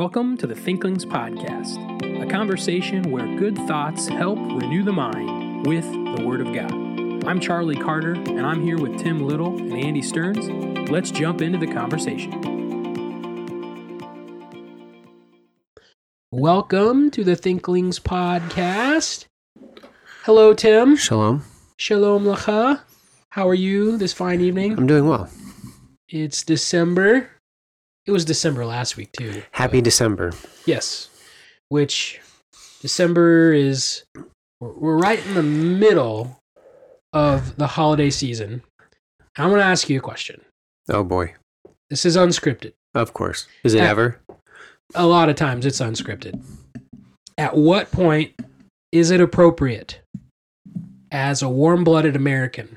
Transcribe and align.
Welcome 0.00 0.38
to 0.38 0.46
the 0.46 0.54
Thinklings 0.54 1.04
Podcast, 1.04 1.76
a 2.22 2.26
conversation 2.26 3.10
where 3.10 3.26
good 3.36 3.54
thoughts 3.68 4.08
help 4.08 4.38
renew 4.38 4.82
the 4.82 4.94
mind 4.94 5.66
with 5.66 5.84
the 5.84 6.24
Word 6.26 6.40
of 6.40 6.54
God. 6.54 6.72
I'm 7.26 7.38
Charlie 7.38 7.76
Carter, 7.76 8.14
and 8.14 8.46
I'm 8.46 8.62
here 8.62 8.78
with 8.78 8.98
Tim 8.98 9.18
Little 9.18 9.58
and 9.58 9.74
Andy 9.74 10.00
Stearns. 10.00 10.48
Let's 10.88 11.10
jump 11.10 11.42
into 11.42 11.58
the 11.58 11.70
conversation. 11.70 12.30
Welcome 16.30 17.10
to 17.10 17.22
the 17.22 17.36
Thinklings 17.36 18.00
Podcast. 18.00 19.26
Hello, 20.22 20.54
Tim. 20.54 20.96
Shalom. 20.96 21.44
Shalom 21.76 22.24
Lacha. 22.24 22.80
How 23.28 23.46
are 23.46 23.54
you 23.54 23.98
this 23.98 24.14
fine 24.14 24.40
evening? 24.40 24.78
I'm 24.78 24.86
doing 24.86 25.06
well. 25.06 25.28
It's 26.08 26.42
December. 26.42 27.28
It 28.10 28.12
was 28.12 28.24
December 28.24 28.66
last 28.66 28.96
week, 28.96 29.12
too. 29.12 29.40
Happy 29.52 29.80
December. 29.80 30.32
Yes. 30.66 31.10
Which 31.68 32.20
December 32.80 33.52
is 33.52 34.02
we're, 34.58 34.72
we're 34.72 34.98
right 34.98 35.24
in 35.28 35.34
the 35.34 35.44
middle 35.44 36.36
of 37.12 37.54
the 37.54 37.68
holiday 37.68 38.10
season. 38.10 38.62
I'm 39.38 39.50
going 39.50 39.60
to 39.60 39.64
ask 39.64 39.88
you 39.88 39.98
a 39.98 40.02
question. 40.02 40.40
Oh 40.88 41.04
boy. 41.04 41.34
This 41.88 42.04
is 42.04 42.16
unscripted. 42.16 42.72
Of 42.96 43.12
course. 43.12 43.46
Is 43.62 43.74
it 43.74 43.80
Uh, 43.82 43.86
ever? 43.86 44.20
A 44.96 45.06
lot 45.06 45.28
of 45.28 45.36
times 45.36 45.64
it's 45.64 45.78
unscripted. 45.80 46.42
At 47.38 47.56
what 47.56 47.92
point 47.92 48.32
is 48.90 49.12
it 49.12 49.20
appropriate 49.20 50.00
as 51.12 51.42
a 51.42 51.48
warm-blooded 51.48 52.16
American 52.16 52.76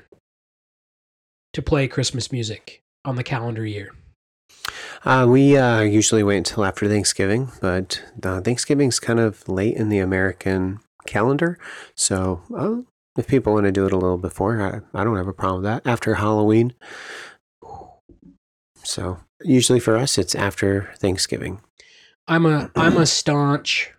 to 1.54 1.60
play 1.60 1.88
Christmas 1.88 2.30
music 2.30 2.82
on 3.04 3.16
the 3.16 3.24
calendar 3.24 3.66
year? 3.66 3.90
Uh, 5.04 5.26
we 5.28 5.56
uh, 5.56 5.80
usually 5.82 6.22
wait 6.22 6.38
until 6.38 6.64
after 6.64 6.88
Thanksgiving, 6.88 7.52
but 7.60 8.02
uh, 8.22 8.40
Thanksgiving's 8.40 8.98
kind 8.98 9.20
of 9.20 9.46
late 9.48 9.76
in 9.76 9.90
the 9.90 9.98
American 9.98 10.80
calendar. 11.06 11.58
So 11.94 12.42
uh, 12.56 12.76
if 13.18 13.26
people 13.26 13.52
want 13.52 13.66
to 13.66 13.72
do 13.72 13.84
it 13.84 13.92
a 13.92 13.98
little 13.98 14.16
before, 14.16 14.62
I, 14.62 14.98
I 14.98 15.04
don't 15.04 15.18
have 15.18 15.28
a 15.28 15.34
problem 15.34 15.62
with 15.62 15.70
that. 15.70 15.86
After 15.88 16.14
Halloween. 16.14 16.74
So 18.82 19.18
usually 19.42 19.80
for 19.80 19.96
us, 19.96 20.16
it's 20.16 20.34
after 20.34 20.90
Thanksgiving. 20.98 21.60
I'm 22.26 22.46
a 22.46 22.70
I'm 22.74 22.96
a 22.96 23.04
staunch. 23.04 23.90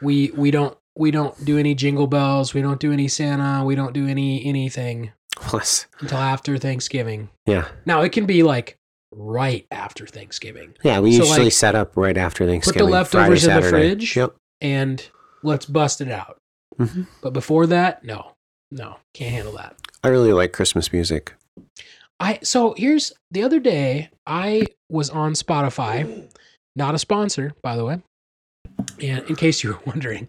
We 0.00 0.30
we 0.36 0.52
don't 0.52 0.78
we 0.96 1.10
don't 1.10 1.44
do 1.44 1.58
any 1.58 1.74
jingle 1.74 2.06
bells. 2.06 2.54
We 2.54 2.62
don't 2.62 2.78
do 2.78 2.92
any 2.92 3.08
Santa. 3.08 3.64
We 3.64 3.74
don't 3.74 3.92
do 3.92 4.06
any 4.06 4.44
anything 4.44 5.12
Plus, 5.34 5.86
until 6.00 6.18
after 6.18 6.56
Thanksgiving. 6.58 7.30
yeah. 7.46 7.66
Now 7.84 8.02
it 8.02 8.12
can 8.12 8.26
be 8.26 8.44
like 8.44 8.78
right 9.12 9.66
after 9.70 10.06
Thanksgiving, 10.06 10.74
Yeah, 10.82 11.00
we 11.00 11.12
So, 11.12 11.24
usually 11.24 11.44
like, 11.44 11.52
set 11.52 11.74
up 11.74 11.96
right 11.96 12.16
after 12.16 12.46
Thanksgiving. 12.46 12.80
Put 12.80 12.86
the 12.86 12.92
leftovers 12.92 13.46
in 13.46 13.54
the 13.60 13.68
fridge? 13.68 14.16
Yep. 14.16 14.34
and 14.60 15.08
let's 15.42 15.66
bust 15.66 16.00
it 16.00 16.10
out. 16.10 16.36
Mhm. 16.78 17.06
But 17.22 17.32
before 17.32 17.66
that, 17.66 18.04
no, 18.04 18.32
no, 18.70 18.96
can't 19.14 19.32
handle 19.32 19.52
that. 19.54 19.76
I 20.02 20.08
really 20.08 20.32
like 20.32 20.52
Christmas 20.52 20.92
music. 20.92 21.34
I 22.20 22.40
so 22.42 22.74
here's 22.76 23.12
the 23.30 23.42
other 23.42 23.60
day 23.60 24.10
I 24.26 24.66
was 24.90 25.10
on 25.10 25.32
Spotify, 25.34 26.28
not 26.76 26.94
a 26.94 26.98
sponsor 26.98 27.54
by 27.62 27.76
the 27.76 27.84
way. 27.84 28.02
And 29.00 29.24
in 29.28 29.36
case 29.36 29.62
you 29.62 29.70
were 29.70 29.80
wondering 29.86 30.28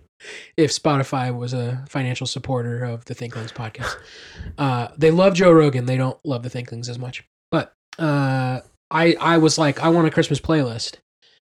if 0.57 0.71
Spotify 0.71 1.35
was 1.35 1.53
a 1.53 1.83
financial 1.89 2.27
supporter 2.27 2.83
of 2.83 3.05
the 3.05 3.13
Thinklings 3.13 3.51
podcast, 3.51 3.95
uh, 4.57 4.89
they 4.97 5.11
love 5.11 5.33
Joe 5.33 5.51
Rogan. 5.51 5.85
They 5.85 5.97
don't 5.97 6.19
love 6.23 6.43
the 6.43 6.49
Thinklings 6.49 6.89
as 6.89 6.99
much. 6.99 7.23
But 7.51 7.73
uh, 7.97 8.61
I 8.91 9.15
I 9.19 9.37
was 9.37 9.57
like 9.57 9.79
I 9.79 9.89
want 9.89 10.07
a 10.07 10.11
Christmas 10.11 10.39
playlist, 10.39 10.95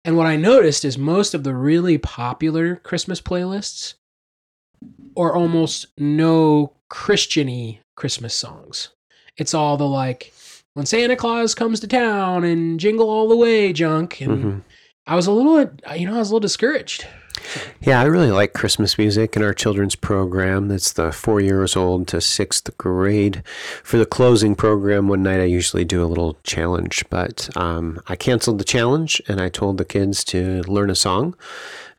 and 0.04 0.16
what 0.16 0.27
I 0.27 0.36
noticed 0.36 0.84
is 0.84 0.96
most 0.98 1.34
of 1.34 1.44
the 1.44 1.54
really 1.54 1.98
popular 1.98 2.77
Christmas 2.77 3.20
playlists 3.20 3.94
are 5.16 5.34
almost 5.34 5.86
no 5.98 6.72
Christiany 6.90 7.80
Christmas 7.96 8.34
songs. 8.34 8.90
It's 9.36 9.55
all 9.55 9.77
the 9.77 9.86
like 9.86 10.33
when 10.74 10.86
Santa 10.86 11.17
Claus 11.17 11.55
comes 11.55 11.80
to 11.80 11.86
town 11.89 12.44
and 12.44 12.78
jingle 12.80 13.08
all 13.08 13.28
the 13.28 13.36
way 13.36 13.73
junk. 13.73 14.20
And 14.20 14.44
Mhm. 14.44 14.62
I 15.06 15.17
was 15.17 15.27
a 15.27 15.33
little, 15.33 15.58
you 15.96 16.06
know, 16.06 16.14
I 16.14 16.18
was 16.18 16.30
a 16.30 16.33
little 16.34 16.40
discouraged. 16.40 17.06
Yeah, 17.80 18.00
I 18.00 18.05
really 18.05 18.30
like 18.30 18.52
Christmas 18.52 18.96
music 18.96 19.36
in 19.36 19.42
our 19.42 19.55
children's 19.55 19.94
program. 19.94 20.68
That's 20.68 20.92
the 20.92 21.12
four 21.12 21.40
years 21.40 21.77
old 21.77 22.08
to 22.08 22.20
sixth 22.20 22.77
grade. 22.78 23.42
For 23.82 23.98
the 23.98 24.06
closing 24.06 24.55
program 24.55 25.08
one 25.08 25.22
night, 25.22 25.40
I 25.40 25.44
usually 25.44 25.84
do 25.84 26.02
a 26.02 26.06
little 26.06 26.38
challenge, 26.44 27.05
but 27.10 27.55
um, 27.56 28.00
I 28.06 28.16
canceled 28.16 28.58
the 28.58 28.64
challenge 28.64 29.20
and 29.28 29.40
I 29.40 29.48
told 29.48 29.78
the 29.78 29.84
kids 29.84 30.24
to 30.24 30.62
learn 30.62 30.90
a 30.90 30.94
song 30.94 31.36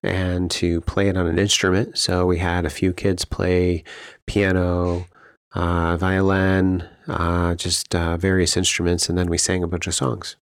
and 0.02 0.50
to 0.52 0.82
play 0.82 1.08
it 1.10 1.18
on 1.18 1.28
an 1.28 1.40
instrument. 1.40 1.98
So 1.98 2.26
we 2.26 2.40
had 2.40 2.66
a 2.66 2.70
few 2.70 2.94
kids 2.94 3.26
play 3.26 3.84
piano, 4.26 5.06
uh, 5.54 5.98
violin, 5.98 6.88
uh, 7.08 7.56
just 7.56 7.96
uh, 7.96 8.18
various 8.18 8.58
instruments, 8.58 9.10
and 9.10 9.18
then 9.18 9.30
we 9.30 9.38
sang 9.38 9.64
a 9.64 9.68
bunch 9.68 9.88
of 9.88 9.96
songs. 9.96 10.36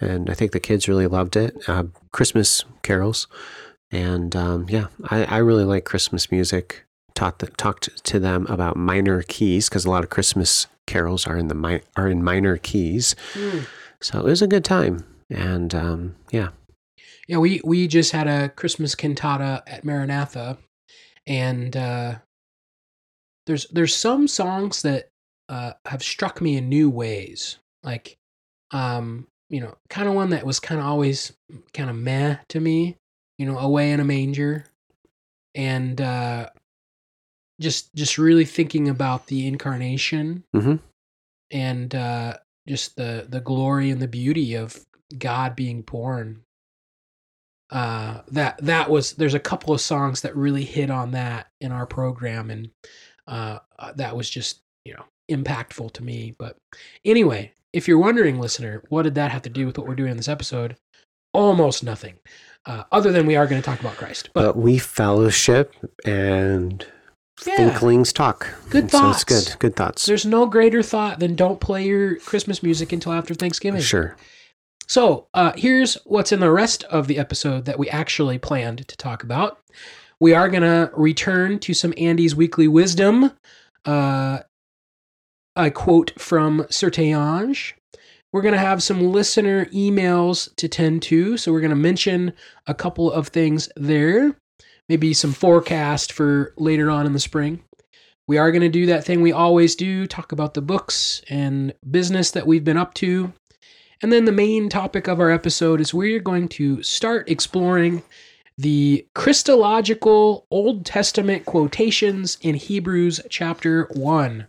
And 0.00 0.28
I 0.30 0.34
think 0.34 0.52
the 0.52 0.60
kids 0.60 0.88
really 0.88 1.06
loved 1.06 1.36
it. 1.36 1.56
Uh, 1.68 1.84
Christmas 2.12 2.64
carols. 2.82 3.28
And 3.90 4.34
um, 4.36 4.66
yeah, 4.68 4.88
I, 5.04 5.24
I 5.24 5.38
really 5.38 5.64
like 5.64 5.84
Christmas 5.84 6.30
music. 6.30 6.84
Taught 7.14 7.40
the, 7.40 7.46
talked 7.48 8.04
to 8.04 8.20
them 8.20 8.46
about 8.46 8.76
minor 8.76 9.22
keys 9.22 9.68
because 9.68 9.84
a 9.84 9.90
lot 9.90 10.04
of 10.04 10.10
Christmas 10.10 10.68
carols 10.86 11.26
are 11.26 11.36
in 11.36 11.48
the 11.48 11.54
mi- 11.54 11.80
are 11.96 12.08
in 12.08 12.22
minor 12.22 12.56
keys. 12.58 13.16
So 14.00 14.20
it 14.20 14.24
was 14.24 14.42
a 14.42 14.46
good 14.46 14.64
time. 14.64 15.04
And 15.30 15.74
um, 15.74 16.16
yeah, 16.30 16.50
Yeah, 17.26 17.38
we 17.38 17.60
we 17.64 17.88
just 17.88 18.12
had 18.12 18.28
a 18.28 18.48
Christmas 18.50 18.94
cantata 18.94 19.62
at 19.66 19.84
Maranatha, 19.84 20.58
and 21.26 21.76
uh, 21.76 22.14
there's 23.46 23.66
there's 23.66 23.96
some 23.96 24.28
songs 24.28 24.82
that 24.82 25.08
uh, 25.48 25.72
have 25.86 26.02
struck 26.02 26.40
me 26.40 26.56
in 26.56 26.68
new 26.68 26.88
ways, 26.88 27.58
like 27.82 28.16
um, 28.70 29.26
you 29.50 29.60
know, 29.60 29.76
kind 29.90 30.08
of 30.08 30.14
one 30.14 30.30
that 30.30 30.46
was 30.46 30.60
kind 30.60 30.80
of 30.80 30.86
always 30.86 31.32
kind 31.74 31.90
of 31.90 31.96
meh 31.96 32.36
to 32.48 32.60
me, 32.60 32.96
you 33.38 33.46
know, 33.46 33.58
away 33.58 33.92
in 33.92 34.00
a 34.00 34.04
manger, 34.04 34.64
and 35.54 36.00
uh, 36.00 36.50
just 37.60 37.94
just 37.94 38.18
really 38.18 38.44
thinking 38.44 38.88
about 38.88 39.26
the 39.26 39.46
incarnation 39.46 40.44
Mhm. 40.54 40.80
and 41.50 41.94
uh, 41.94 42.36
just 42.68 42.96
the 42.96 43.26
the 43.28 43.40
glory 43.40 43.90
and 43.90 44.00
the 44.02 44.08
beauty 44.08 44.54
of 44.54 44.76
God 45.16 45.56
being 45.56 45.82
born. 45.82 46.42
Uh 47.70 48.22
that 48.28 48.56
that 48.64 48.88
was 48.88 49.12
there's 49.14 49.34
a 49.34 49.38
couple 49.40 49.74
of 49.74 49.80
songs 49.80 50.22
that 50.22 50.34
really 50.34 50.64
hit 50.64 50.90
on 50.90 51.10
that 51.10 51.48
in 51.60 51.70
our 51.70 51.84
program 51.86 52.50
and 52.50 52.70
uh 53.26 53.58
uh, 53.78 53.92
that 53.92 54.16
was 54.16 54.30
just 54.30 54.60
you 54.86 54.94
know 54.94 55.04
impactful 55.30 55.92
to 55.92 56.02
me 56.02 56.34
but 56.38 56.56
anyway 57.04 57.52
if 57.74 57.86
you're 57.86 57.98
wondering 57.98 58.40
listener 58.40 58.82
what 58.88 59.02
did 59.02 59.14
that 59.16 59.30
have 59.30 59.42
to 59.42 59.50
do 59.50 59.66
with 59.66 59.76
what 59.76 59.86
we're 59.86 59.94
doing 59.94 60.12
in 60.12 60.16
this 60.16 60.28
episode? 60.28 60.76
Almost 61.34 61.84
nothing 61.84 62.14
uh, 62.66 62.84
other 62.92 63.12
than 63.12 63.26
we 63.26 63.36
are 63.36 63.46
going 63.46 63.60
to 63.60 63.64
talk 63.64 63.80
about 63.80 63.96
christ 63.96 64.30
but 64.34 64.42
but 64.42 64.56
we 64.56 64.78
fellowship 64.78 65.74
and 66.04 66.84
Yeah. 67.46 67.56
thinklings 67.56 68.12
talk. 68.12 68.48
Good 68.70 68.84
And 68.84 68.90
So 68.90 69.10
it's 69.10 69.22
thoughts. 69.22 69.24
good. 69.50 69.58
Good 69.60 69.76
thoughts. 69.76 70.06
there's 70.06 70.26
no 70.26 70.46
greater 70.46 70.82
thought 70.82 71.20
than 71.20 71.36
don't 71.36 71.60
play 71.60 71.84
your 71.86 72.16
christmas 72.16 72.62
music 72.62 72.92
until 72.92 73.12
after 73.12 73.32
thanksgiving 73.34 73.80
Sure. 73.80 74.16
So 74.88 75.26
uh, 75.34 75.52
here's 75.54 75.94
what's 76.06 76.32
in 76.32 76.40
the 76.40 76.50
rest 76.50 76.82
of 76.84 77.08
the 77.08 77.18
episode 77.18 77.66
that 77.66 77.78
we 77.78 77.90
actually 77.90 78.38
planned 78.38 78.88
to 78.88 78.96
talk 78.96 79.22
about. 79.22 79.58
We 80.18 80.32
are 80.32 80.48
going 80.48 80.62
to 80.62 80.90
return 80.96 81.58
to 81.60 81.74
some 81.74 81.92
Andy's 81.98 82.34
weekly 82.34 82.66
wisdom. 82.68 83.32
Uh, 83.84 84.38
a 85.54 85.70
quote 85.70 86.12
from 86.18 86.62
Sertillanges. 86.70 87.74
We're 88.32 88.42
going 88.42 88.52
to 88.52 88.58
have 88.58 88.82
some 88.82 89.12
listener 89.12 89.66
emails 89.66 90.54
to 90.56 90.68
tend 90.68 91.02
to. 91.04 91.36
So 91.38 91.50
we're 91.50 91.60
going 91.60 91.70
to 91.70 91.76
mention 91.76 92.34
a 92.66 92.74
couple 92.74 93.10
of 93.10 93.28
things 93.28 93.70
there, 93.74 94.36
maybe 94.88 95.14
some 95.14 95.32
forecast 95.32 96.12
for 96.12 96.52
later 96.58 96.90
on 96.90 97.06
in 97.06 97.14
the 97.14 97.20
spring. 97.20 97.62
We 98.26 98.36
are 98.36 98.52
going 98.52 98.62
to 98.62 98.68
do 98.68 98.84
that 98.86 99.04
thing 99.04 99.22
we 99.22 99.32
always 99.32 99.74
do 99.74 100.06
talk 100.06 100.32
about 100.32 100.52
the 100.52 100.60
books 100.60 101.22
and 101.30 101.72
business 101.90 102.30
that 102.32 102.46
we've 102.46 102.64
been 102.64 102.76
up 102.76 102.92
to. 102.94 103.32
And 104.02 104.12
then 104.12 104.26
the 104.26 104.32
main 104.32 104.68
topic 104.68 105.08
of 105.08 105.18
our 105.18 105.30
episode 105.30 105.80
is 105.80 105.94
we're 105.94 106.20
going 106.20 106.48
to 106.48 106.82
start 106.82 107.30
exploring 107.30 108.02
the 108.58 109.06
Christological 109.14 110.46
Old 110.50 110.84
Testament 110.84 111.46
quotations 111.46 112.36
in 112.42 112.56
Hebrews 112.56 113.20
chapter 113.30 113.88
1. 113.94 114.46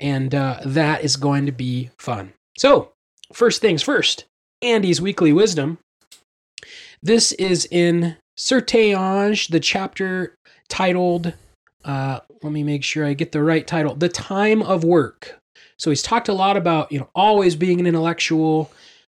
And 0.00 0.34
uh, 0.34 0.60
that 0.64 1.04
is 1.04 1.16
going 1.16 1.44
to 1.44 1.52
be 1.52 1.90
fun. 1.98 2.32
So, 2.56 2.93
first 3.32 3.60
things 3.60 3.82
first 3.82 4.24
Andy's 4.62 5.00
weekly 5.00 5.32
wisdom. 5.32 5.78
This 7.02 7.32
is 7.32 7.66
in 7.70 8.16
Sertillanges, 8.38 9.48
the 9.48 9.60
chapter 9.60 10.34
titled, 10.68 11.32
uh, 11.84 12.20
let 12.42 12.52
me 12.52 12.62
make 12.62 12.84
sure 12.84 13.04
I 13.04 13.14
get 13.14 13.32
the 13.32 13.42
right 13.42 13.66
title 13.66 13.94
The 13.94 14.08
Time 14.08 14.62
of 14.62 14.84
Work. 14.84 15.38
So 15.78 15.90
he's 15.90 16.02
talked 16.02 16.28
a 16.28 16.32
lot 16.32 16.56
about, 16.56 16.90
you 16.90 16.98
know, 16.98 17.10
always 17.14 17.56
being 17.56 17.80
an 17.80 17.86
intellectual, 17.86 18.70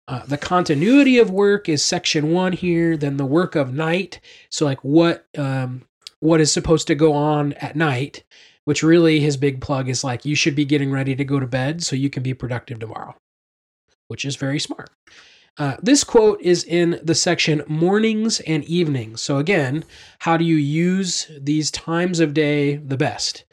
Uh, 0.09 0.27
the 0.27 0.37
continuity 0.37 1.19
of 1.19 1.31
work 1.31 1.69
is 1.69 1.85
section 1.85 2.33
one 2.33 2.53
here. 2.53 2.97
Then 2.97 3.17
the 3.17 3.25
work 3.25 3.55
of 3.55 3.73
night. 3.73 4.21
So 4.51 4.65
like 4.65 4.83
what 4.83 5.25
um, 5.39 5.83
what 6.19 6.41
is 6.41 6.51
supposed 6.51 6.89
to 6.89 6.97
go 6.97 7.13
on 7.13 7.53
at 7.55 7.77
night, 7.77 8.25
which 8.65 8.83
really 8.83 9.21
his 9.21 9.37
big 9.37 9.61
plug 9.61 9.89
is 9.89 10.03
like 10.03 10.25
you 10.25 10.35
should 10.35 10.57
be 10.57 10.65
getting 10.65 10.91
ready 10.91 11.15
to 11.15 11.25
go 11.25 11.39
to 11.39 11.47
bed 11.47 11.85
so 11.85 11.95
you 11.95 12.11
can 12.11 12.25
be 12.25 12.35
productive 12.35 12.81
tomorrow, 12.81 13.15
which 14.11 14.25
is 14.25 14.35
very 14.35 14.59
smart. 14.59 14.91
Uh, 15.57 15.77
this 15.83 16.03
quote 16.03 16.41
is 16.41 16.65
in 16.65 16.99
the 17.05 17.15
section 17.15 17.63
mornings 17.69 18.41
and 18.41 18.65
evenings. 18.65 19.21
So, 19.21 19.39
again, 19.39 19.85
how 20.19 20.37
do 20.37 20.45
you 20.45 20.57
use 20.57 21.31
these 21.39 21.71
times 21.71 22.19
of 22.19 22.35
day 22.35 22.77
the 22.77 22.97
best? 22.97 23.45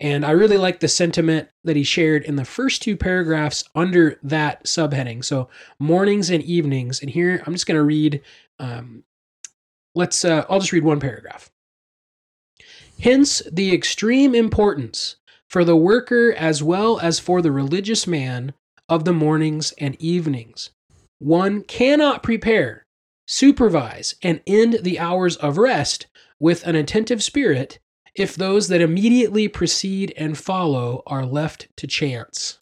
And 0.00 0.24
I 0.24 0.30
really 0.32 0.56
like 0.56 0.80
the 0.80 0.88
sentiment 0.88 1.48
that 1.62 1.76
he 1.76 1.84
shared 1.84 2.24
in 2.24 2.34
the 2.34 2.44
first 2.44 2.82
two 2.82 2.96
paragraphs 2.96 3.62
under 3.74 4.18
that 4.24 4.64
subheading. 4.64 5.24
So, 5.24 5.48
mornings 5.78 6.28
and 6.30 6.42
evenings. 6.42 7.02
And 7.02 7.10
here 7.10 7.40
I'm 7.46 7.52
just 7.52 7.66
going 7.66 7.78
to 7.78 7.84
read, 7.84 8.22
um, 8.58 9.04
let's, 9.94 10.24
uh, 10.24 10.44
I'll 10.48 10.60
just 10.60 10.72
read 10.72 10.84
one 10.84 10.98
paragraph. 10.98 11.50
Hence, 13.00 13.42
the 13.50 13.72
extreme 13.72 14.34
importance 14.34 15.16
for 15.48 15.64
the 15.64 15.76
worker 15.76 16.34
as 16.36 16.62
well 16.62 16.98
as 17.00 17.18
for 17.18 17.42
the 17.42 17.52
religious 17.52 18.06
man 18.06 18.54
of 18.90 19.06
the 19.06 19.14
mornings 19.14 19.72
and 19.78 19.96
evenings 19.98 20.70
one 21.20 21.62
cannot 21.62 22.22
prepare, 22.22 22.86
supervise, 23.28 24.14
and 24.22 24.40
end 24.46 24.78
the 24.82 24.98
hours 24.98 25.36
of 25.36 25.58
rest 25.58 26.06
with 26.40 26.66
an 26.66 26.74
attentive 26.74 27.22
spirit 27.22 27.78
if 28.14 28.34
those 28.34 28.68
that 28.68 28.80
immediately 28.80 29.46
precede 29.46 30.12
and 30.16 30.36
follow 30.36 31.02
are 31.06 31.26
left 31.26 31.68
to 31.76 31.86
chance. 31.86 32.58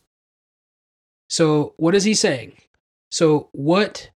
So, 1.30 1.74
what 1.76 1.94
is 1.94 2.04
he 2.04 2.14
saying? 2.14 2.54
So, 3.12 3.48
what 3.52 4.10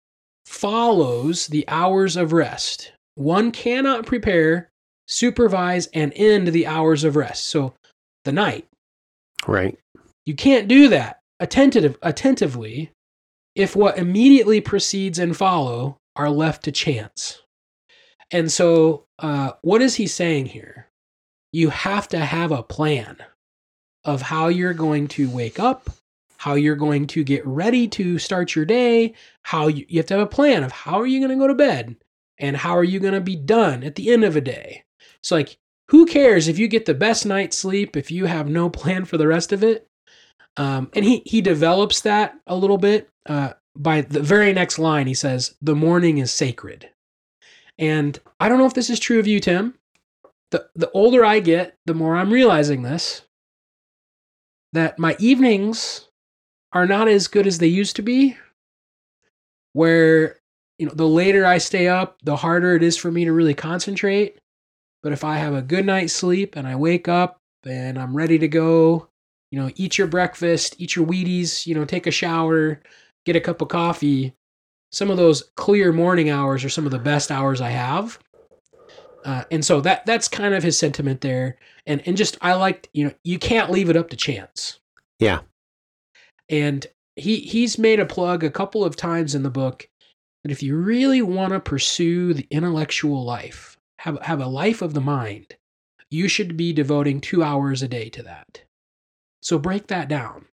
follows 0.46 1.48
the 1.48 1.64
hours 1.66 2.16
of 2.16 2.32
rest? 2.32 2.92
One 3.16 3.50
cannot 3.50 4.06
prepare, 4.06 4.70
supervise, 5.08 5.88
and 5.88 6.12
end 6.14 6.48
the 6.48 6.66
hours 6.66 7.02
of 7.02 7.16
rest. 7.16 7.46
So, 7.46 7.74
the 8.24 8.32
night. 8.32 8.68
Right. 9.48 9.76
You 10.26 10.36
can't 10.36 10.68
do 10.68 10.88
that 10.90 11.17
attentive, 11.40 11.96
attentively 12.02 12.92
if 13.54 13.74
what 13.74 13.98
immediately 13.98 14.60
precedes 14.60 15.18
and 15.18 15.36
follow 15.36 15.98
are 16.16 16.30
left 16.30 16.64
to 16.64 16.72
chance. 16.72 17.42
And 18.30 18.52
so, 18.52 19.06
uh, 19.18 19.52
what 19.62 19.82
is 19.82 19.96
he 19.96 20.06
saying 20.06 20.46
here? 20.46 20.88
You 21.52 21.70
have 21.70 22.08
to 22.08 22.18
have 22.18 22.52
a 22.52 22.62
plan 22.62 23.16
of 24.04 24.22
how 24.22 24.48
you're 24.48 24.74
going 24.74 25.08
to 25.08 25.30
wake 25.30 25.58
up, 25.58 25.90
how 26.36 26.54
you're 26.54 26.76
going 26.76 27.06
to 27.08 27.24
get 27.24 27.46
ready 27.46 27.88
to 27.88 28.18
start 28.18 28.54
your 28.54 28.64
day, 28.64 29.14
how 29.42 29.68
you, 29.68 29.84
you 29.88 29.98
have 29.98 30.06
to 30.06 30.14
have 30.14 30.22
a 30.22 30.26
plan 30.26 30.62
of 30.62 30.72
how 30.72 31.00
are 31.00 31.06
you 31.06 31.18
going 31.20 31.30
to 31.30 31.42
go 31.42 31.48
to 31.48 31.54
bed 31.54 31.96
and 32.38 32.56
how 32.56 32.76
are 32.76 32.84
you 32.84 33.00
going 33.00 33.14
to 33.14 33.20
be 33.20 33.36
done 33.36 33.82
at 33.82 33.96
the 33.96 34.12
end 34.12 34.24
of 34.24 34.36
a 34.36 34.40
day. 34.40 34.84
So, 35.22 35.34
like, 35.34 35.58
who 35.88 36.06
cares 36.06 36.48
if 36.48 36.58
you 36.58 36.68
get 36.68 36.86
the 36.86 36.94
best 36.94 37.26
night's 37.26 37.56
sleep 37.56 37.96
if 37.96 38.10
you 38.10 38.26
have 38.26 38.48
no 38.48 38.68
plan 38.70 39.04
for 39.04 39.16
the 39.16 39.26
rest 39.26 39.52
of 39.52 39.64
it? 39.64 39.88
Um, 40.58 40.90
and 40.94 41.04
he 41.04 41.22
he 41.24 41.40
develops 41.40 42.00
that 42.02 42.34
a 42.46 42.56
little 42.56 42.78
bit 42.78 43.08
uh, 43.26 43.52
by 43.76 44.00
the 44.02 44.20
very 44.20 44.52
next 44.52 44.78
line. 44.78 45.06
He 45.06 45.14
says, 45.14 45.54
"The 45.62 45.76
morning 45.76 46.18
is 46.18 46.32
sacred," 46.32 46.90
and 47.78 48.18
I 48.40 48.48
don't 48.48 48.58
know 48.58 48.66
if 48.66 48.74
this 48.74 48.90
is 48.90 48.98
true 48.98 49.20
of 49.20 49.26
you, 49.26 49.38
Tim. 49.40 49.74
the 50.50 50.68
The 50.74 50.90
older 50.90 51.24
I 51.24 51.40
get, 51.40 51.76
the 51.86 51.94
more 51.94 52.16
I'm 52.16 52.32
realizing 52.32 52.82
this. 52.82 53.22
That 54.72 54.98
my 54.98 55.16
evenings 55.18 56.08
are 56.72 56.86
not 56.86 57.08
as 57.08 57.28
good 57.28 57.46
as 57.46 57.58
they 57.58 57.68
used 57.68 57.96
to 57.96 58.02
be. 58.02 58.36
Where 59.72 60.40
you 60.78 60.86
know, 60.86 60.92
the 60.94 61.08
later 61.08 61.46
I 61.46 61.58
stay 61.58 61.88
up, 61.88 62.18
the 62.22 62.36
harder 62.36 62.74
it 62.74 62.82
is 62.82 62.96
for 62.96 63.10
me 63.10 63.24
to 63.24 63.32
really 63.32 63.54
concentrate. 63.54 64.38
But 65.02 65.12
if 65.12 65.22
I 65.22 65.36
have 65.36 65.54
a 65.54 65.62
good 65.62 65.86
night's 65.86 66.12
sleep 66.12 66.56
and 66.56 66.66
I 66.66 66.74
wake 66.74 67.06
up 67.06 67.40
and 67.64 67.98
I'm 67.98 68.16
ready 68.16 68.38
to 68.38 68.48
go, 68.48 69.07
you 69.50 69.58
know, 69.58 69.70
eat 69.76 69.98
your 69.98 70.06
breakfast, 70.06 70.76
eat 70.78 70.94
your 70.96 71.06
Wheaties, 71.06 71.66
you 71.66 71.74
know, 71.74 71.84
take 71.84 72.06
a 72.06 72.10
shower, 72.10 72.80
get 73.24 73.36
a 73.36 73.40
cup 73.40 73.62
of 73.62 73.68
coffee. 73.68 74.34
Some 74.92 75.10
of 75.10 75.16
those 75.16 75.50
clear 75.56 75.92
morning 75.92 76.30
hours 76.30 76.64
are 76.64 76.70
some 76.70 76.86
of 76.86 76.92
the 76.92 76.98
best 76.98 77.30
hours 77.30 77.60
I 77.60 77.70
have. 77.70 78.18
Uh, 79.24 79.44
and 79.50 79.64
so 79.64 79.80
that 79.80 80.06
that's 80.06 80.28
kind 80.28 80.54
of 80.54 80.62
his 80.62 80.78
sentiment 80.78 81.20
there. 81.20 81.58
And 81.86 82.02
and 82.06 82.16
just 82.16 82.38
I 82.40 82.54
liked, 82.54 82.88
you 82.92 83.04
know, 83.04 83.12
you 83.24 83.38
can't 83.38 83.70
leave 83.70 83.90
it 83.90 83.96
up 83.96 84.10
to 84.10 84.16
chance. 84.16 84.80
Yeah. 85.18 85.40
And 86.48 86.86
he 87.16 87.40
he's 87.40 87.78
made 87.78 88.00
a 88.00 88.06
plug 88.06 88.44
a 88.44 88.50
couple 88.50 88.84
of 88.84 88.96
times 88.96 89.34
in 89.34 89.42
the 89.42 89.50
book 89.50 89.88
that 90.42 90.52
if 90.52 90.62
you 90.62 90.76
really 90.76 91.20
want 91.20 91.52
to 91.52 91.60
pursue 91.60 92.32
the 92.32 92.46
intellectual 92.50 93.24
life, 93.24 93.76
have 93.98 94.20
have 94.22 94.40
a 94.40 94.46
life 94.46 94.80
of 94.80 94.94
the 94.94 95.00
mind, 95.00 95.56
you 96.10 96.28
should 96.28 96.56
be 96.56 96.72
devoting 96.72 97.20
2 97.20 97.42
hours 97.42 97.82
a 97.82 97.88
day 97.88 98.08
to 98.10 98.22
that. 98.22 98.62
So 99.42 99.58
break 99.58 99.86
that 99.88 100.08
down. 100.08 100.46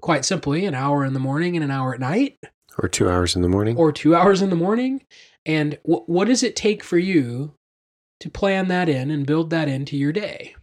Quite 0.00 0.24
simply, 0.24 0.64
an 0.64 0.74
hour 0.74 1.04
in 1.04 1.12
the 1.12 1.20
morning 1.20 1.56
and 1.56 1.64
an 1.64 1.70
hour 1.70 1.94
at 1.94 2.00
night. 2.00 2.38
Or 2.78 2.88
two 2.88 3.08
hours 3.08 3.34
in 3.34 3.42
the 3.42 3.48
morning. 3.48 3.76
Or 3.76 3.90
two 3.90 4.14
hours 4.14 4.42
in 4.42 4.50
the 4.50 4.56
morning. 4.56 5.02
And 5.44 5.78
w- 5.84 6.04
what 6.06 6.28
does 6.28 6.42
it 6.42 6.54
take 6.54 6.84
for 6.84 6.98
you 6.98 7.54
to 8.20 8.30
plan 8.30 8.68
that 8.68 8.88
in 8.88 9.10
and 9.10 9.26
build 9.26 9.50
that 9.50 9.68
into 9.68 9.96
your 9.96 10.12
day? 10.12 10.54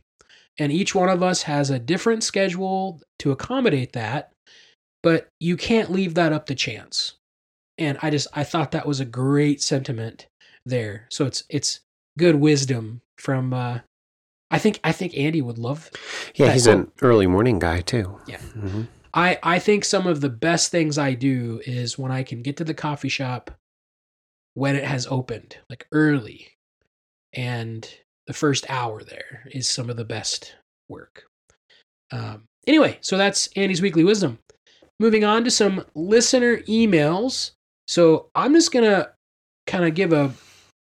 And 0.57 0.71
each 0.71 0.95
one 0.95 1.09
of 1.09 1.21
us 1.21 1.43
has 1.43 1.69
a 1.69 1.79
different 1.79 2.23
schedule 2.23 3.01
to 3.19 3.31
accommodate 3.31 3.91
that, 3.93 4.31
but 5.03 5.27
you 5.39 5.57
can't 5.57 5.91
leave 5.91 6.13
that 6.13 6.31
up 6.31 6.45
to 6.45 6.55
chance. 6.55 7.15
And 7.77 7.97
I 8.01 8.09
just 8.09 8.27
I 8.33 8.45
thought 8.45 8.71
that 8.71 8.87
was 8.87 9.01
a 9.01 9.05
great 9.05 9.61
sentiment 9.61 10.27
there. 10.65 11.07
So 11.09 11.25
it's 11.25 11.43
it's 11.49 11.81
good 12.17 12.35
wisdom 12.35 13.01
from 13.17 13.53
uh, 13.53 13.79
I 14.55 14.57
think 14.57 14.79
I 14.85 14.93
think 14.93 15.17
Andy 15.17 15.41
would 15.41 15.57
love. 15.57 15.91
Yeah, 16.35 16.53
he's 16.53 16.65
an 16.65 16.89
early 17.01 17.27
morning 17.27 17.59
guy 17.59 17.81
too. 17.81 18.21
Yeah. 18.25 18.37
Mm-hmm. 18.37 18.83
I 19.13 19.37
I 19.43 19.59
think 19.59 19.83
some 19.83 20.07
of 20.07 20.21
the 20.21 20.29
best 20.29 20.71
things 20.71 20.97
I 20.97 21.13
do 21.13 21.59
is 21.65 21.99
when 21.99 22.09
I 22.09 22.23
can 22.23 22.41
get 22.41 22.55
to 22.57 22.63
the 22.63 22.73
coffee 22.73 23.09
shop 23.09 23.51
when 24.53 24.77
it 24.77 24.85
has 24.85 25.07
opened, 25.07 25.57
like 25.69 25.85
early, 25.91 26.53
and 27.33 27.85
the 28.27 28.33
first 28.33 28.65
hour 28.69 29.03
there 29.03 29.43
is 29.51 29.67
some 29.67 29.89
of 29.89 29.97
the 29.97 30.05
best 30.05 30.55
work. 30.87 31.25
Um, 32.13 32.45
anyway, 32.65 32.97
so 33.01 33.17
that's 33.17 33.47
Andy's 33.57 33.81
weekly 33.81 34.05
wisdom. 34.05 34.39
Moving 35.01 35.25
on 35.25 35.43
to 35.43 35.51
some 35.51 35.83
listener 35.95 36.59
emails. 36.59 37.51
So 37.89 38.29
I'm 38.33 38.53
just 38.53 38.71
gonna 38.71 39.09
kind 39.67 39.83
of 39.83 39.95
give 39.95 40.13
a 40.13 40.31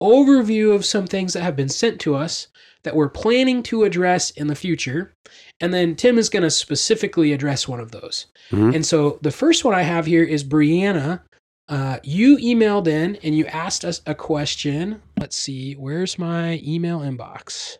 overview 0.02 0.74
of 0.74 0.84
some 0.84 1.06
things 1.06 1.32
that 1.32 1.42
have 1.42 1.56
been 1.56 1.68
sent 1.68 2.00
to 2.00 2.14
us 2.14 2.48
that 2.82 2.96
we're 2.96 3.08
planning 3.08 3.62
to 3.64 3.84
address 3.84 4.30
in 4.30 4.46
the 4.46 4.54
future. 4.54 5.14
And 5.60 5.74
then 5.74 5.94
Tim 5.94 6.18
is 6.18 6.30
going 6.30 6.42
to 6.42 6.50
specifically 6.50 7.32
address 7.32 7.68
one 7.68 7.80
of 7.80 7.90
those. 7.90 8.26
Mm-hmm. 8.50 8.76
And 8.76 8.86
so 8.86 9.18
the 9.20 9.30
first 9.30 9.64
one 9.64 9.74
I 9.74 9.82
have 9.82 10.06
here 10.06 10.24
is 10.24 10.42
Brianna. 10.42 11.20
Uh, 11.68 11.98
you 12.02 12.38
emailed 12.38 12.88
in 12.88 13.16
and 13.16 13.36
you 13.36 13.46
asked 13.46 13.84
us 13.84 14.00
a 14.06 14.14
question. 14.14 15.02
Let's 15.18 15.36
see, 15.36 15.74
where's 15.74 16.18
my 16.18 16.60
email 16.64 17.00
inbox? 17.00 17.78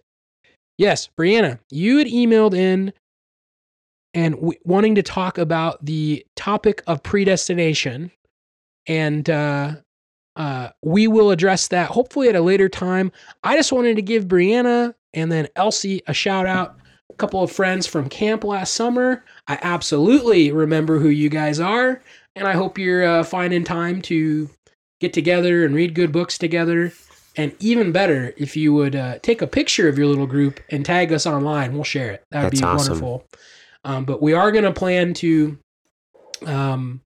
Yes, 0.78 1.08
Brianna, 1.18 1.58
you 1.70 1.98
had 1.98 2.06
emailed 2.06 2.54
in 2.54 2.92
and 4.14 4.34
w- 4.36 4.58
wanting 4.64 4.94
to 4.94 5.02
talk 5.02 5.38
about 5.38 5.84
the 5.84 6.24
topic 6.36 6.82
of 6.86 7.02
predestination. 7.02 8.10
And 8.86 9.28
uh, 9.28 9.76
uh, 10.40 10.70
we 10.80 11.06
will 11.06 11.30
address 11.30 11.68
that 11.68 11.90
hopefully 11.90 12.30
at 12.30 12.34
a 12.34 12.40
later 12.40 12.66
time. 12.66 13.12
I 13.44 13.56
just 13.56 13.72
wanted 13.72 13.96
to 13.96 14.02
give 14.02 14.24
Brianna 14.24 14.94
and 15.12 15.30
then 15.30 15.48
Elsie 15.54 16.00
a 16.06 16.14
shout 16.14 16.46
out. 16.46 16.78
A 17.10 17.16
couple 17.16 17.42
of 17.42 17.52
friends 17.52 17.86
from 17.86 18.08
camp 18.08 18.42
last 18.42 18.72
summer. 18.72 19.22
I 19.48 19.58
absolutely 19.60 20.50
remember 20.50 20.98
who 20.98 21.10
you 21.10 21.28
guys 21.28 21.60
are, 21.60 22.00
and 22.34 22.48
I 22.48 22.52
hope 22.52 22.78
you're 22.78 23.04
uh, 23.04 23.22
finding 23.22 23.64
time 23.64 24.00
to 24.02 24.48
get 24.98 25.12
together 25.12 25.66
and 25.66 25.74
read 25.74 25.94
good 25.94 26.10
books 26.10 26.38
together. 26.38 26.94
And 27.36 27.54
even 27.60 27.92
better, 27.92 28.32
if 28.38 28.56
you 28.56 28.72
would 28.72 28.96
uh, 28.96 29.18
take 29.18 29.42
a 29.42 29.46
picture 29.46 29.90
of 29.90 29.98
your 29.98 30.06
little 30.06 30.26
group 30.26 30.58
and 30.70 30.86
tag 30.86 31.12
us 31.12 31.26
online, 31.26 31.74
we'll 31.74 31.84
share 31.84 32.12
it. 32.12 32.24
That 32.30 32.44
would 32.44 32.52
be 32.52 32.62
awesome. 32.62 32.92
wonderful. 32.92 33.26
Um, 33.84 34.06
but 34.06 34.22
we 34.22 34.32
are 34.32 34.50
going 34.52 34.64
to 34.64 34.72
plan 34.72 35.12
to 35.14 35.58
um, 36.46 37.02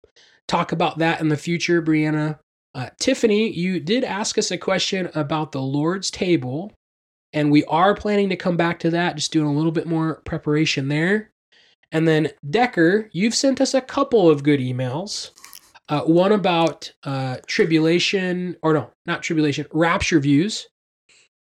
talk 0.47 0.71
about 0.71 0.99
that 0.99 1.21
in 1.21 1.31
the 1.31 1.37
future, 1.37 1.83
Brianna. 1.83 2.39
Uh, 2.75 2.91
Tiffany, 2.99 3.51
you 3.51 3.79
did 3.79 4.03
ask 4.03 4.37
us 4.37 4.51
a 4.51 4.59
question 4.59 5.09
about 5.15 5.53
the 5.53 5.63
Lord's 5.63 6.11
table, 6.11 6.73
and 7.33 7.51
we 7.51 7.65
are 7.65 7.95
planning 7.95 8.29
to 8.31 8.37
come 8.37 8.57
back 8.57 8.81
to 8.81 8.91
that, 8.91 9.17
just 9.17 9.33
doing 9.33 9.47
a 9.47 9.53
little 9.53 9.73
bit 9.73 9.87
more 9.87 10.23
preparation 10.25 10.89
there. 10.89 11.31
And 11.93 12.09
then 12.09 12.31
Decker, 12.51 13.09
you've 13.13 13.35
sent 13.35 13.61
us 13.61 13.75
a 13.75 13.81
couple 13.81 14.29
of 14.29 14.43
good 14.43 14.59
emails. 14.59 15.31
Uh, 15.89 16.01
one 16.01 16.33
about 16.33 16.93
uh, 17.05 17.37
tribulation, 17.47 18.57
or 18.63 18.73
no, 18.73 18.91
not 19.07 19.23
tribulation, 19.23 19.67
rapture 19.73 20.19
views. 20.19 20.69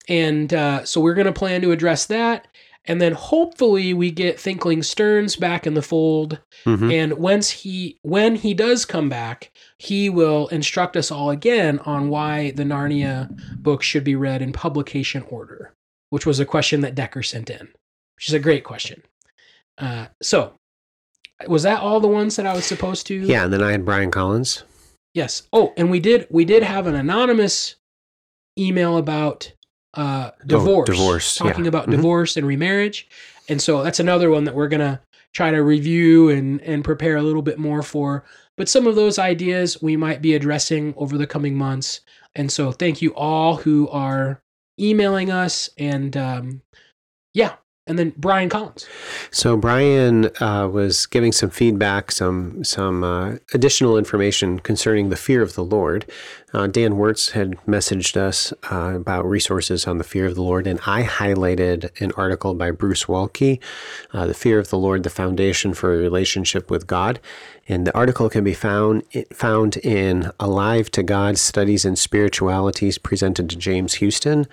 And 0.08 0.52
uh, 0.52 0.84
so 0.84 1.00
we're 1.00 1.14
going 1.14 1.26
to 1.26 1.32
plan 1.32 1.60
to 1.60 1.70
address 1.70 2.06
that. 2.06 2.48
And 2.86 3.00
then 3.00 3.12
hopefully 3.12 3.92
we 3.94 4.10
get 4.10 4.40
Thinkling 4.40 4.82
Stearns 4.82 5.36
back 5.36 5.66
in 5.66 5.74
the 5.74 5.82
fold. 5.82 6.40
Mhm. 6.64 6.92
And 6.92 7.12
once 7.14 7.50
he 7.50 7.98
when 8.02 8.36
he 8.36 8.54
does 8.54 8.84
come 8.84 9.08
back, 9.08 9.50
he 9.78 10.08
will 10.08 10.48
instruct 10.48 10.96
us 10.96 11.10
all 11.10 11.30
again 11.30 11.78
on 11.80 12.08
why 12.08 12.52
the 12.52 12.64
Narnia 12.64 13.30
book 13.56 13.82
should 13.82 14.04
be 14.04 14.16
read 14.16 14.42
in 14.42 14.52
publication 14.52 15.22
order, 15.28 15.72
which 16.10 16.26
was 16.26 16.40
a 16.40 16.46
question 16.46 16.80
that 16.80 16.94
Decker 16.94 17.22
sent 17.22 17.50
in, 17.50 17.68
which 18.16 18.28
is 18.28 18.34
a 18.34 18.38
great 18.38 18.64
question. 18.64 19.02
Uh, 19.78 20.06
so, 20.22 20.54
was 21.46 21.62
that 21.62 21.80
all 21.80 22.00
the 22.00 22.08
ones 22.08 22.36
that 22.36 22.46
I 22.46 22.54
was 22.54 22.64
supposed 22.66 23.06
to? 23.06 23.14
Yeah, 23.14 23.44
and 23.44 23.52
then 23.52 23.62
I 23.62 23.72
had 23.72 23.84
Brian 23.84 24.10
Collins. 24.10 24.64
Yes. 25.14 25.42
Oh, 25.52 25.72
and 25.76 25.90
we 25.90 26.00
did 26.00 26.26
we 26.30 26.44
did 26.44 26.62
have 26.62 26.86
an 26.86 26.94
anonymous 26.94 27.76
email 28.58 28.96
about 28.96 29.52
uh 29.94 30.30
divorce. 30.46 30.88
divorce, 30.88 31.34
Talking 31.36 31.64
yeah. 31.64 31.68
about 31.68 31.86
Mhm. 31.88 31.92
divorce 31.92 32.36
and 32.36 32.46
remarriage. 32.46 33.08
And 33.48 33.60
so 33.60 33.82
that's 33.82 34.00
another 34.00 34.30
one 34.30 34.44
that 34.44 34.54
we're 34.54 34.68
gonna 34.68 35.00
try 35.34 35.50
to 35.50 35.58
review 35.62 36.28
and 36.28 36.60
and 36.62 36.84
prepare 36.84 37.16
a 37.16 37.22
little 37.22 37.42
bit 37.42 37.58
more 37.58 37.82
for. 37.82 38.24
But 38.56 38.68
some 38.68 38.86
of 38.86 38.94
those 38.94 39.18
ideas 39.18 39.80
we 39.82 39.96
might 39.96 40.20
be 40.22 40.34
addressing 40.34 40.94
over 40.96 41.16
the 41.18 41.26
coming 41.26 41.56
months. 41.56 42.00
And 42.36 42.52
so 42.52 42.70
thank 42.72 43.02
you 43.02 43.14
all 43.14 43.56
who 43.56 43.88
are 43.88 44.40
emailing 44.78 45.30
us 45.30 45.68
and 45.78 46.16
um 46.16 46.62
yeah. 47.34 47.54
And 47.90 47.98
then 47.98 48.12
Brian 48.16 48.48
Collins. 48.48 48.86
So 49.32 49.56
Brian 49.56 50.30
uh, 50.40 50.68
was 50.68 51.06
giving 51.06 51.32
some 51.32 51.50
feedback, 51.50 52.12
some 52.12 52.62
some 52.62 53.02
uh, 53.02 53.38
additional 53.52 53.98
information 53.98 54.60
concerning 54.60 55.08
the 55.08 55.16
fear 55.16 55.42
of 55.42 55.54
the 55.54 55.64
Lord. 55.64 56.08
Uh, 56.52 56.68
Dan 56.68 56.96
Wirtz 56.96 57.30
had 57.30 57.56
messaged 57.66 58.16
us 58.16 58.52
uh, 58.70 58.94
about 58.94 59.24
resources 59.24 59.88
on 59.88 59.98
the 59.98 60.04
fear 60.04 60.26
of 60.26 60.36
the 60.36 60.42
Lord, 60.42 60.68
and 60.68 60.78
I 60.86 61.02
highlighted 61.02 61.90
an 62.00 62.12
article 62.16 62.54
by 62.54 62.70
Bruce 62.70 63.06
Waltke, 63.06 63.58
uh, 64.12 64.26
"The 64.26 64.34
Fear 64.34 64.60
of 64.60 64.70
the 64.70 64.78
Lord: 64.78 65.02
The 65.02 65.10
Foundation 65.10 65.74
for 65.74 65.92
a 65.92 65.98
Relationship 65.98 66.70
with 66.70 66.86
God." 66.86 67.18
And 67.66 67.86
the 67.86 67.96
article 67.96 68.28
can 68.28 68.44
be 68.44 68.54
found 68.54 69.02
found 69.32 69.76
in 69.78 70.30
Alive 70.38 70.92
to 70.92 71.02
God 71.02 71.38
Studies 71.38 71.84
in 71.84 71.96
Spiritualities 71.96 72.98
presented 72.98 73.50
to 73.50 73.56
James 73.56 73.94
Houston. 73.94 74.46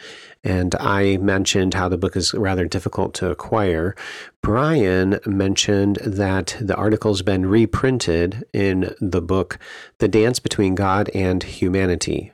And 0.47 0.75
I 0.75 1.17
mentioned 1.17 1.73
how 1.73 1.89
the 1.89 1.97
book 1.97 2.15
is 2.15 2.33
rather 2.33 2.65
difficult 2.65 3.13
to 3.15 3.29
acquire. 3.29 3.97
Brian 4.41 5.19
mentioned 5.25 5.97
that 5.97 6.55
the 6.61 6.75
article's 6.75 7.21
been 7.21 7.45
reprinted 7.45 8.45
in 8.53 8.95
the 9.01 9.21
book 9.21 9.59
The 9.97 10.07
Dance 10.07 10.39
Between 10.39 10.73
God 10.73 11.09
and 11.13 11.43
Humanity, 11.43 12.31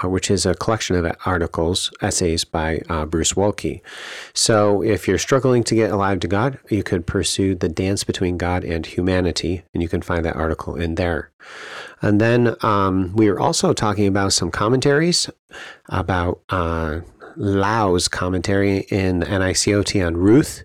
uh, 0.00 0.08
which 0.08 0.30
is 0.30 0.46
a 0.46 0.54
collection 0.54 0.94
of 0.94 1.12
articles, 1.26 1.90
essays 2.00 2.44
by 2.44 2.80
uh, 2.88 3.04
Bruce 3.06 3.32
Waltke. 3.32 3.80
So 4.34 4.80
if 4.84 5.08
you're 5.08 5.18
struggling 5.18 5.64
to 5.64 5.74
get 5.74 5.90
alive 5.90 6.20
to 6.20 6.28
God, 6.28 6.60
you 6.70 6.84
could 6.84 7.08
pursue 7.08 7.56
The 7.56 7.68
Dance 7.68 8.04
Between 8.04 8.38
God 8.38 8.62
and 8.62 8.86
Humanity, 8.86 9.64
and 9.74 9.82
you 9.82 9.88
can 9.88 10.00
find 10.00 10.24
that 10.24 10.36
article 10.36 10.76
in 10.76 10.94
there. 10.94 11.32
And 12.00 12.20
then 12.20 12.54
um, 12.60 13.16
we 13.16 13.28
were 13.28 13.40
also 13.40 13.72
talking 13.72 14.06
about 14.06 14.32
some 14.32 14.52
commentaries 14.52 15.28
about 15.88 16.40
uh, 16.50 17.00
Lau's 17.38 18.08
commentary 18.08 18.80
in 18.90 19.20
NICOT 19.20 20.06
on 20.06 20.16
Ruth. 20.16 20.64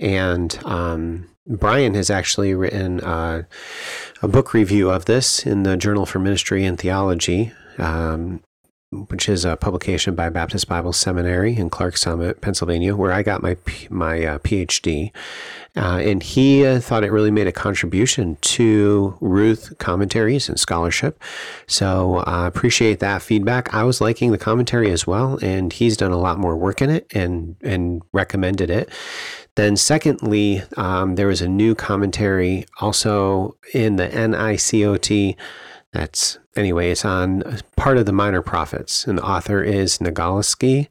And 0.00 0.58
um, 0.64 1.28
Brian 1.46 1.94
has 1.94 2.08
actually 2.08 2.54
written 2.54 3.00
uh, 3.00 3.42
a 4.22 4.28
book 4.28 4.54
review 4.54 4.90
of 4.90 5.04
this 5.04 5.44
in 5.44 5.64
the 5.64 5.76
Journal 5.76 6.06
for 6.06 6.18
Ministry 6.18 6.64
and 6.64 6.78
Theology, 6.78 7.52
um, 7.78 8.42
which 8.90 9.28
is 9.28 9.44
a 9.44 9.56
publication 9.56 10.14
by 10.14 10.28
Baptist 10.28 10.68
Bible 10.68 10.92
Seminary 10.92 11.56
in 11.56 11.68
Clarks 11.70 12.02
Summit, 12.02 12.40
Pennsylvania, 12.40 12.94
where 12.94 13.12
I 13.12 13.22
got 13.22 13.42
my 13.42 13.56
my 13.90 14.24
uh, 14.24 14.38
PhD. 14.38 15.10
Uh, 15.76 16.00
and 16.04 16.22
he 16.22 16.64
uh, 16.64 16.78
thought 16.78 17.02
it 17.02 17.10
really 17.10 17.32
made 17.32 17.48
a 17.48 17.52
contribution 17.52 18.36
to 18.42 19.18
Ruth 19.20 19.76
commentaries 19.78 20.48
and 20.48 20.58
scholarship. 20.58 21.20
So 21.66 22.18
I 22.26 22.46
appreciate 22.46 23.00
that 23.00 23.22
feedback. 23.22 23.74
I 23.74 23.82
was 23.82 24.00
liking 24.00 24.30
the 24.30 24.38
commentary 24.38 24.92
as 24.92 25.04
well, 25.04 25.38
and 25.42 25.72
he's 25.72 25.96
done 25.96 26.12
a 26.12 26.18
lot 26.18 26.38
more 26.38 26.56
work 26.56 26.80
in 26.80 26.90
it 26.90 27.06
and 27.12 27.56
and 27.62 28.02
recommended 28.12 28.70
it. 28.70 28.88
Then, 29.56 29.76
secondly, 29.76 30.62
um, 30.76 31.14
there 31.14 31.28
was 31.28 31.40
a 31.40 31.48
new 31.48 31.74
commentary 31.74 32.66
also 32.80 33.56
in 33.72 33.96
the 33.96 34.08
NICOT. 34.08 35.36
That's 35.94 36.38
anyway, 36.56 36.90
it's 36.90 37.04
on 37.04 37.60
part 37.76 37.98
of 37.98 38.04
the 38.04 38.12
Minor 38.12 38.42
Prophets, 38.42 39.06
and 39.06 39.16
the 39.16 39.22
author 39.22 39.62
is 39.62 39.98
Nogalski. 39.98 40.88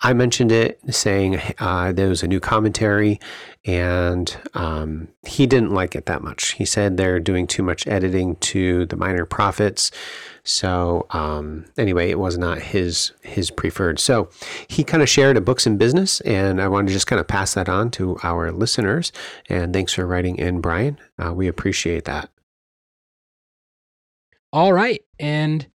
I 0.00 0.14
mentioned 0.14 0.52
it 0.52 0.80
saying 0.88 1.38
uh, 1.58 1.92
there 1.92 2.08
was 2.08 2.22
a 2.22 2.28
new 2.28 2.40
commentary, 2.40 3.20
and 3.66 4.34
um, 4.54 5.08
he 5.26 5.46
didn't 5.46 5.72
like 5.74 5.94
it 5.94 6.06
that 6.06 6.22
much. 6.22 6.52
He 6.52 6.64
said 6.64 6.96
they're 6.96 7.20
doing 7.20 7.46
too 7.46 7.62
much 7.62 7.86
editing 7.86 8.36
to 8.36 8.86
the 8.86 8.96
Minor 8.96 9.26
Prophets. 9.26 9.90
So 10.44 11.06
um, 11.10 11.66
anyway, 11.76 12.08
it 12.08 12.18
was 12.18 12.38
not 12.38 12.58
his 12.58 13.12
his 13.20 13.50
preferred. 13.50 14.00
So 14.00 14.30
he 14.66 14.82
kind 14.82 15.02
of 15.02 15.10
shared 15.10 15.36
a 15.36 15.42
books 15.42 15.66
and 15.66 15.78
business, 15.78 16.22
and 16.22 16.58
I 16.58 16.68
wanted 16.68 16.86
to 16.86 16.94
just 16.94 17.06
kind 17.06 17.20
of 17.20 17.28
pass 17.28 17.52
that 17.52 17.68
on 17.68 17.90
to 17.92 18.16
our 18.22 18.50
listeners. 18.50 19.12
And 19.50 19.74
thanks 19.74 19.92
for 19.92 20.06
writing 20.06 20.38
in, 20.38 20.62
Brian. 20.62 20.96
Uh, 21.18 21.34
we 21.34 21.48
appreciate 21.48 22.06
that. 22.06 22.30
All 24.52 24.72
right. 24.72 25.02
And 25.18 25.66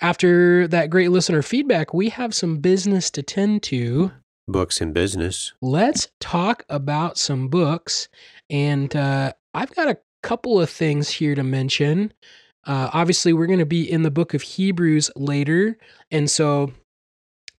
after 0.00 0.66
that 0.68 0.90
great 0.90 1.10
listener 1.10 1.42
feedback, 1.42 1.94
we 1.94 2.08
have 2.10 2.34
some 2.34 2.58
business 2.58 3.10
to 3.12 3.22
tend 3.22 3.62
to. 3.64 4.12
Books 4.48 4.80
and 4.80 4.92
business. 4.92 5.52
Let's 5.62 6.08
talk 6.20 6.64
about 6.68 7.18
some 7.18 7.48
books. 7.48 8.08
And 8.48 8.94
uh, 8.96 9.32
I've 9.54 9.74
got 9.74 9.88
a 9.88 9.98
couple 10.22 10.60
of 10.60 10.68
things 10.70 11.08
here 11.08 11.34
to 11.34 11.42
mention. 11.42 12.12
Uh, 12.66 12.90
obviously, 12.92 13.32
we're 13.32 13.46
going 13.46 13.58
to 13.58 13.66
be 13.66 13.90
in 13.90 14.02
the 14.02 14.10
book 14.10 14.34
of 14.34 14.42
Hebrews 14.42 15.10
later. 15.16 15.78
And 16.10 16.30
so 16.30 16.72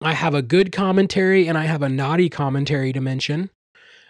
I 0.00 0.14
have 0.14 0.34
a 0.34 0.42
good 0.42 0.72
commentary 0.72 1.46
and 1.46 1.56
I 1.56 1.64
have 1.64 1.82
a 1.82 1.88
naughty 1.88 2.28
commentary 2.28 2.92
to 2.92 3.00
mention. 3.00 3.50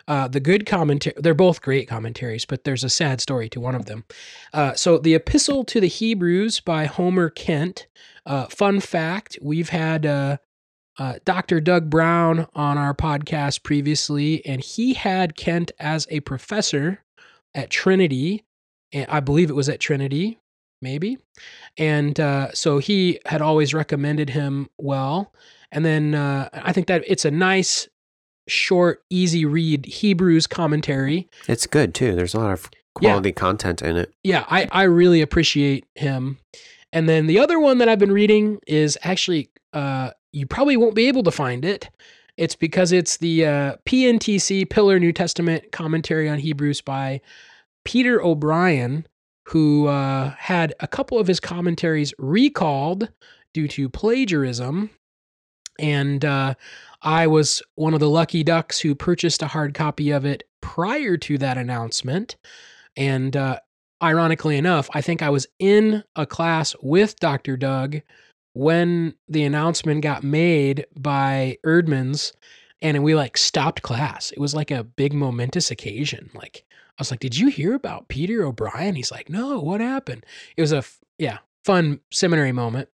Uh, 0.09 0.29
the 0.29 0.41
good 0.41 0.67
commentary, 0.67 1.15
they're 1.19 1.35
both 1.35 1.63
great 1.63 1.89
commentaries, 1.89 2.45
but 2.45 2.65
there's 2.65 2.85
a 2.85 2.91
sad 2.91 3.21
story 3.21 3.49
to 3.49 3.61
one 3.61 3.75
of 3.75 3.87
them. 3.87 4.05
Uh, 4.53 4.75
so, 4.75 4.99
the 4.99 5.15
Epistle 5.15 5.65
to 5.65 5.81
the 5.81 5.89
Hebrews 5.89 6.61
by 6.61 6.87
Homer 6.87 7.31
Kent. 7.31 7.87
Uh, 8.27 8.47
fun 8.47 8.81
fact 8.81 9.39
we've 9.41 9.71
had 9.71 10.07
uh, 10.07 10.37
uh, 10.99 11.15
Dr. 11.25 11.61
Doug 11.61 11.89
Brown 11.89 12.47
on 12.55 12.77
our 12.77 12.95
podcast 12.95 13.63
previously, 13.63 14.45
and 14.45 14.63
he 14.63 14.95
had 14.95 15.37
Kent 15.37 15.73
as 15.79 16.07
a 16.11 16.21
professor 16.21 17.03
at 17.55 17.71
Trinity. 17.71 18.45
And 18.93 19.07
I 19.09 19.21
believe 19.21 19.51
it 19.51 19.57
was 19.57 19.69
at 19.69 19.81
Trinity, 19.81 20.41
maybe. 20.83 21.19
And 21.79 22.19
uh, 22.19 22.53
so 22.53 22.79
he 22.79 23.19
had 23.27 23.41
always 23.41 23.73
recommended 23.73 24.31
him 24.31 24.69
well. 24.79 25.33
And 25.73 25.85
then 25.85 26.15
uh, 26.15 26.49
I 26.53 26.73
think 26.73 26.89
that 26.89 27.05
it's 27.07 27.25
a 27.25 27.31
nice, 27.31 27.89
short, 28.51 29.03
easy 29.11 29.45
read 29.45 29.87
Hebrews 29.87 30.47
commentary. 30.47 31.29
It's 31.49 31.67
good 31.67 31.95
too. 31.95 32.15
There's 32.15 32.35
a 32.35 32.39
lot 32.39 32.53
of 32.53 32.71
quality 32.95 33.33
content 33.33 33.83
in 33.83 33.97
it. 33.97 34.13
Yeah, 34.23 34.45
I, 34.49 34.69
I 34.73 34.83
really 34.85 35.23
appreciate 35.23 35.87
him. 35.95 36.39
And 36.93 37.09
then 37.09 37.27
the 37.27 37.39
other 37.39 37.61
one 37.61 37.79
that 37.79 37.89
I've 37.89 37.99
been 37.99 38.13
reading 38.13 38.59
is 38.67 38.99
actually, 39.03 39.51
uh, 39.73 40.11
you 40.33 40.47
probably 40.47 40.77
won't 40.77 40.95
be 40.95 41.09
able 41.09 41.23
to 41.23 41.31
find 41.31 41.65
it. 41.65 41.89
It's 42.37 42.57
because 42.57 42.91
it's 42.91 43.19
the 43.19 43.47
uh, 43.47 43.77
PNTC 43.87 44.69
Pillar 44.71 44.99
New 44.99 45.13
Testament 45.13 45.73
commentary 45.73 46.29
on 46.29 46.39
Hebrews 46.39 46.81
by 46.81 47.21
Peter 47.85 48.23
O'Brien, 48.23 49.07
who 49.49 49.87
uh, 49.87 50.35
had 50.39 50.75
a 50.81 50.89
couple 50.89 51.19
of 51.19 51.27
his 51.27 51.39
commentaries 51.39 52.15
recalled 52.19 53.11
due 53.53 53.69
to 53.69 53.89
plagiarism. 53.89 54.91
And 55.79 56.25
uh, 56.25 56.55
I 57.03 57.27
was 57.27 57.63
one 57.75 57.95
of 57.95 58.01
the 58.01 58.11
lucky 58.11 58.43
ducks 58.43 58.81
who 58.81 58.95
purchased 58.95 59.43
a 59.43 59.49
hard 59.49 59.75
copy 59.75 60.11
of 60.11 60.25
it 60.25 60.45
prior 60.61 61.17
to 61.17 61.39
that 61.39 61.57
announcement. 61.57 62.37
And 62.97 63.37
uh, 63.37 63.61
ironically 64.03 64.57
enough, 64.57 64.91
I 64.93 65.01
think 65.01 65.23
I 65.23 65.31
was 65.31 65.47
in 65.59 66.05
a 66.17 66.27
class 66.27 66.75
with 66.83 67.19
Dr. 67.21 67.57
Doug 67.57 68.01
when 68.53 69.15
the 69.29 69.45
announcement 69.45 70.03
got 70.03 70.25
made 70.25 70.87
by 70.99 71.57
Eerdmans 71.65 72.33
and 72.83 73.03
we 73.03 73.15
like 73.15 73.37
stopped 73.37 73.83
class. 73.83 74.31
It 74.31 74.39
was 74.39 74.55
like 74.55 74.71
a 74.71 74.85
big 74.85 75.13
momentous 75.13 75.71
occasion. 75.71 76.31
Like 76.35 76.65
I 76.71 77.01
was 77.01 77.11
like, 77.11 77.21
"Did 77.21 77.37
you 77.37 77.49
hear 77.49 77.75
about 77.75 78.09
Peter 78.09 78.45
O'Brien?" 78.45 78.97
He's 78.97 79.13
like, 79.13 79.29
"No, 79.29 79.61
what 79.61 79.81
happened?" 79.81 80.25
It 80.57 80.61
was 80.63 80.73
a 80.73 80.79
f- 80.79 80.99
yeah, 81.19 81.39
fun 81.65 82.01
seminary 82.11 82.53
moment. 82.53 82.89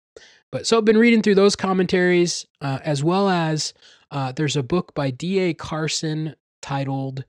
But 0.53 0.67
so 0.67 0.79
I've 0.79 0.85
been 0.85 0.99
reading 0.99 1.23
through 1.23 1.37
those 1.37 1.57
commentaries 1.57 2.47
uh, 2.61 2.79
as 2.85 3.03
well 3.05 3.29
as 3.31 3.75
uh, 4.11 4.33
there's 4.33 4.57
a 4.57 4.63
book 4.63 4.95
by 4.95 5.11
D.A. 5.11 5.55
Carson 5.55 6.37
titled 6.63 7.25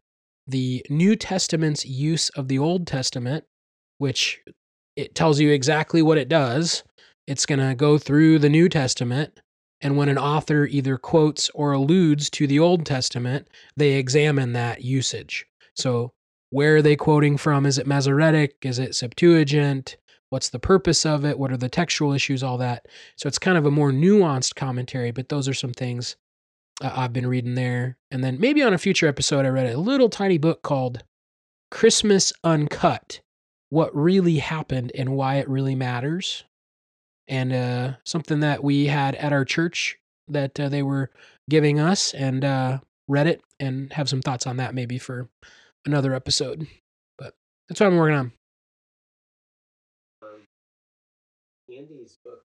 "The 0.48 0.86
New 0.90 1.16
Testament's 1.16 1.86
Use 1.86 2.30
of 2.32 2.50
the 2.50 2.60
Old 2.60 2.88
Testament," 2.88 3.46
which 4.00 4.42
it 4.98 5.16
tells 5.16 5.40
you 5.40 5.52
exactly 5.52 6.02
what 6.04 6.18
it 6.20 6.30
does. 6.30 6.84
It's 7.28 7.46
going 7.46 7.60
to 7.60 7.76
go 7.76 7.98
through 7.98 8.40
the 8.40 8.50
New 8.50 8.70
Testament 8.70 9.40
And 9.82 9.98
when 9.98 10.10
an 10.10 10.18
author 10.18 10.66
either 10.68 10.98
quotes 10.98 11.50
or 11.52 11.74
alludes 11.74 12.30
to 12.32 12.48
the 12.48 12.60
Old 12.60 12.86
Testament, 12.86 13.48
they 13.78 13.94
examine 13.94 14.54
that 14.54 14.84
usage. 14.84 15.46
So, 15.76 16.14
where 16.52 16.78
are 16.78 16.82
they 16.84 16.96
quoting 16.98 17.38
from? 17.38 17.66
Is 17.66 17.78
it 17.80 17.88
Masoretic? 17.88 18.58
Is 18.64 18.80
it 18.80 18.96
Septuagint? 18.96 19.98
What's 20.34 20.50
the 20.50 20.58
purpose 20.58 21.06
of 21.06 21.26
it? 21.26 21.38
What 21.38 21.52
are 21.52 21.58
the 21.58 21.70
textual 21.70 22.12
issues? 22.12 22.42
All 22.42 22.58
that. 22.58 22.88
So, 23.18 23.28
it's 23.28 23.38
kind 23.38 23.56
of 23.56 23.68
a 23.68 23.72
more 23.72 23.92
nuanced 23.92 24.56
commentary, 24.56 25.12
but 25.12 25.30
those 25.30 25.48
are 25.48 25.54
some 25.54 25.74
things 25.74 26.16
uh, 26.82 26.92
I've 26.92 27.14
been 27.14 27.28
reading 27.28 27.54
there. 27.54 27.98
And 28.10 28.24
then 28.24 28.40
maybe 28.40 28.64
on 28.64 28.74
a 28.74 28.80
future 28.80 29.08
episode, 29.08 29.46
I 29.46 29.50
read 29.50 29.72
a 29.72 29.78
little 29.78 30.10
tiny 30.10 30.40
book 30.40 30.64
called 30.64 31.04
Christmas 31.70 32.34
Uncut 32.44 33.22
What 33.70 33.96
Really 33.96 34.40
Happened 34.40 34.92
and 34.96 35.10
Why 35.16 35.36
It 35.36 35.48
Really 35.48 35.76
Matters 35.76 36.46
and 37.28 37.54
uh, 37.54 37.92
something 38.04 38.40
that 38.40 38.64
we 38.64 38.88
had 38.88 39.14
at 39.14 39.34
our 39.34 39.46
church 39.46 40.00
that 40.30 40.60
uh, 40.60 40.68
they 40.68 40.82
were 40.82 41.12
giving 41.48 41.80
us 41.80 42.12
and 42.12 42.44
uh, 42.44 42.80
read 43.08 43.28
it 43.28 43.44
and 43.60 43.94
have 43.94 44.10
some 44.10 44.24
thoughts 44.24 44.48
on 44.48 44.58
that 44.58 44.74
maybe 44.74 44.98
for 44.98 45.30
another 45.86 46.16
episode. 46.16 46.66
But 47.20 47.36
that's 47.70 47.80
what 47.80 47.86
I'm 47.86 47.98
working 47.98 48.18
on. 48.18 48.32
Andy's 51.78 52.18
book, 52.24 52.44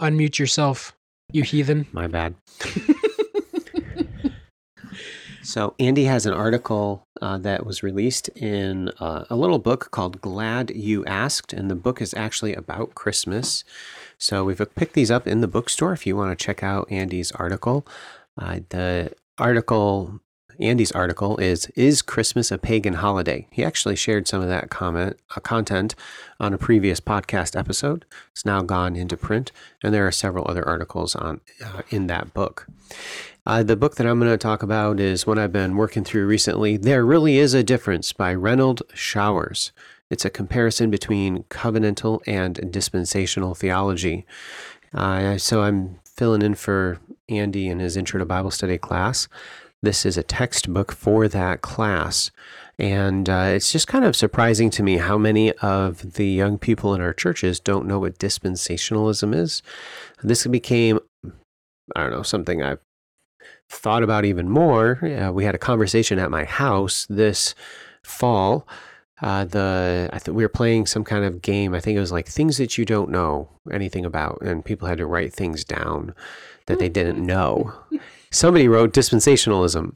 Unmute 0.00 0.38
yourself, 0.38 0.96
you 1.32 1.42
heathen. 1.42 1.86
My 1.92 2.06
bad. 2.06 2.34
So, 5.48 5.74
Andy 5.78 6.04
has 6.04 6.26
an 6.26 6.34
article 6.34 7.06
uh, 7.22 7.38
that 7.38 7.64
was 7.64 7.82
released 7.82 8.28
in 8.36 8.90
uh, 9.00 9.24
a 9.30 9.34
little 9.34 9.58
book 9.58 9.90
called 9.90 10.20
Glad 10.20 10.68
You 10.72 11.06
Asked, 11.06 11.54
and 11.54 11.70
the 11.70 11.74
book 11.74 12.02
is 12.02 12.12
actually 12.12 12.52
about 12.52 12.94
Christmas. 12.94 13.64
So, 14.18 14.44
we've 14.44 14.60
picked 14.74 14.92
these 14.92 15.10
up 15.10 15.26
in 15.26 15.40
the 15.40 15.48
bookstore 15.48 15.94
if 15.94 16.06
you 16.06 16.16
want 16.16 16.38
to 16.38 16.44
check 16.44 16.62
out 16.62 16.92
Andy's 16.92 17.32
article. 17.32 17.86
Uh, 18.36 18.60
the 18.68 19.14
article, 19.38 20.20
Andy's 20.60 20.90
article, 20.92 21.36
is 21.38 21.66
Is 21.76 22.02
Christmas 22.02 22.50
a 22.50 22.58
Pagan 22.58 22.94
Holiday? 22.94 23.46
He 23.50 23.62
actually 23.62 23.94
shared 23.94 24.26
some 24.26 24.42
of 24.42 24.48
that 24.48 24.70
comment, 24.70 25.16
uh, 25.36 25.40
content 25.40 25.94
on 26.40 26.52
a 26.52 26.58
previous 26.58 27.00
podcast 27.00 27.56
episode. 27.56 28.04
It's 28.32 28.44
now 28.44 28.62
gone 28.62 28.96
into 28.96 29.16
print, 29.16 29.52
and 29.84 29.94
there 29.94 30.06
are 30.06 30.12
several 30.12 30.48
other 30.48 30.66
articles 30.66 31.14
on 31.14 31.40
uh, 31.64 31.82
in 31.90 32.08
that 32.08 32.34
book. 32.34 32.66
Uh, 33.46 33.62
the 33.62 33.76
book 33.76 33.96
that 33.96 34.06
I'm 34.06 34.18
going 34.18 34.32
to 34.32 34.36
talk 34.36 34.64
about 34.64 34.98
is 34.98 35.26
one 35.26 35.38
I've 35.38 35.52
been 35.52 35.76
working 35.76 36.02
through 36.02 36.26
recently. 36.26 36.76
There 36.76 37.06
Really 37.06 37.38
Is 37.38 37.54
a 37.54 37.62
Difference 37.62 38.12
by 38.12 38.34
Renald 38.34 38.82
Showers. 38.92 39.70
It's 40.10 40.24
a 40.24 40.30
comparison 40.30 40.90
between 40.90 41.44
covenantal 41.44 42.20
and 42.26 42.72
dispensational 42.72 43.54
theology. 43.54 44.26
Uh, 44.92 45.38
so 45.38 45.62
I'm 45.62 46.00
filling 46.04 46.42
in 46.42 46.56
for 46.56 46.98
Andy 47.28 47.68
in 47.68 47.78
his 47.78 47.96
Intro 47.96 48.18
to 48.18 48.24
Bible 48.24 48.50
Study 48.50 48.76
class. 48.76 49.28
This 49.82 50.04
is 50.04 50.16
a 50.16 50.22
textbook 50.22 50.92
for 50.92 51.28
that 51.28 51.60
class. 51.62 52.30
And 52.78 53.28
uh, 53.28 53.50
it's 53.54 53.72
just 53.72 53.88
kind 53.88 54.04
of 54.04 54.14
surprising 54.16 54.70
to 54.70 54.82
me 54.82 54.98
how 54.98 55.18
many 55.18 55.52
of 55.54 56.14
the 56.14 56.26
young 56.26 56.58
people 56.58 56.94
in 56.94 57.00
our 57.00 57.12
churches 57.12 57.58
don't 57.58 57.86
know 57.86 57.98
what 57.98 58.18
dispensationalism 58.18 59.34
is. 59.34 59.62
This 60.22 60.46
became, 60.46 61.00
I 61.96 62.02
don't 62.02 62.12
know, 62.12 62.22
something 62.22 62.62
I've 62.62 62.80
thought 63.70 64.02
about 64.02 64.24
even 64.24 64.48
more, 64.48 65.04
uh, 65.04 65.30
we 65.30 65.44
had 65.44 65.54
a 65.54 65.58
conversation 65.58 66.18
at 66.18 66.30
my 66.30 66.44
house 66.44 67.06
this 67.08 67.54
fall. 68.02 68.66
Uh, 69.20 69.44
the 69.44 70.08
I 70.12 70.18
think 70.18 70.36
we 70.36 70.44
were 70.44 70.48
playing 70.48 70.86
some 70.86 71.02
kind 71.02 71.24
of 71.24 71.42
game. 71.42 71.74
I 71.74 71.80
think 71.80 71.96
it 71.96 72.00
was 72.00 72.12
like 72.12 72.28
things 72.28 72.56
that 72.58 72.78
you 72.78 72.84
don't 72.84 73.10
know 73.10 73.48
anything 73.70 74.04
about, 74.04 74.40
and 74.42 74.64
people 74.64 74.86
had 74.86 74.98
to 74.98 75.06
write 75.06 75.32
things 75.32 75.64
down 75.64 76.14
that 76.66 76.78
they 76.78 76.88
didn't 76.88 77.24
know. 77.24 77.72
Somebody 78.30 78.68
wrote 78.68 78.92
dispensationalism. 78.92 79.94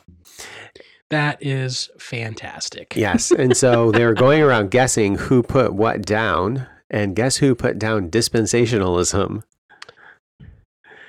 That 1.11 1.45
is 1.45 1.91
fantastic. 1.99 2.95
Yes, 2.97 3.31
and 3.31 3.57
so 3.57 3.91
they 3.93 4.05
were 4.05 4.15
going 4.15 4.43
around 4.43 4.71
guessing 4.71 5.17
who 5.17 5.43
put 5.43 5.75
what 5.75 6.03
down, 6.03 6.67
and 6.89 7.15
guess 7.15 7.37
who 7.37 7.55
put 7.55 7.79
down 7.79 8.11
dispensationalism? 8.11 9.43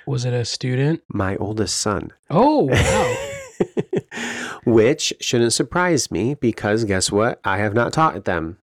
Was 0.05 0.25
it 0.25 0.33
a 0.33 0.43
student? 0.43 1.01
My 1.07 1.37
oldest 1.37 1.77
son. 1.77 2.11
Oh, 2.29 2.63
wow. 2.63 3.15
Which 4.65 5.13
shouldn't 5.21 5.53
surprise 5.53 6.11
me 6.11 6.33
because 6.33 6.83
guess 6.83 7.11
what? 7.11 7.39
I 7.45 7.57
have 7.57 7.73
not 7.73 7.93
taught 7.93 8.25
them. 8.25 8.57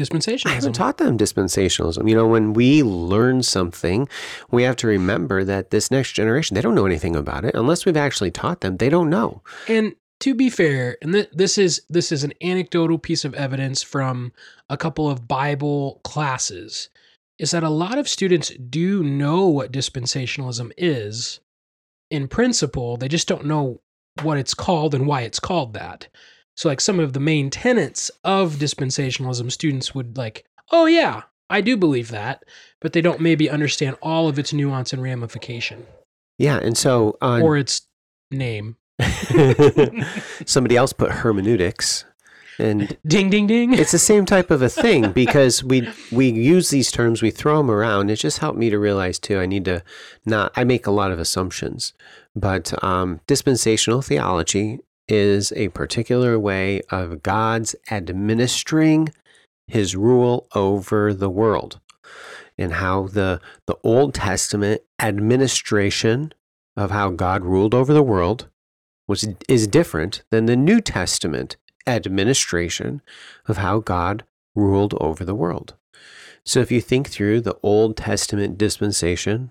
Dispensationalism. 0.00 0.46
I 0.46 0.54
haven't 0.54 0.72
taught 0.72 0.96
them 0.96 1.18
dispensationalism. 1.18 2.08
You 2.08 2.14
know, 2.14 2.26
when 2.26 2.54
we 2.54 2.82
learn 2.82 3.42
something, 3.42 4.08
we 4.50 4.62
have 4.62 4.76
to 4.76 4.86
remember 4.86 5.44
that 5.44 5.70
this 5.70 5.90
next 5.90 6.12
generation, 6.12 6.54
they 6.54 6.62
don't 6.62 6.74
know 6.74 6.86
anything 6.86 7.14
about 7.14 7.44
it 7.44 7.54
unless 7.54 7.84
we've 7.84 7.96
actually 7.96 8.30
taught 8.30 8.62
them. 8.62 8.78
They 8.78 8.88
don't 8.88 9.10
know. 9.10 9.42
And 9.68 9.94
to 10.20 10.34
be 10.34 10.48
fair, 10.48 10.96
and 11.02 11.12
th- 11.12 11.30
this 11.32 11.58
is 11.58 11.82
this 11.90 12.12
is 12.12 12.24
an 12.24 12.32
anecdotal 12.42 12.98
piece 12.98 13.24
of 13.24 13.34
evidence 13.34 13.82
from 13.82 14.32
a 14.70 14.76
couple 14.76 15.10
of 15.10 15.28
Bible 15.28 16.00
classes 16.02 16.88
is 17.38 17.50
that 17.50 17.62
a 17.62 17.70
lot 17.70 17.98
of 17.98 18.08
students 18.08 18.50
do 18.50 19.02
know 19.02 19.46
what 19.46 19.72
dispensationalism 19.72 20.72
is 20.76 21.40
in 22.10 22.28
principle. 22.28 22.96
They 22.96 23.08
just 23.08 23.28
don't 23.28 23.46
know 23.46 23.80
what 24.22 24.38
it's 24.38 24.54
called 24.54 24.94
and 24.94 25.06
why 25.06 25.22
it's 25.22 25.40
called 25.40 25.72
that. 25.74 26.08
So, 26.56 26.68
like 26.68 26.80
some 26.80 27.00
of 27.00 27.12
the 27.12 27.20
main 27.20 27.50
tenets 27.50 28.10
of 28.24 28.56
dispensationalism, 28.56 29.50
students 29.50 29.94
would 29.94 30.16
like, 30.16 30.44
oh, 30.70 30.86
yeah, 30.86 31.22
I 31.48 31.60
do 31.60 31.76
believe 31.76 32.10
that, 32.10 32.44
but 32.80 32.92
they 32.92 33.00
don't 33.00 33.20
maybe 33.20 33.48
understand 33.48 33.96
all 34.02 34.28
of 34.28 34.38
its 34.38 34.52
nuance 34.52 34.92
and 34.92 35.02
ramification. 35.02 35.86
Yeah. 36.38 36.58
And 36.58 36.76
so, 36.76 37.16
uh, 37.22 37.40
or 37.42 37.56
its 37.56 37.82
name. 38.30 38.76
somebody 40.44 40.76
else 40.76 40.92
put 40.92 41.10
hermeneutics 41.10 42.04
and 42.60 42.96
ding 43.06 43.30
ding 43.30 43.46
ding 43.46 43.72
it's 43.72 43.92
the 43.92 43.98
same 43.98 44.26
type 44.26 44.50
of 44.50 44.62
a 44.62 44.68
thing 44.68 45.10
because 45.14 45.64
we 45.64 45.88
we 46.12 46.30
use 46.30 46.70
these 46.70 46.92
terms 46.92 47.22
we 47.22 47.30
throw 47.30 47.58
them 47.58 47.70
around 47.70 48.10
it 48.10 48.16
just 48.16 48.38
helped 48.38 48.58
me 48.58 48.70
to 48.70 48.78
realize 48.78 49.18
too 49.18 49.38
i 49.38 49.46
need 49.46 49.64
to 49.64 49.82
not 50.26 50.52
i 50.54 50.64
make 50.64 50.86
a 50.86 50.90
lot 50.90 51.10
of 51.10 51.18
assumptions 51.18 51.92
but 52.36 52.72
um, 52.84 53.20
dispensational 53.26 54.02
theology 54.02 54.78
is 55.10 55.52
a 55.52 55.68
particular 55.68 56.38
way 56.38 56.80
of 56.90 57.22
god's 57.22 57.74
administering 57.90 59.08
his 59.66 59.96
rule 59.96 60.46
over 60.54 61.12
the 61.12 61.30
world 61.30 61.80
and 62.58 62.74
how 62.74 63.06
the 63.08 63.40
the 63.66 63.76
old 63.82 64.14
testament 64.14 64.82
administration 65.00 66.32
of 66.76 66.90
how 66.90 67.10
god 67.10 67.44
ruled 67.44 67.74
over 67.74 67.92
the 67.92 68.02
world 68.02 68.48
was 69.06 69.26
is 69.48 69.66
different 69.66 70.22
than 70.30 70.46
the 70.46 70.56
new 70.56 70.80
testament 70.80 71.56
administration 71.86 73.02
of 73.46 73.58
how 73.58 73.80
God 73.80 74.24
ruled 74.54 74.94
over 75.00 75.24
the 75.24 75.34
world. 75.34 75.74
So 76.44 76.60
if 76.60 76.72
you 76.72 76.80
think 76.80 77.08
through 77.08 77.42
the 77.42 77.58
Old 77.62 77.96
Testament 77.96 78.56
dispensation, 78.58 79.50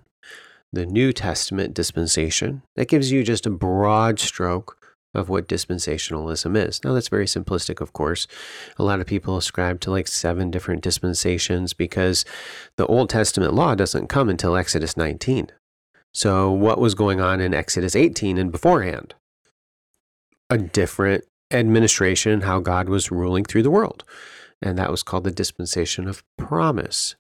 the 0.71 0.85
New 0.85 1.13
Testament 1.13 1.73
dispensation, 1.73 2.63
that 2.75 2.87
gives 2.87 3.11
you 3.11 3.23
just 3.23 3.45
a 3.45 3.51
broad 3.51 4.19
stroke 4.19 4.77
of 5.13 5.29
what 5.29 5.47
dispensationalism 5.47 6.55
is. 6.55 6.83
Now, 6.83 6.93
that's 6.93 7.07
very 7.07 7.25
simplistic, 7.25 7.81
of 7.81 7.93
course. 7.93 8.27
A 8.77 8.83
lot 8.83 8.99
of 8.99 9.07
people 9.07 9.37
ascribe 9.37 9.79
to 9.81 9.91
like 9.91 10.07
seven 10.07 10.51
different 10.51 10.83
dispensations 10.83 11.73
because 11.73 12.25
the 12.75 12.85
Old 12.85 13.09
Testament 13.09 13.53
law 13.53 13.75
doesn't 13.75 14.07
come 14.07 14.29
until 14.29 14.55
Exodus 14.55 14.95
19. 14.95 15.49
So, 16.13 16.51
what 16.51 16.79
was 16.79 16.95
going 16.95 17.21
on 17.21 17.39
in 17.39 17.53
Exodus 17.53 17.95
18 17.95 18.37
and 18.37 18.51
beforehand? 18.51 19.15
A 20.49 20.57
different 20.57 21.23
administration, 21.51 22.41
how 22.41 22.59
God 22.59 22.89
was 22.89 23.11
ruling 23.11 23.43
through 23.43 23.63
the 23.63 23.71
world. 23.71 24.03
And 24.61 24.77
that 24.77 24.91
was 24.91 25.03
called 25.03 25.23
the 25.23 25.31
dispensation 25.31 26.07
of 26.07 26.23
promise. 26.37 27.15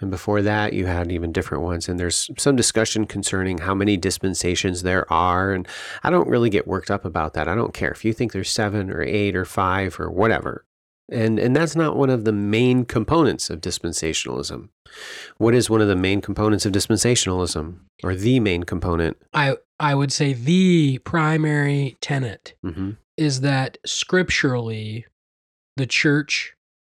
And 0.00 0.10
before 0.10 0.42
that, 0.42 0.72
you 0.72 0.86
had 0.86 1.10
even 1.10 1.32
different 1.32 1.64
ones. 1.64 1.88
And 1.88 1.98
there's 1.98 2.30
some 2.38 2.54
discussion 2.54 3.06
concerning 3.06 3.58
how 3.58 3.74
many 3.74 3.96
dispensations 3.96 4.82
there 4.82 5.10
are. 5.12 5.52
And 5.52 5.66
I 6.04 6.10
don't 6.10 6.28
really 6.28 6.50
get 6.50 6.68
worked 6.68 6.90
up 6.90 7.04
about 7.04 7.34
that. 7.34 7.48
I 7.48 7.54
don't 7.54 7.74
care 7.74 7.90
if 7.90 8.04
you 8.04 8.12
think 8.12 8.32
there's 8.32 8.50
seven 8.50 8.90
or 8.90 9.02
eight 9.02 9.34
or 9.34 9.44
five 9.44 9.98
or 9.98 10.10
whatever. 10.10 10.64
And, 11.10 11.38
and 11.38 11.54
that's 11.54 11.76
not 11.76 11.96
one 11.96 12.10
of 12.10 12.24
the 12.24 12.32
main 12.32 12.84
components 12.84 13.50
of 13.50 13.60
dispensationalism. 13.60 14.68
What 15.36 15.54
is 15.54 15.68
one 15.68 15.80
of 15.80 15.88
the 15.88 15.96
main 15.96 16.20
components 16.20 16.64
of 16.64 16.72
dispensationalism 16.72 17.80
or 18.02 18.14
the 18.14 18.40
main 18.40 18.62
component? 18.62 19.16
I, 19.34 19.56
I 19.80 19.94
would 19.94 20.12
say 20.12 20.32
the 20.32 20.98
primary 20.98 21.96
tenet 22.00 22.54
Mm-hmm 22.64 22.92
is 23.16 23.40
that 23.42 23.78
scripturally, 23.84 25.06
the 25.76 25.86
church 25.86 26.53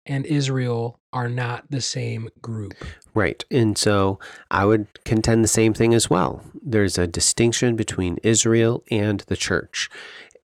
and 0.06 0.24
Israel 0.26 0.98
are 1.12 1.28
not 1.28 1.64
the 1.70 1.80
same 1.80 2.28
group. 2.42 2.74
Right. 3.14 3.44
And 3.50 3.76
so 3.76 4.18
I 4.50 4.64
would 4.64 4.86
contend 5.04 5.42
the 5.42 5.48
same 5.48 5.74
thing 5.74 5.94
as 5.94 6.10
well. 6.10 6.42
There's 6.62 6.98
a 6.98 7.06
distinction 7.06 7.76
between 7.76 8.18
Israel 8.22 8.84
and 8.90 9.20
the 9.20 9.36
church. 9.36 9.88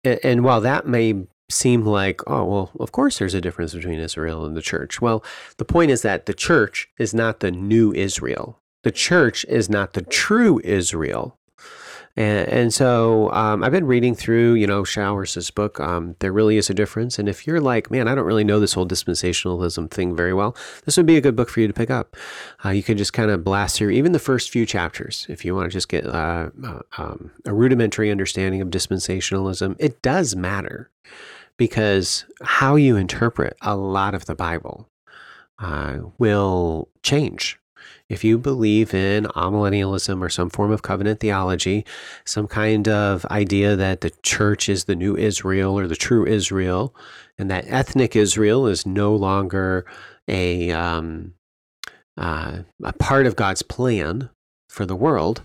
And 0.05 0.44
while 0.44 0.61
that 0.62 0.87
may 0.87 1.27
seem 1.51 1.85
like, 1.85 2.20
oh, 2.27 2.44
well, 2.44 2.70
of 2.81 2.92
course 2.92 3.18
there's 3.18 3.35
a 3.35 3.40
difference 3.40 3.75
between 3.75 3.98
Israel 3.98 4.44
and 4.44 4.57
the 4.57 4.62
church. 4.62 5.01
Well, 5.01 5.22
the 5.59 5.64
point 5.64 5.90
is 5.90 6.03
that 6.03 6.27
the 6.27 6.35
church 6.35 6.88
is 6.98 7.12
not 7.12 7.40
the 7.40 7.51
new 7.51 7.92
Israel. 7.92 8.59
The 8.83 8.90
church 8.90 9.44
is 9.44 9.68
not 9.68 9.92
the 9.92 10.03
true 10.03 10.61
Israel. 10.64 11.37
And, 12.16 12.48
and 12.48 12.75
so 12.75 13.33
um, 13.33 13.64
I've 13.64 13.72
been 13.72 13.87
reading 13.87 14.14
through, 14.14 14.55
you 14.55 14.66
know, 14.66 14.85
Showers' 14.85 15.51
book. 15.51 15.81
Um, 15.81 16.14
there 16.18 16.33
really 16.33 16.59
is 16.59 16.68
a 16.68 16.75
difference. 16.75 17.18
And 17.18 17.29
if 17.29 17.46
you're 17.46 17.61
like, 17.61 17.90
man, 17.90 18.07
I 18.07 18.14
don't 18.14 18.27
really 18.27 18.44
know 18.44 18.61
this 18.61 18.75
whole 18.75 18.87
dispensationalism 18.87 19.90
thing 19.90 20.14
very 20.14 20.35
well, 20.35 20.55
this 20.85 20.96
would 20.96 21.07
be 21.07 21.16
a 21.16 21.20
good 21.20 21.37
book 21.37 21.48
for 21.48 21.61
you 21.61 21.66
to 21.66 21.72
pick 21.72 21.90
up. 21.90 22.16
Uh, 22.64 22.70
you 22.70 22.83
can 22.83 22.98
just 22.98 23.12
kind 23.12 23.31
of 23.31 23.44
blast 23.44 23.77
through 23.77 23.90
even 23.90 24.12
the 24.12 24.18
first 24.18 24.51
few 24.51 24.66
chapters 24.66 25.27
if 25.31 25.44
you 25.44 25.55
want 25.55 25.70
to 25.70 25.72
just 25.72 25.88
get 25.88 26.07
uh, 26.07 26.51
uh, 26.64 26.81
um, 26.98 27.31
a 27.46 27.55
rudimentary 27.55 28.11
understanding 28.11 28.61
of 28.61 28.68
dispensationalism. 28.68 29.77
It 29.79 30.03
does 30.03 30.37
matter 30.37 30.90
because 31.57 32.27
how 32.42 32.77
you 32.77 32.96
interpret 32.96 33.57
a 33.62 33.77
lot 33.77 34.14
of 34.14 34.27
the 34.27 34.35
Bible 34.35 34.88
uh, 35.59 35.98
will 36.18 36.88
change 37.03 37.59
if 38.08 38.24
you 38.24 38.38
believe 38.38 38.94
in 38.94 39.24
amillennialism 39.24 40.20
or 40.20 40.28
some 40.28 40.50
form 40.50 40.70
of 40.70 40.82
covenant 40.82 41.20
theology, 41.20 41.84
some 42.24 42.46
kind 42.46 42.88
of 42.88 43.24
idea 43.26 43.76
that 43.76 44.00
the 44.00 44.10
church 44.22 44.68
is 44.68 44.84
the 44.84 44.96
new 44.96 45.16
Israel 45.16 45.78
or 45.78 45.86
the 45.86 45.96
true 45.96 46.26
Israel, 46.26 46.94
and 47.38 47.50
that 47.50 47.64
ethnic 47.68 48.14
Israel 48.14 48.66
is 48.66 48.84
no 48.86 49.14
longer 49.14 49.86
a 50.28 50.70
um, 50.70 51.34
uh, 52.16 52.58
a 52.84 52.92
part 52.92 53.26
of 53.26 53.36
God's 53.36 53.62
plan 53.62 54.30
for 54.68 54.86
the 54.86 54.96
world, 54.96 55.42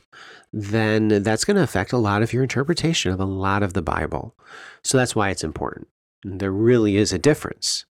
then 0.53 1.23
that's 1.23 1.45
going 1.45 1.57
to 1.57 1.63
affect 1.63 1.91
a 1.91 1.97
lot 1.97 2.21
of 2.21 2.33
your 2.33 2.43
interpretation 2.43 3.11
of 3.11 3.19
a 3.19 3.25
lot 3.25 3.63
of 3.63 3.73
the 3.73 3.81
Bible. 3.81 4.35
So 4.83 4.97
that's 4.97 5.15
why 5.15 5.29
it's 5.29 5.43
important. 5.43 5.87
There 6.23 6.51
really 6.51 6.97
is 6.97 7.13
a 7.13 7.19
difference. 7.19 7.85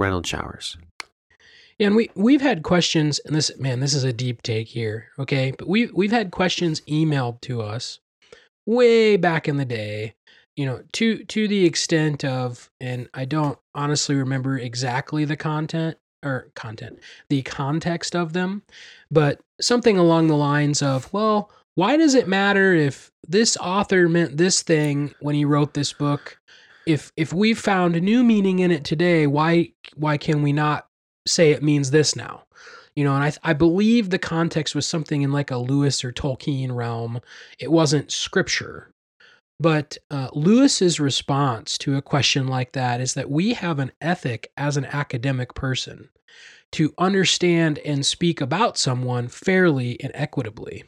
Renald 0.00 0.26
Showers. 0.26 0.76
And 1.80 1.96
we 1.96 2.10
we've 2.14 2.42
had 2.42 2.62
questions, 2.62 3.18
and 3.20 3.34
this 3.34 3.50
man, 3.58 3.80
this 3.80 3.94
is 3.94 4.04
a 4.04 4.12
deep 4.12 4.42
take 4.42 4.68
here, 4.68 5.08
okay? 5.18 5.52
But 5.56 5.66
we 5.66 5.86
we've 5.86 6.12
had 6.12 6.30
questions 6.30 6.82
emailed 6.82 7.40
to 7.42 7.62
us 7.62 8.00
way 8.66 9.16
back 9.16 9.48
in 9.48 9.56
the 9.56 9.64
day, 9.64 10.14
you 10.56 10.66
know, 10.66 10.82
to 10.92 11.24
to 11.24 11.48
the 11.48 11.64
extent 11.64 12.22
of, 12.22 12.70
and 12.80 13.08
I 13.14 13.24
don't 13.24 13.58
honestly 13.74 14.14
remember 14.14 14.58
exactly 14.58 15.24
the 15.24 15.36
content 15.36 15.96
or 16.22 16.50
content, 16.54 16.98
the 17.30 17.40
context 17.42 18.14
of 18.14 18.34
them, 18.34 18.62
but 19.10 19.40
something 19.58 19.96
along 19.96 20.26
the 20.26 20.36
lines 20.36 20.82
of, 20.82 21.10
well, 21.14 21.50
why 21.76 21.96
does 21.96 22.14
it 22.14 22.28
matter 22.28 22.74
if 22.74 23.10
this 23.26 23.56
author 23.56 24.06
meant 24.06 24.36
this 24.36 24.62
thing 24.62 25.14
when 25.20 25.34
he 25.34 25.46
wrote 25.46 25.72
this 25.72 25.94
book? 25.94 26.38
If 26.86 27.10
if 27.16 27.32
we 27.32 27.54
found 27.54 28.00
new 28.02 28.22
meaning 28.22 28.58
in 28.58 28.70
it 28.70 28.84
today, 28.84 29.26
why 29.26 29.72
why 29.94 30.18
can 30.18 30.42
we 30.42 30.52
not 30.52 30.89
say 31.26 31.50
it 31.50 31.62
means 31.62 31.90
this 31.90 32.16
now. 32.16 32.44
You 32.96 33.04
know, 33.04 33.14
and 33.14 33.24
I, 33.24 33.50
I 33.50 33.52
believe 33.52 34.10
the 34.10 34.18
context 34.18 34.74
was 34.74 34.86
something 34.86 35.22
in 35.22 35.32
like 35.32 35.50
a 35.50 35.56
Lewis 35.56 36.04
or 36.04 36.12
Tolkien 36.12 36.74
realm. 36.74 37.20
It 37.58 37.70
wasn't 37.70 38.10
scripture. 38.10 38.90
But 39.60 39.98
uh, 40.10 40.28
Lewis's 40.32 40.98
response 40.98 41.76
to 41.78 41.96
a 41.96 42.02
question 42.02 42.48
like 42.48 42.72
that 42.72 43.00
is 43.00 43.14
that 43.14 43.30
we 43.30 43.52
have 43.52 43.78
an 43.78 43.92
ethic 44.00 44.50
as 44.56 44.76
an 44.76 44.86
academic 44.86 45.54
person 45.54 46.08
to 46.72 46.94
understand 46.98 47.78
and 47.80 48.06
speak 48.06 48.40
about 48.40 48.78
someone 48.78 49.28
fairly 49.28 50.00
and 50.02 50.12
equitably. 50.14 50.84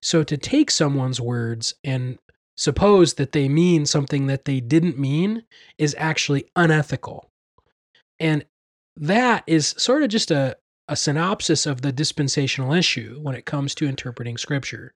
So 0.00 0.22
to 0.22 0.36
take 0.36 0.70
someone's 0.70 1.20
words 1.20 1.74
and 1.82 2.18
suppose 2.56 3.14
that 3.14 3.32
they 3.32 3.48
mean 3.48 3.86
something 3.86 4.26
that 4.26 4.44
they 4.44 4.60
didn't 4.60 4.98
mean 4.98 5.44
is 5.78 5.96
actually 5.98 6.46
unethical. 6.54 7.30
And 8.20 8.44
that 8.96 9.44
is 9.46 9.74
sort 9.78 10.02
of 10.02 10.08
just 10.08 10.30
a, 10.30 10.56
a 10.88 10.96
synopsis 10.96 11.66
of 11.66 11.82
the 11.82 11.92
dispensational 11.92 12.72
issue 12.72 13.18
when 13.20 13.34
it 13.34 13.46
comes 13.46 13.74
to 13.76 13.86
interpreting 13.86 14.36
scripture. 14.36 14.94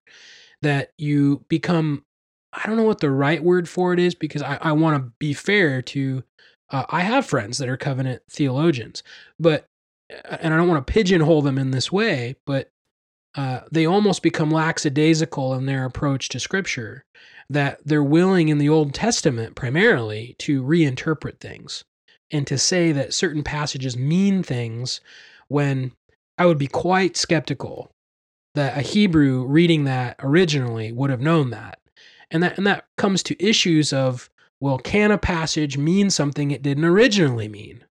That 0.62 0.92
you 0.98 1.44
become, 1.48 2.04
I 2.52 2.66
don't 2.66 2.76
know 2.76 2.82
what 2.82 3.00
the 3.00 3.10
right 3.10 3.42
word 3.42 3.68
for 3.68 3.92
it 3.92 4.00
is 4.00 4.14
because 4.14 4.42
I, 4.42 4.58
I 4.60 4.72
want 4.72 4.96
to 4.96 5.12
be 5.18 5.32
fair 5.32 5.82
to, 5.82 6.24
uh, 6.70 6.84
I 6.88 7.02
have 7.02 7.26
friends 7.26 7.58
that 7.58 7.68
are 7.68 7.76
covenant 7.76 8.22
theologians, 8.28 9.02
but, 9.38 9.66
uh, 10.12 10.38
and 10.40 10.52
I 10.52 10.56
don't 10.56 10.68
want 10.68 10.84
to 10.84 10.92
pigeonhole 10.92 11.42
them 11.42 11.58
in 11.58 11.70
this 11.70 11.92
way, 11.92 12.36
but 12.44 12.70
uh, 13.36 13.60
they 13.70 13.86
almost 13.86 14.22
become 14.22 14.50
lackadaisical 14.50 15.54
in 15.54 15.66
their 15.66 15.84
approach 15.84 16.28
to 16.30 16.40
scripture, 16.40 17.04
that 17.50 17.78
they're 17.84 18.02
willing 18.02 18.48
in 18.48 18.58
the 18.58 18.68
Old 18.68 18.94
Testament 18.94 19.54
primarily 19.54 20.34
to 20.38 20.62
reinterpret 20.62 21.38
things 21.38 21.84
and 22.30 22.46
to 22.46 22.58
say 22.58 22.92
that 22.92 23.14
certain 23.14 23.42
passages 23.42 23.96
mean 23.96 24.42
things 24.42 25.00
when 25.48 25.92
I 26.36 26.46
would 26.46 26.58
be 26.58 26.66
quite 26.66 27.16
skeptical 27.16 27.90
that 28.54 28.76
a 28.76 28.82
Hebrew 28.82 29.44
reading 29.44 29.84
that 29.84 30.16
originally 30.20 30.92
would 30.92 31.10
have 31.10 31.20
known 31.20 31.50
that. 31.50 31.78
And 32.30 32.42
that 32.42 32.58
and 32.58 32.66
that 32.66 32.84
comes 32.96 33.22
to 33.24 33.44
issues 33.44 33.92
of 33.92 34.28
well, 34.60 34.78
can 34.78 35.10
a 35.12 35.18
passage 35.18 35.78
mean 35.78 36.10
something 36.10 36.50
it 36.50 36.62
didn't 36.62 36.84
originally 36.84 37.48
mean? 37.48 37.84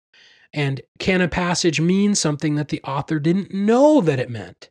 And 0.51 0.81
can 0.99 1.21
a 1.21 1.27
passage 1.27 1.79
mean 1.79 2.15
something 2.15 2.55
that 2.55 2.69
the 2.69 2.81
author 2.83 3.19
didn't 3.19 3.53
know 3.53 4.01
that 4.01 4.19
it 4.19 4.29
meant? 4.29 4.69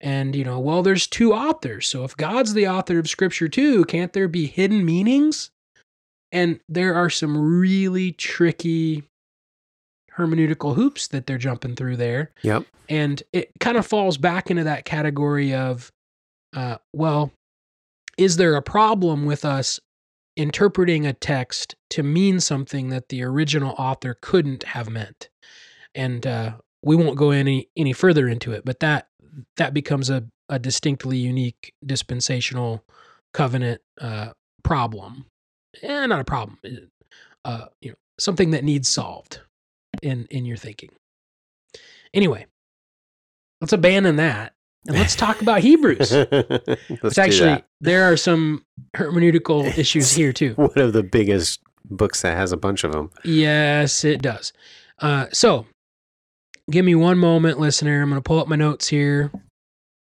And, 0.00 0.36
you 0.36 0.44
know, 0.44 0.58
well, 0.58 0.82
there's 0.82 1.06
two 1.06 1.32
authors. 1.32 1.88
So 1.88 2.04
if 2.04 2.16
God's 2.16 2.54
the 2.54 2.68
author 2.68 2.98
of 2.98 3.08
scripture 3.08 3.48
too, 3.48 3.84
can't 3.86 4.12
there 4.12 4.28
be 4.28 4.46
hidden 4.46 4.84
meanings? 4.84 5.50
And 6.36 6.60
there 6.68 6.94
are 6.94 7.08
some 7.08 7.58
really 7.58 8.12
tricky 8.12 9.04
hermeneutical 10.18 10.74
hoops 10.74 11.08
that 11.08 11.26
they're 11.26 11.38
jumping 11.38 11.74
through 11.74 11.96
there. 11.96 12.30
Yep. 12.42 12.66
And 12.90 13.22
it 13.32 13.52
kind 13.58 13.78
of 13.78 13.86
falls 13.86 14.18
back 14.18 14.50
into 14.50 14.64
that 14.64 14.84
category 14.84 15.54
of, 15.54 15.90
uh, 16.54 16.76
well, 16.92 17.32
is 18.18 18.36
there 18.36 18.54
a 18.54 18.60
problem 18.60 19.24
with 19.24 19.46
us 19.46 19.80
interpreting 20.36 21.06
a 21.06 21.14
text 21.14 21.74
to 21.88 22.02
mean 22.02 22.38
something 22.40 22.90
that 22.90 23.08
the 23.08 23.22
original 23.22 23.74
author 23.78 24.14
couldn't 24.20 24.64
have 24.64 24.90
meant? 24.90 25.30
And 25.94 26.26
uh, 26.26 26.56
we 26.82 26.96
won't 26.96 27.16
go 27.16 27.30
any 27.30 27.70
any 27.78 27.94
further 27.94 28.28
into 28.28 28.52
it, 28.52 28.62
but 28.62 28.80
that 28.80 29.08
that 29.56 29.72
becomes 29.72 30.10
a, 30.10 30.26
a 30.50 30.58
distinctly 30.58 31.16
unique 31.16 31.72
dispensational 31.82 32.84
covenant 33.32 33.80
uh, 34.02 34.32
problem 34.62 35.24
eh, 35.82 36.06
not 36.06 36.20
a 36.20 36.24
problem, 36.24 36.58
eh, 36.64 36.70
uh, 37.44 37.66
you 37.80 37.90
know, 37.90 37.96
something 38.18 38.50
that 38.50 38.64
needs 38.64 38.88
solved 38.88 39.40
in 40.02 40.26
in 40.30 40.44
your 40.44 40.56
thinking. 40.56 40.90
Anyway, 42.14 42.46
let's 43.60 43.72
abandon 43.72 44.16
that 44.16 44.54
and 44.86 44.96
let's 44.96 45.16
talk 45.16 45.42
about 45.42 45.60
Hebrews. 45.60 46.12
Let's 47.02 47.18
actually 47.18 47.62
there 47.80 48.04
are 48.04 48.16
some 48.16 48.64
hermeneutical 48.96 49.66
issues 49.78 50.12
here 50.12 50.32
too. 50.32 50.54
One 50.54 50.78
of 50.78 50.92
the 50.92 51.02
biggest 51.02 51.60
books 51.84 52.22
that 52.22 52.36
has 52.36 52.52
a 52.52 52.56
bunch 52.56 52.84
of 52.84 52.92
them. 52.92 53.10
Yes, 53.24 54.04
it 54.04 54.22
does. 54.22 54.52
Uh, 55.00 55.26
so, 55.32 55.66
give 56.70 56.84
me 56.84 56.94
one 56.94 57.18
moment, 57.18 57.58
listener. 57.58 58.02
I'm 58.02 58.08
going 58.08 58.20
to 58.20 58.26
pull 58.26 58.40
up 58.40 58.48
my 58.48 58.56
notes 58.56 58.88
here, 58.88 59.30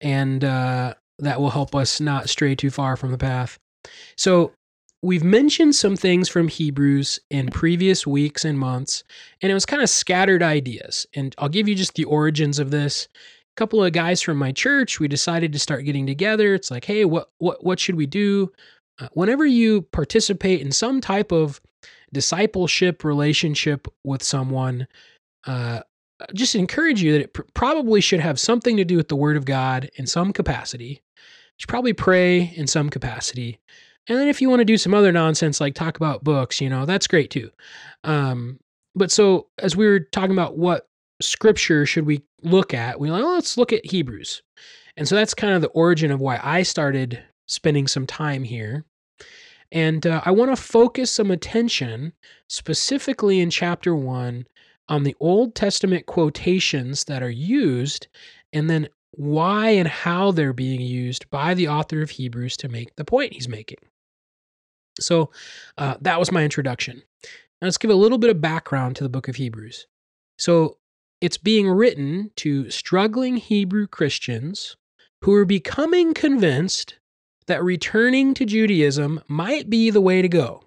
and 0.01 0.43
uh, 0.43 0.95
that 1.19 1.39
will 1.39 1.49
help 1.51 1.75
us 1.75 2.01
not 2.01 2.29
stray 2.29 2.55
too 2.55 2.71
far 2.71 2.95
from 2.95 3.12
the 3.12 3.17
path. 3.17 3.57
So, 4.17 4.51
we've 5.02 5.24
mentioned 5.24 5.76
some 5.76 5.96
things 5.96 6.30
from 6.30 6.48
Hebrews 6.48 7.20
in 7.30 7.50
previous 7.50 8.06
weeks 8.06 8.46
and 8.46 8.58
months, 8.58 9.04
and 9.42 9.52
it 9.52 9.54
was 9.54 9.66
kind 9.66 9.82
of 9.82 9.90
scattered 9.90 10.44
ideas. 10.44 11.08
And 11.14 11.34
I'll 11.38 11.50
give 11.50 11.68
you 11.68 11.76
just 11.76 11.96
the 11.96 12.04
origins 12.04 12.60
of 12.60 12.72
this. 12.72 13.08
A 13.16 13.56
couple 13.56 13.84
of 13.84 13.94
guys 13.94 14.22
from 14.22 14.38
my 14.38 14.52
church, 14.52 15.00
we 15.00 15.08
decided 15.08 15.52
to 15.54 15.60
start 15.60 15.86
getting 15.86 16.06
together. 16.06 16.54
It's 16.54 16.72
like, 16.72 16.86
hey, 16.86 17.06
what 17.06 17.30
what 17.40 17.64
what 17.64 17.80
should 17.80 17.96
we 17.96 18.06
do? 18.06 18.52
Uh, 19.00 19.08
whenever 19.14 19.46
you 19.46 19.82
participate 19.82 20.62
in 20.62 20.72
some 20.72 21.02
type 21.02 21.32
of 21.32 21.60
discipleship 22.14 23.04
relationship 23.04 23.88
with 24.04 24.22
someone, 24.22 24.88
uh, 25.48 25.82
just 26.34 26.56
encourage 26.56 27.02
you 27.02 27.14
that 27.14 27.22
it 27.22 27.34
pr- 27.34 27.42
probably 27.54 28.00
should 28.00 28.20
have 28.20 28.40
something 28.40 28.78
to 28.78 28.86
do 28.86 28.98
with 28.98 29.08
the 29.08 29.16
Word 29.16 29.38
of 29.38 29.46
God 29.46 29.90
in 29.96 30.06
some 30.06 30.32
capacity. 30.32 31.02
You 31.16 31.58
should 31.58 31.70
probably 31.70 31.94
pray 31.94 32.54
in 32.56 32.68
some 32.68 32.90
capacity 32.90 33.60
and 34.08 34.18
then 34.18 34.28
if 34.28 34.42
you 34.42 34.50
want 34.50 34.60
to 34.60 34.66
do 34.66 34.78
some 34.78 34.94
other 34.94 35.12
nonsense 35.12 35.62
like 35.62 35.76
talk 35.76 35.98
about 35.98 36.24
books, 36.24 36.60
you 36.60 36.70
know, 36.70 36.86
that's 36.86 37.08
great 37.08 37.30
too. 37.30 37.50
Um, 38.04 38.60
but 38.96 39.12
so 39.12 39.48
as 39.60 39.76
we 39.76 39.88
were 39.88 40.00
talking 40.00 40.32
about 40.32 40.58
what 40.58 40.88
scripture 41.22 41.86
should 41.86 42.06
we 42.06 42.24
look 42.42 42.74
at, 42.74 43.00
we 43.00 43.12
like, 43.12 43.24
well, 43.24 43.36
let's 43.36 43.58
look 43.58 43.72
at 43.72 43.86
Hebrews. 43.86 44.42
And 44.98 45.08
so 45.08 45.16
that's 45.16 45.34
kind 45.34 45.54
of 45.54 45.62
the 45.62 45.70
origin 45.70 46.12
of 46.12 46.20
why 46.20 46.40
I 46.44 46.64
started 46.64 47.24
spending 47.48 47.88
some 47.88 48.08
time 48.08 48.44
here. 48.44 48.86
And 49.72 50.06
uh, 50.06 50.22
I 50.26 50.32
want 50.32 50.52
to 50.52 50.62
focus 50.62 51.12
some 51.12 51.32
attention 51.32 52.14
specifically 52.50 53.40
in 53.40 53.50
chapter 53.50 53.96
one 53.96 54.46
on 54.90 55.04
the 55.04 55.16
Old 55.22 55.56
Testament 55.56 56.06
quotations 56.06 57.06
that 57.06 57.24
are 57.24 57.30
used, 57.30 58.08
and 58.52 58.70
then 58.70 58.90
why 59.12 59.70
and 59.70 59.88
how 59.88 60.32
they're 60.32 60.52
being 60.52 60.82
used 60.82 61.30
by 61.30 61.54
the 61.54 61.70
author 61.70 62.02
of 62.02 62.10
Hebrews 62.10 62.58
to 62.58 62.68
make 62.68 62.96
the 62.96 63.06
point 63.06 63.34
he's 63.34 63.48
making. 63.48 63.78
So 64.99 65.32
uh, 65.77 65.95
that 66.01 66.19
was 66.19 66.32
my 66.32 66.43
introduction. 66.43 67.01
Now 67.23 67.67
let's 67.67 67.77
give 67.77 67.91
a 67.91 67.95
little 67.95 68.17
bit 68.17 68.30
of 68.30 68.41
background 68.41 68.95
to 68.97 69.04
the 69.04 69.10
book 69.10 69.27
of 69.27 69.36
Hebrews. 69.36 69.88
So 70.38 70.77
it's 71.21 71.38
being 71.38 71.69
written 71.69 72.32
to 72.38 72.69
struggling 72.69 73.38
Hebrew 73.38 73.88
Christians 73.88 74.75
who 75.21 75.34
are 75.36 75.45
becoming 75.45 76.13
convinced 76.13 76.97
that 77.47 77.63
returning 77.63 78.34
to 78.34 78.45
Judaism 78.45 79.21
might 79.27 79.69
be 79.69 79.89
the 79.89 80.01
way 80.01 80.21
to 80.21 80.30
go. 80.30 80.63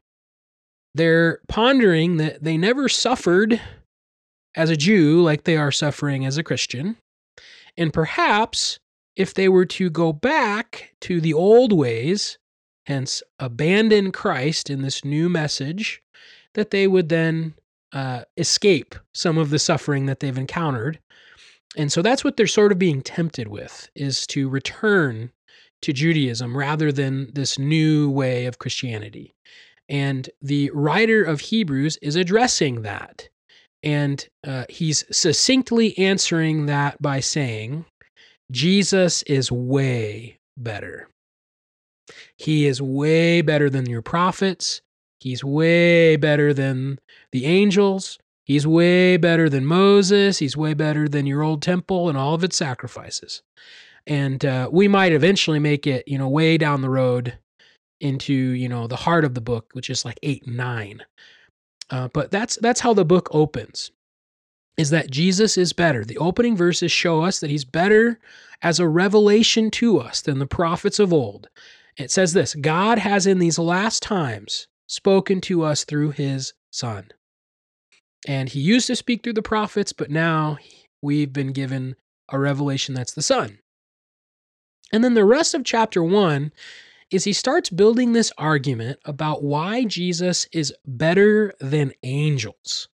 They're 0.94 1.40
pondering 1.48 2.18
that 2.18 2.44
they 2.44 2.56
never 2.56 2.88
suffered 2.88 3.60
as 4.54 4.70
a 4.70 4.76
Jew 4.76 5.20
like 5.22 5.42
they 5.42 5.56
are 5.56 5.72
suffering 5.72 6.24
as 6.24 6.38
a 6.38 6.44
Christian. 6.44 6.96
And 7.76 7.92
perhaps 7.92 8.78
if 9.16 9.34
they 9.34 9.48
were 9.48 9.66
to 9.66 9.90
go 9.90 10.12
back 10.12 10.94
to 11.00 11.20
the 11.20 11.34
old 11.34 11.72
ways, 11.72 12.38
hence 12.86 13.22
abandon 13.38 14.12
Christ 14.12 14.70
in 14.70 14.82
this 14.82 15.04
new 15.04 15.28
message, 15.28 16.02
that 16.54 16.70
they 16.70 16.86
would 16.86 17.08
then 17.08 17.54
uh, 17.92 18.22
escape 18.36 18.94
some 19.12 19.38
of 19.38 19.50
the 19.50 19.58
suffering 19.58 20.06
that 20.06 20.20
they've 20.20 20.36
encountered. 20.36 20.98
And 21.76 21.90
so 21.90 22.02
that's 22.02 22.22
what 22.24 22.36
they're 22.36 22.46
sort 22.46 22.72
of 22.72 22.78
being 22.78 23.02
tempted 23.02 23.48
with 23.48 23.88
is 23.94 24.26
to 24.28 24.48
return 24.48 25.32
to 25.82 25.92
Judaism 25.92 26.56
rather 26.56 26.92
than 26.92 27.30
this 27.34 27.58
new 27.58 28.10
way 28.10 28.46
of 28.46 28.58
Christianity. 28.58 29.34
And 29.88 30.30
the 30.40 30.70
writer 30.72 31.22
of 31.22 31.40
Hebrews 31.40 31.98
is 32.00 32.16
addressing 32.16 32.82
that. 32.82 33.28
And 33.82 34.26
uh, 34.46 34.64
he's 34.68 35.04
succinctly 35.14 35.96
answering 35.98 36.66
that 36.66 37.00
by 37.02 37.20
saying, 37.20 37.84
Jesus 38.50 39.22
is 39.24 39.52
way 39.52 40.38
better. 40.56 41.08
He 42.36 42.66
is 42.66 42.82
way 42.82 43.42
better 43.42 43.70
than 43.70 43.86
your 43.86 44.02
prophets. 44.02 44.82
He's 45.20 45.42
way 45.42 46.16
better 46.16 46.52
than 46.52 46.98
the 47.32 47.46
angels. 47.46 48.18
He's 48.44 48.66
way 48.66 49.16
better 49.16 49.48
than 49.48 49.64
Moses. 49.64 50.38
He's 50.38 50.56
way 50.56 50.74
better 50.74 51.08
than 51.08 51.26
your 51.26 51.42
old 51.42 51.62
temple 51.62 52.08
and 52.08 52.18
all 52.18 52.34
of 52.34 52.44
its 52.44 52.56
sacrifices. 52.56 53.42
And 54.06 54.44
uh, 54.44 54.68
we 54.70 54.86
might 54.86 55.12
eventually 55.12 55.58
make 55.58 55.86
it, 55.86 56.06
you 56.06 56.18
know, 56.18 56.28
way 56.28 56.58
down 56.58 56.82
the 56.82 56.90
road 56.90 57.38
into, 58.00 58.34
you 58.34 58.68
know, 58.68 58.86
the 58.86 58.96
heart 58.96 59.24
of 59.24 59.34
the 59.34 59.40
book, 59.40 59.70
which 59.72 59.88
is 59.88 60.04
like 60.04 60.18
eight, 60.22 60.46
nine. 60.46 61.00
Uh, 61.88 62.08
but 62.12 62.30
that's 62.30 62.56
that's 62.56 62.80
how 62.80 62.92
the 62.92 63.04
book 63.04 63.28
opens 63.30 63.90
is 64.76 64.90
that 64.90 65.10
Jesus 65.10 65.56
is 65.56 65.72
better. 65.72 66.04
The 66.04 66.18
opening 66.18 66.56
verses 66.56 66.90
show 66.90 67.22
us 67.22 67.40
that 67.40 67.50
he's 67.50 67.64
better 67.64 68.18
as 68.62 68.80
a 68.80 68.88
revelation 68.88 69.70
to 69.72 70.00
us 70.00 70.20
than 70.22 70.38
the 70.38 70.46
prophets 70.46 70.98
of 70.98 71.12
old. 71.12 71.48
It 71.96 72.10
says 72.10 72.32
this 72.32 72.54
God 72.54 72.98
has 72.98 73.26
in 73.26 73.38
these 73.38 73.58
last 73.58 74.02
times 74.02 74.66
spoken 74.86 75.40
to 75.42 75.62
us 75.62 75.84
through 75.84 76.10
his 76.10 76.52
Son. 76.70 77.08
And 78.26 78.48
he 78.48 78.60
used 78.60 78.86
to 78.86 78.96
speak 78.96 79.22
through 79.22 79.34
the 79.34 79.42
prophets, 79.42 79.92
but 79.92 80.10
now 80.10 80.58
we've 81.02 81.32
been 81.32 81.52
given 81.52 81.96
a 82.30 82.38
revelation 82.38 82.94
that's 82.94 83.12
the 83.12 83.22
Son. 83.22 83.58
And 84.92 85.04
then 85.04 85.14
the 85.14 85.24
rest 85.24 85.54
of 85.54 85.64
chapter 85.64 86.02
one 86.02 86.52
is 87.10 87.24
he 87.24 87.32
starts 87.32 87.70
building 87.70 88.12
this 88.12 88.32
argument 88.38 88.98
about 89.04 89.42
why 89.42 89.84
Jesus 89.84 90.48
is 90.52 90.74
better 90.86 91.54
than 91.60 91.92
angels. 92.02 92.88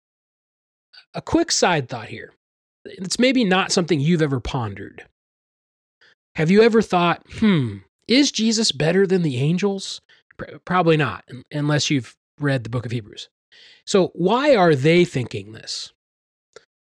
A 1.14 1.20
quick 1.20 1.50
side 1.50 1.88
thought 1.88 2.09
here. 2.09 2.32
It's 2.85 3.18
maybe 3.18 3.44
not 3.44 3.72
something 3.72 4.00
you've 4.00 4.22
ever 4.22 4.40
pondered. 4.40 5.06
Have 6.37 6.50
you 6.50 6.62
ever 6.62 6.82
thought, 6.82 7.22
hmm, 7.38 7.78
is 8.08 8.32
Jesus 8.32 8.72
better 8.72 9.06
than 9.06 9.22
the 9.22 9.36
angels? 9.36 10.00
Probably 10.64 10.96
not, 10.96 11.24
unless 11.50 11.90
you've 11.90 12.16
read 12.38 12.64
the 12.64 12.70
book 12.70 12.86
of 12.86 12.92
Hebrews. 12.92 13.28
So, 13.84 14.08
why 14.14 14.54
are 14.54 14.74
they 14.74 15.04
thinking 15.04 15.52
this? 15.52 15.92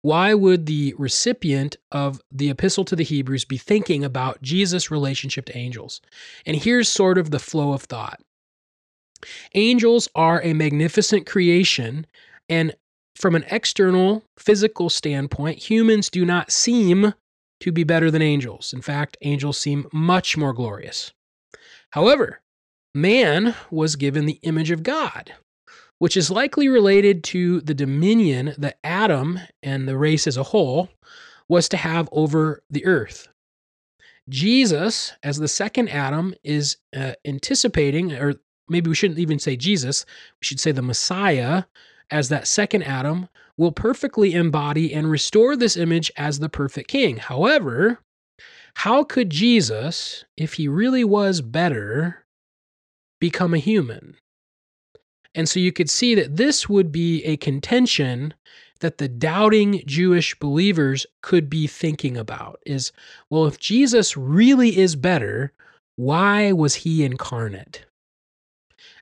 Why 0.01 0.33
would 0.33 0.65
the 0.65 0.95
recipient 0.97 1.75
of 1.91 2.21
the 2.31 2.49
epistle 2.49 2.85
to 2.85 2.95
the 2.95 3.03
Hebrews 3.03 3.43
be 3.43 3.57
thinking 3.57 4.03
about 4.03 4.41
Jesus' 4.41 4.91
relationship 4.91 5.45
to 5.45 5.57
angels? 5.57 5.99
And 6.45 6.55
here's 6.55 6.87
sort 6.87 7.17
of 7.17 7.31
the 7.31 7.39
flow 7.39 7.73
of 7.73 7.83
thought 7.83 8.21
Angels 9.55 10.07
are 10.15 10.41
a 10.41 10.53
magnificent 10.53 11.25
creation, 11.25 12.05
and 12.47 12.75
from 13.15 13.35
an 13.35 13.45
external 13.51 14.23
physical 14.37 14.89
standpoint, 14.89 15.69
humans 15.69 16.09
do 16.09 16.23
not 16.23 16.51
seem 16.51 17.13
to 17.59 17.71
be 17.71 17.83
better 17.83 18.09
than 18.09 18.21
angels. 18.21 18.73
In 18.73 18.81
fact, 18.81 19.17
angels 19.21 19.57
seem 19.57 19.87
much 19.91 20.37
more 20.37 20.53
glorious. 20.53 21.11
However, 21.91 22.41
man 22.93 23.55
was 23.71 23.95
given 23.95 24.25
the 24.25 24.39
image 24.43 24.71
of 24.71 24.83
God, 24.83 25.33
which 25.97 26.15
is 26.15 26.31
likely 26.31 26.67
related 26.67 27.23
to 27.25 27.61
the 27.61 27.73
dominion 27.73 28.53
that 28.57 28.79
Adam 28.83 29.39
and 29.61 29.87
the 29.87 29.97
race 29.97 30.27
as 30.27 30.37
a 30.37 30.43
whole 30.43 30.89
was 31.47 31.67
to 31.69 31.77
have 31.77 32.07
over 32.11 32.63
the 32.69 32.85
earth. 32.85 33.27
Jesus, 34.29 35.13
as 35.23 35.37
the 35.37 35.47
second 35.47 35.89
Adam, 35.89 36.35
is 36.43 36.77
uh, 36.95 37.13
anticipating, 37.25 38.13
or 38.13 38.35
maybe 38.69 38.87
we 38.87 38.95
shouldn't 38.95 39.19
even 39.19 39.39
say 39.39 39.55
Jesus, 39.55 40.05
we 40.39 40.45
should 40.45 40.59
say 40.59 40.71
the 40.71 40.83
Messiah, 40.83 41.63
as 42.11 42.29
that 42.29 42.47
second 42.47 42.83
Adam, 42.83 43.27
will 43.59 43.73
perfectly 43.73 44.33
embody 44.33 44.93
and 44.93 45.11
restore 45.11 45.57
this 45.57 45.75
image 45.75 46.09
as 46.15 46.39
the 46.39 46.47
perfect 46.47 46.87
king. 46.87 47.17
However, 47.17 47.99
how 48.75 49.03
could 49.03 49.29
Jesus, 49.29 50.23
if 50.37 50.53
he 50.53 50.69
really 50.69 51.03
was 51.03 51.41
better, 51.41 52.25
become 53.19 53.53
a 53.53 53.57
human? 53.57 54.15
And 55.35 55.49
so 55.49 55.59
you 55.59 55.73
could 55.73 55.89
see 55.89 56.15
that 56.15 56.37
this 56.37 56.69
would 56.69 56.89
be 56.89 57.21
a 57.25 57.35
contention 57.35 58.33
that 58.79 58.97
the 58.97 59.09
doubting 59.09 59.83
Jewish 59.85 60.39
believers 60.39 61.05
could 61.21 61.49
be 61.49 61.67
thinking 61.67 62.15
about 62.15 62.61
is 62.65 62.93
well, 63.29 63.45
if 63.45 63.59
Jesus 63.59 64.15
really 64.15 64.77
is 64.77 64.95
better, 64.95 65.51
why 65.97 66.53
was 66.53 66.75
he 66.75 67.03
incarnate? 67.03 67.85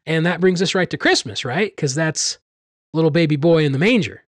And 0.07 0.25
that 0.25 0.41
brings 0.41 0.63
us 0.63 0.73
right 0.73 0.89
to 0.89 0.97
Christmas, 0.97 1.45
right? 1.45 1.71
Because 1.75 1.93
that's 1.93 2.39
little 2.95 3.11
baby 3.11 3.35
boy 3.35 3.63
in 3.63 3.71
the 3.71 3.77
manger. 3.77 4.23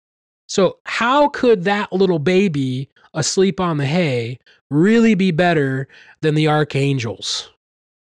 So, 0.49 0.79
how 0.85 1.29
could 1.29 1.65
that 1.65 1.93
little 1.93 2.19
baby 2.19 2.91
asleep 3.15 3.61
on 3.61 3.79
the 3.79 3.87
hay 3.87 4.39
really 4.71 5.15
be 5.15 5.31
better 5.31 5.89
than 6.21 6.35
the 6.35 6.49
archangels 6.49 7.51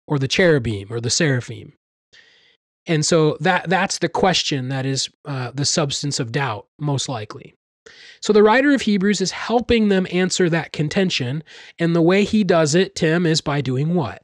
or 0.06 0.18
the 0.18 0.28
cherubim 0.28 0.92
or 0.92 1.00
the 1.00 1.10
seraphim? 1.10 1.72
And 2.86 3.04
so 3.04 3.36
that 3.40 3.68
that's 3.70 3.98
the 3.98 4.08
question 4.08 4.68
that 4.68 4.84
is 4.84 5.08
uh, 5.24 5.52
the 5.54 5.64
substance 5.64 6.20
of 6.20 6.32
doubt, 6.32 6.66
most 6.78 7.08
likely. 7.08 7.54
So 8.20 8.32
the 8.32 8.42
writer 8.42 8.72
of 8.72 8.82
Hebrews 8.82 9.20
is 9.20 9.30
helping 9.30 9.88
them 9.88 10.06
answer 10.10 10.48
that 10.50 10.72
contention, 10.72 11.42
and 11.78 11.94
the 11.94 12.02
way 12.02 12.24
he 12.24 12.44
does 12.44 12.74
it, 12.74 12.94
Tim, 12.94 13.26
is 13.26 13.40
by 13.40 13.60
doing 13.60 13.94
what? 13.94 14.22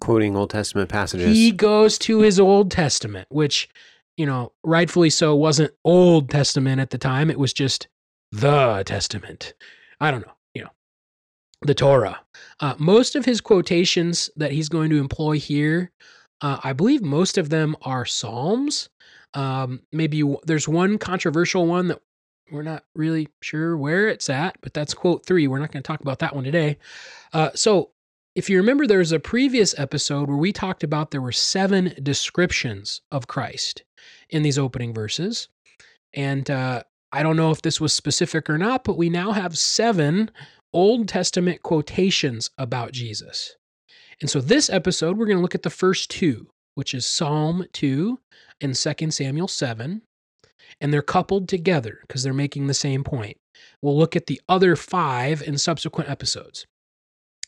Quoting 0.00 0.36
Old 0.36 0.50
Testament 0.50 0.88
passages. 0.88 1.34
He 1.36 1.52
goes 1.52 1.98
to 1.98 2.20
his 2.20 2.40
Old 2.40 2.70
Testament, 2.70 3.26
which 3.30 3.68
you 4.16 4.26
know, 4.26 4.52
rightfully 4.64 5.10
so, 5.10 5.34
wasn't 5.34 5.74
Old 5.84 6.30
Testament 6.30 6.80
at 6.80 6.90
the 6.90 6.98
time. 6.98 7.30
It 7.30 7.38
was 7.38 7.52
just 7.52 7.88
the 8.32 8.82
Testament. 8.86 9.54
I 10.00 10.10
don't 10.10 10.26
know, 10.26 10.32
you 10.54 10.62
know, 10.62 10.70
the 11.62 11.74
Torah. 11.74 12.20
Uh, 12.60 12.74
most 12.78 13.16
of 13.16 13.24
his 13.24 13.40
quotations 13.40 14.30
that 14.36 14.52
he's 14.52 14.68
going 14.68 14.90
to 14.90 14.98
employ 14.98 15.38
here, 15.38 15.92
uh, 16.40 16.58
I 16.62 16.72
believe 16.72 17.02
most 17.02 17.38
of 17.38 17.50
them 17.50 17.76
are 17.82 18.04
Psalms. 18.04 18.88
Um, 19.34 19.82
maybe 19.92 20.22
there's 20.44 20.68
one 20.68 20.98
controversial 20.98 21.66
one 21.66 21.88
that 21.88 22.00
we're 22.50 22.62
not 22.62 22.84
really 22.94 23.28
sure 23.42 23.76
where 23.76 24.08
it's 24.08 24.30
at, 24.30 24.56
but 24.60 24.72
that's 24.72 24.94
quote 24.94 25.26
three. 25.26 25.46
We're 25.46 25.58
not 25.58 25.72
going 25.72 25.82
to 25.82 25.86
talk 25.86 26.00
about 26.00 26.20
that 26.20 26.34
one 26.34 26.44
today. 26.44 26.78
Uh, 27.32 27.50
so 27.54 27.90
if 28.34 28.48
you 28.48 28.58
remember, 28.58 28.86
there's 28.86 29.12
a 29.12 29.18
previous 29.18 29.76
episode 29.78 30.28
where 30.28 30.36
we 30.36 30.52
talked 30.52 30.84
about 30.84 31.10
there 31.10 31.20
were 31.20 31.32
seven 31.32 31.94
descriptions 32.02 33.00
of 33.10 33.26
Christ 33.26 33.82
in 34.30 34.42
these 34.42 34.58
opening 34.58 34.94
verses. 34.94 35.48
And 36.14 36.50
uh, 36.50 36.82
I 37.12 37.22
don't 37.22 37.36
know 37.36 37.50
if 37.50 37.62
this 37.62 37.80
was 37.80 37.92
specific 37.92 38.48
or 38.50 38.58
not, 38.58 38.84
but 38.84 38.96
we 38.96 39.08
now 39.08 39.32
have 39.32 39.58
seven 39.58 40.30
Old 40.72 41.08
Testament 41.08 41.62
quotations 41.62 42.50
about 42.58 42.92
Jesus. 42.92 43.56
And 44.20 44.30
so 44.30 44.40
this 44.40 44.70
episode, 44.70 45.16
we're 45.16 45.26
going 45.26 45.38
to 45.38 45.42
look 45.42 45.54
at 45.54 45.62
the 45.62 45.70
first 45.70 46.10
two, 46.10 46.48
which 46.74 46.94
is 46.94 47.06
Psalm 47.06 47.66
2 47.72 48.18
and 48.60 48.74
2 48.74 49.10
Samuel 49.10 49.48
7. 49.48 50.02
And 50.80 50.92
they're 50.92 51.02
coupled 51.02 51.48
together 51.48 51.98
because 52.02 52.22
they're 52.22 52.34
making 52.34 52.66
the 52.66 52.74
same 52.74 53.04
point. 53.04 53.36
We'll 53.80 53.96
look 53.96 54.16
at 54.16 54.26
the 54.26 54.40
other 54.48 54.76
five 54.76 55.42
in 55.42 55.58
subsequent 55.58 56.10
episodes. 56.10 56.66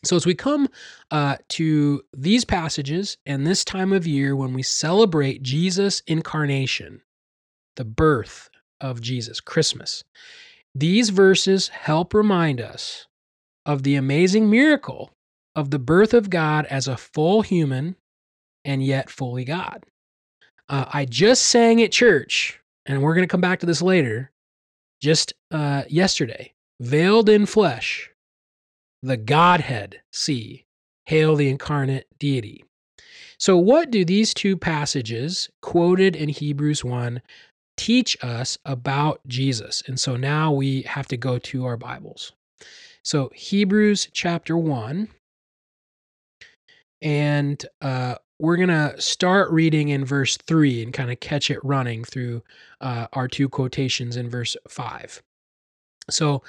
So, 0.04 0.14
as 0.14 0.26
we 0.26 0.34
come 0.34 0.68
uh, 1.10 1.36
to 1.50 2.02
these 2.16 2.44
passages 2.44 3.18
and 3.26 3.46
this 3.46 3.64
time 3.64 3.92
of 3.92 4.06
year 4.06 4.36
when 4.36 4.54
we 4.54 4.62
celebrate 4.62 5.42
Jesus' 5.42 6.02
incarnation, 6.06 7.02
the 7.76 7.84
birth 7.84 8.48
of 8.80 9.00
Jesus, 9.00 9.40
Christmas, 9.40 10.04
these 10.74 11.10
verses 11.10 11.68
help 11.68 12.14
remind 12.14 12.60
us 12.60 13.06
of 13.66 13.82
the 13.82 13.96
amazing 13.96 14.48
miracle 14.48 15.10
of 15.56 15.70
the 15.70 15.78
birth 15.78 16.14
of 16.14 16.30
God 16.30 16.66
as 16.66 16.86
a 16.86 16.96
full 16.96 17.42
human 17.42 17.96
and 18.64 18.84
yet 18.84 19.10
fully 19.10 19.44
God. 19.44 19.84
Uh, 20.68 20.84
I 20.92 21.04
just 21.04 21.44
sang 21.46 21.82
at 21.82 21.90
church, 21.90 22.60
and 22.86 23.02
we're 23.02 23.14
going 23.14 23.26
to 23.26 23.30
come 23.30 23.40
back 23.40 23.60
to 23.60 23.66
this 23.66 23.82
later, 23.82 24.30
just 25.00 25.32
uh, 25.50 25.82
yesterday, 25.88 26.52
veiled 26.80 27.28
in 27.28 27.46
flesh, 27.46 28.10
the 29.02 29.16
Godhead 29.16 30.00
see. 30.12 30.64
Hail 31.06 31.36
the 31.36 31.48
incarnate 31.48 32.06
deity. 32.18 32.64
So, 33.38 33.56
what 33.56 33.90
do 33.90 34.04
these 34.04 34.34
two 34.34 34.56
passages 34.56 35.48
quoted 35.62 36.16
in 36.16 36.28
Hebrews 36.28 36.84
1 36.84 37.22
teach 37.76 38.16
us 38.22 38.58
about 38.64 39.20
Jesus? 39.26 39.82
And 39.86 39.98
so 39.98 40.16
now 40.16 40.52
we 40.52 40.82
have 40.82 41.06
to 41.08 41.16
go 41.16 41.38
to 41.38 41.64
our 41.64 41.76
Bibles. 41.76 42.32
So, 43.04 43.30
Hebrews 43.34 44.08
chapter 44.12 44.58
1, 44.58 45.08
and 47.00 47.64
uh, 47.80 48.16
we're 48.40 48.56
going 48.56 48.68
to 48.68 49.00
start 49.00 49.50
reading 49.50 49.88
in 49.88 50.04
verse 50.04 50.36
3 50.36 50.82
and 50.82 50.92
kind 50.92 51.10
of 51.10 51.20
catch 51.20 51.50
it 51.50 51.64
running 51.64 52.04
through 52.04 52.42
uh, 52.80 53.06
our 53.12 53.28
two 53.28 53.48
quotations 53.48 54.16
in 54.16 54.28
verse 54.28 54.56
5. 54.68 55.22
So, 56.10 56.42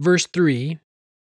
verse 0.00 0.26
3 0.26 0.78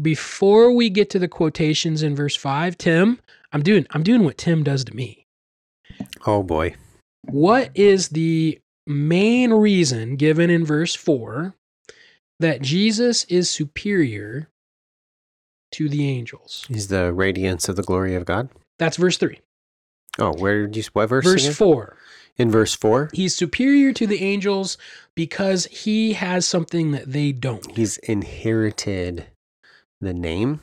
before 0.00 0.72
we 0.72 0.90
get 0.90 1.10
to 1.10 1.18
the 1.18 1.28
quotations 1.28 2.02
in 2.02 2.14
verse 2.16 2.36
5, 2.36 2.78
Tim, 2.78 3.20
I'm 3.52 3.62
doing 3.62 3.86
I'm 3.90 4.02
doing 4.02 4.24
what 4.24 4.38
Tim 4.38 4.62
does 4.62 4.84
to 4.84 4.94
me. 4.96 5.26
Oh 6.26 6.42
boy. 6.42 6.74
What 7.22 7.70
is 7.74 8.08
the 8.08 8.58
main 8.86 9.52
reason 9.52 10.16
given 10.16 10.50
in 10.50 10.64
verse 10.64 10.94
4 10.94 11.54
that 12.40 12.62
Jesus 12.62 13.24
is 13.24 13.48
superior 13.50 14.48
to 15.72 15.88
the 15.88 16.08
angels? 16.08 16.66
Is 16.68 16.88
the 16.88 17.12
radiance 17.12 17.68
of 17.68 17.76
the 17.76 17.82
glory 17.82 18.14
of 18.14 18.24
God. 18.24 18.48
That's 18.78 18.96
verse 18.96 19.16
3. 19.18 19.38
Oh, 20.18 20.32
where 20.34 20.66
did 20.66 20.76
you 20.76 20.82
what 20.92 21.08
verse? 21.08 21.24
Verse 21.24 21.44
again? 21.44 21.54
4. 21.54 21.96
In 22.38 22.50
verse 22.50 22.74
four, 22.74 23.10
He's 23.12 23.34
superior 23.36 23.92
to 23.92 24.06
the 24.06 24.22
angels 24.22 24.78
because 25.14 25.66
he 25.66 26.14
has 26.14 26.46
something 26.46 26.92
that 26.92 27.12
they 27.12 27.30
don't. 27.30 27.76
he's 27.76 27.98
inherited 27.98 29.26
the 30.02 30.12
name. 30.12 30.60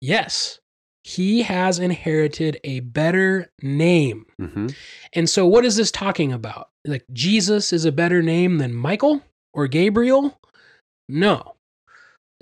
Yes. 0.00 0.60
He 1.04 1.42
has 1.42 1.80
inherited 1.80 2.60
a 2.62 2.80
better 2.80 3.50
name. 3.60 4.26
hmm 4.38 4.68
And 5.14 5.28
so, 5.28 5.46
what 5.46 5.64
is 5.64 5.74
this 5.74 5.90
talking 5.90 6.32
about? 6.32 6.68
Like, 6.86 7.04
Jesus 7.12 7.72
is 7.72 7.84
a 7.84 7.92
better 7.92 8.22
name 8.22 8.58
than 8.58 8.72
Michael 8.72 9.20
or 9.52 9.66
Gabriel? 9.66 10.38
No. 11.08 11.56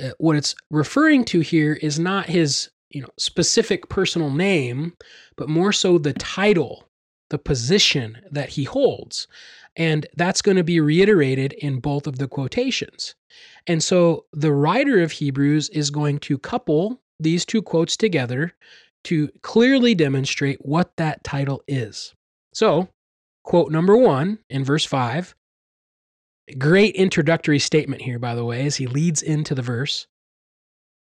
Uh, 0.03 0.11
what 0.19 0.37
it's 0.37 0.55
referring 0.71 1.25
to 1.27 1.41
here 1.41 1.75
is 1.75 1.99
not 1.99 2.27
his 2.27 2.71
you 2.91 3.01
know 3.01 3.09
specific 3.19 3.89
personal 3.89 4.31
name 4.31 4.93
but 5.37 5.49
more 5.49 5.73
so 5.73 5.97
the 5.97 6.13
title 6.15 6.90
the 7.31 7.39
position 7.39 8.19
that 8.31 8.51
he 8.51 8.65
holds. 8.65 9.27
And 9.77 10.07
that's 10.17 10.43
going 10.43 10.57
to 10.57 10.65
be 10.65 10.81
reiterated 10.81 11.53
in 11.55 11.81
both 11.81 12.07
of 12.07 12.19
the 12.19 12.29
quotations. 12.29 13.15
And 13.67 13.83
so 13.83 14.27
the 14.33 14.53
writer 14.53 15.01
of 15.01 15.13
hebrews 15.13 15.69
is 15.71 15.91
going 15.91 16.19
to 16.21 16.39
couple 16.39 17.01
these 17.19 17.45
two 17.45 17.63
quotes 17.63 17.97
together 17.97 18.53
to 19.05 19.29
clearly 19.43 19.95
demonstrate 19.95 20.65
what 20.65 20.97
that 20.97 21.25
title 21.25 21.63
is. 21.67 22.15
So 22.53 22.89
quote 23.45 23.71
number 23.71 23.97
one 23.97 24.39
in 24.51 24.65
verse 24.65 24.85
5 24.85 25.35
great 26.59 26.95
introductory 26.97 27.59
statement 27.59 28.03
here 28.03 28.19
by 28.19 28.35
the 28.35 28.45
way 28.45 28.67
as 28.67 28.77
he 28.77 28.87
leads 28.87 29.23
into 29.23 29.55
the 29.55 29.63
verse. 29.63 30.07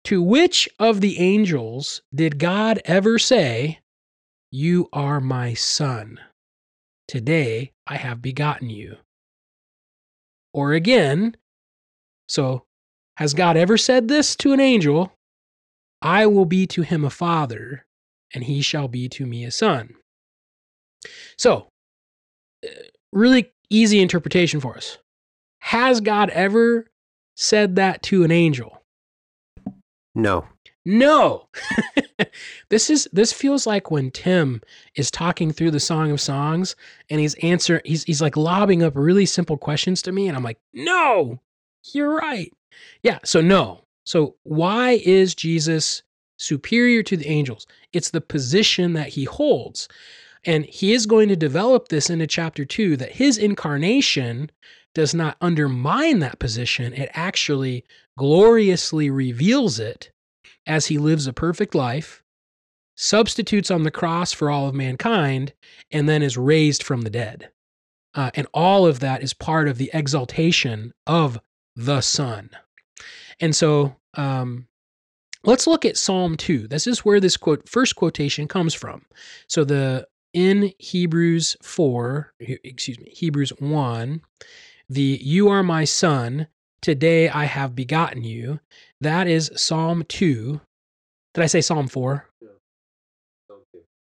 To 0.04 0.22
which 0.22 0.68
of 0.78 1.00
the 1.00 1.18
angels 1.18 2.00
did 2.14 2.38
God 2.38 2.80
ever 2.84 3.18
say, 3.18 3.80
You 4.50 4.88
are 4.92 5.20
my 5.20 5.54
son? 5.54 6.20
Today 7.08 7.72
I 7.86 7.96
have 7.96 8.22
begotten 8.22 8.70
you. 8.70 8.96
Or 10.52 10.72
again, 10.72 11.36
so 12.28 12.64
has 13.16 13.34
God 13.34 13.56
ever 13.56 13.76
said 13.76 14.08
this 14.08 14.36
to 14.36 14.52
an 14.52 14.60
angel? 14.60 15.12
I 16.02 16.26
will 16.26 16.44
be 16.44 16.66
to 16.68 16.82
him 16.82 17.04
a 17.04 17.10
father, 17.10 17.86
and 18.34 18.44
he 18.44 18.60
shall 18.60 18.88
be 18.88 19.08
to 19.10 19.26
me 19.26 19.44
a 19.44 19.50
son. 19.50 19.94
So, 21.38 21.68
uh, 22.64 22.68
really 23.12 23.52
easy 23.70 24.00
interpretation 24.00 24.60
for 24.60 24.76
us. 24.76 24.98
Has 25.60 26.00
God 26.00 26.30
ever 26.30 26.86
said 27.36 27.76
that 27.76 28.02
to 28.04 28.24
an 28.24 28.30
angel? 28.30 28.82
No. 30.14 30.46
No. 30.84 31.48
this 32.68 32.90
is 32.90 33.08
this 33.12 33.32
feels 33.32 33.66
like 33.66 33.90
when 33.90 34.10
Tim 34.10 34.60
is 34.94 35.10
talking 35.10 35.52
through 35.52 35.70
the 35.70 35.80
Song 35.80 36.10
of 36.10 36.20
Songs 36.20 36.74
and 37.10 37.20
he's 37.20 37.34
answer 37.36 37.80
he's 37.84 38.04
he's 38.04 38.22
like 38.22 38.36
lobbing 38.36 38.82
up 38.82 38.94
really 38.96 39.26
simple 39.26 39.56
questions 39.56 40.02
to 40.02 40.12
me 40.12 40.28
and 40.28 40.36
I'm 40.36 40.42
like, 40.44 40.58
"No. 40.72 41.40
You're 41.92 42.16
right." 42.16 42.52
Yeah, 43.02 43.18
so 43.24 43.40
no. 43.40 43.82
So 44.04 44.36
why 44.42 45.00
is 45.04 45.34
Jesus 45.34 46.02
superior 46.38 47.02
to 47.04 47.16
the 47.16 47.28
angels? 47.28 47.66
It's 47.92 48.10
the 48.10 48.20
position 48.20 48.92
that 48.94 49.08
he 49.08 49.24
holds. 49.24 49.88
And 50.44 50.64
he 50.64 50.92
is 50.92 51.06
going 51.06 51.28
to 51.28 51.36
develop 51.36 51.88
this 51.88 52.08
into 52.08 52.26
chapter 52.26 52.64
2 52.64 52.96
that 52.98 53.12
his 53.12 53.36
incarnation 53.36 54.50
does 54.94 55.12
not 55.12 55.36
undermine 55.40 56.20
that 56.20 56.38
position. 56.38 56.92
It 56.92 57.10
actually 57.14 57.84
gloriously 58.16 59.10
reveals 59.10 59.78
it 59.80 60.10
as 60.66 60.86
he 60.86 60.98
lives 60.98 61.26
a 61.26 61.32
perfect 61.32 61.74
life, 61.74 62.22
substitutes 62.96 63.70
on 63.70 63.82
the 63.84 63.90
cross 63.90 64.32
for 64.32 64.50
all 64.50 64.68
of 64.68 64.74
mankind, 64.74 65.52
and 65.90 66.08
then 66.08 66.22
is 66.22 66.36
raised 66.36 66.82
from 66.82 67.02
the 67.02 67.10
dead. 67.10 67.50
Uh, 68.14 68.30
and 68.34 68.46
all 68.54 68.86
of 68.86 69.00
that 69.00 69.22
is 69.22 69.34
part 69.34 69.68
of 69.68 69.78
the 69.78 69.90
exaltation 69.92 70.92
of 71.06 71.38
the 71.76 72.00
Son. 72.00 72.50
And 73.38 73.54
so 73.54 73.94
um, 74.14 74.66
let's 75.44 75.66
look 75.66 75.84
at 75.84 75.98
Psalm 75.98 76.36
2. 76.36 76.66
This 76.66 76.86
is 76.86 77.04
where 77.04 77.20
this 77.20 77.36
quote, 77.36 77.68
first 77.68 77.94
quotation 77.94 78.48
comes 78.48 78.74
from. 78.74 79.04
So 79.46 79.64
the 79.64 80.08
in 80.32 80.72
Hebrews 80.78 81.56
4, 81.62 82.34
excuse 82.40 82.98
me, 82.98 83.10
Hebrews 83.10 83.50
1, 83.58 84.20
the 84.88 85.18
you 85.22 85.48
are 85.48 85.62
my 85.62 85.84
son, 85.84 86.48
today 86.80 87.28
I 87.28 87.44
have 87.44 87.74
begotten 87.74 88.24
you. 88.24 88.60
That 89.00 89.26
is 89.26 89.50
Psalm 89.56 90.04
2. 90.08 90.60
Did 91.34 91.42
I 91.42 91.46
say 91.46 91.60
Psalm 91.60 91.88
4? 91.88 92.28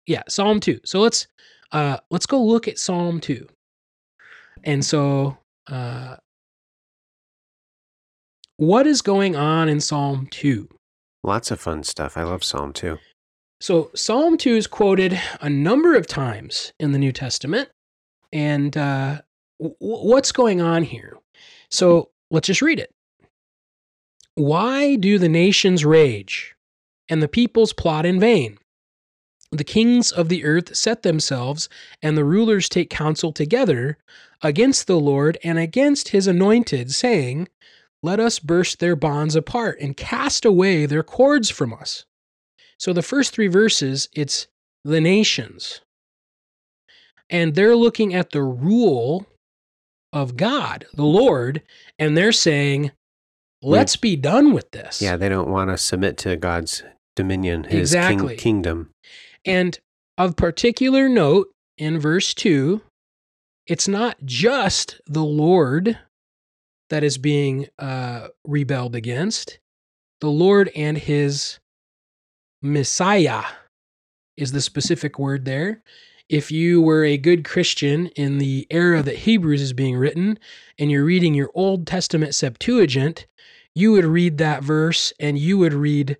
Yeah, 0.06 0.22
Psalm 0.28 0.60
2. 0.60 0.80
So 0.84 1.00
let's 1.00 1.26
uh 1.72 1.98
let's 2.10 2.26
go 2.26 2.42
look 2.42 2.68
at 2.68 2.78
Psalm 2.78 3.20
2. 3.20 3.46
And 4.64 4.84
so 4.84 5.36
uh 5.68 6.16
what 8.56 8.86
is 8.86 9.02
going 9.02 9.34
on 9.34 9.68
in 9.68 9.80
Psalm 9.80 10.28
2? 10.30 10.68
Lots 11.24 11.50
of 11.50 11.60
fun 11.60 11.82
stuff. 11.84 12.16
I 12.16 12.22
love 12.24 12.44
Psalm 12.44 12.72
2. 12.72 12.98
So 13.60 13.90
Psalm 13.94 14.36
2 14.36 14.56
is 14.56 14.66
quoted 14.66 15.20
a 15.40 15.48
number 15.48 15.94
of 15.94 16.06
times 16.06 16.72
in 16.80 16.92
the 16.92 16.98
New 16.98 17.12
Testament. 17.12 17.68
And 18.32 18.76
uh, 18.76 19.20
w- 19.60 19.76
what's 19.78 20.32
going 20.32 20.60
on 20.60 20.82
here? 20.82 21.16
So 21.70 22.10
let's 22.30 22.46
just 22.46 22.62
read 22.62 22.80
it. 22.80 22.92
Why 24.34 24.96
do 24.96 25.18
the 25.18 25.28
nations 25.28 25.84
rage 25.84 26.56
and 27.08 27.22
the 27.22 27.28
peoples 27.28 27.72
plot 27.72 28.04
in 28.04 28.18
vain? 28.18 28.58
The 29.52 29.64
kings 29.64 30.10
of 30.10 30.30
the 30.30 30.44
earth 30.44 30.74
set 30.74 31.02
themselves, 31.02 31.68
and 32.00 32.16
the 32.16 32.24
rulers 32.24 32.68
take 32.70 32.88
counsel 32.88 33.32
together 33.32 33.98
against 34.40 34.86
the 34.86 34.98
Lord 34.98 35.36
and 35.44 35.58
against 35.58 36.08
his 36.08 36.26
anointed, 36.26 36.90
saying, 36.92 37.48
Let 38.02 38.18
us 38.18 38.38
burst 38.38 38.80
their 38.80 38.96
bonds 38.96 39.36
apart 39.36 39.78
and 39.78 39.94
cast 39.96 40.46
away 40.46 40.86
their 40.86 41.02
cords 41.02 41.50
from 41.50 41.74
us. 41.74 42.06
So 42.78 42.94
the 42.94 43.02
first 43.02 43.34
three 43.34 43.46
verses, 43.46 44.08
it's 44.14 44.46
the 44.84 45.00
nations. 45.02 45.82
And 47.28 47.54
they're 47.54 47.76
looking 47.76 48.14
at 48.14 48.30
the 48.30 48.42
rule 48.42 49.26
of 50.14 50.36
God, 50.36 50.86
the 50.94 51.04
Lord, 51.04 51.62
and 51.98 52.16
they're 52.16 52.32
saying, 52.32 52.90
let's 53.62 53.96
be 53.96 54.16
done 54.16 54.52
with 54.52 54.70
this. 54.72 55.00
Yeah, 55.00 55.16
they 55.16 55.28
don't 55.28 55.48
want 55.48 55.70
to 55.70 55.78
submit 55.78 56.16
to 56.18 56.36
God's 56.36 56.82
dominion, 57.16 57.64
his 57.64 57.70
king- 57.70 57.80
Exactly. 57.80 58.36
kingdom. 58.36 58.90
And 59.44 59.78
of 60.18 60.36
particular 60.36 61.08
note 61.08 61.48
in 61.78 61.98
verse 61.98 62.34
2, 62.34 62.80
it's 63.66 63.88
not 63.88 64.16
just 64.24 65.00
the 65.06 65.24
Lord 65.24 65.98
that 66.90 67.04
is 67.04 67.16
being 67.16 67.68
uh, 67.78 68.28
rebelled 68.44 68.94
against, 68.94 69.58
the 70.20 70.30
Lord 70.30 70.70
and 70.76 70.98
his 70.98 71.58
Messiah 72.60 73.42
is 74.36 74.52
the 74.52 74.60
specific 74.60 75.18
word 75.18 75.44
there. 75.44 75.82
If 76.28 76.50
you 76.50 76.80
were 76.80 77.04
a 77.04 77.18
good 77.18 77.44
Christian 77.44 78.08
in 78.08 78.38
the 78.38 78.66
era 78.70 79.02
that 79.02 79.16
Hebrews 79.16 79.60
is 79.60 79.72
being 79.72 79.96
written 79.96 80.38
and 80.78 80.90
you're 80.90 81.04
reading 81.04 81.34
your 81.34 81.50
Old 81.54 81.86
Testament 81.86 82.34
Septuagint, 82.34 83.26
you 83.74 83.92
would 83.92 84.04
read 84.04 84.38
that 84.38 84.62
verse 84.62 85.12
and 85.18 85.38
you 85.38 85.58
would 85.58 85.74
read 85.74 86.16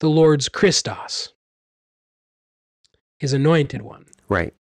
the 0.00 0.08
Lord's 0.08 0.48
Christos, 0.48 1.33
his 3.24 3.32
anointed 3.32 3.80
one. 3.80 4.04
Right. 4.28 4.52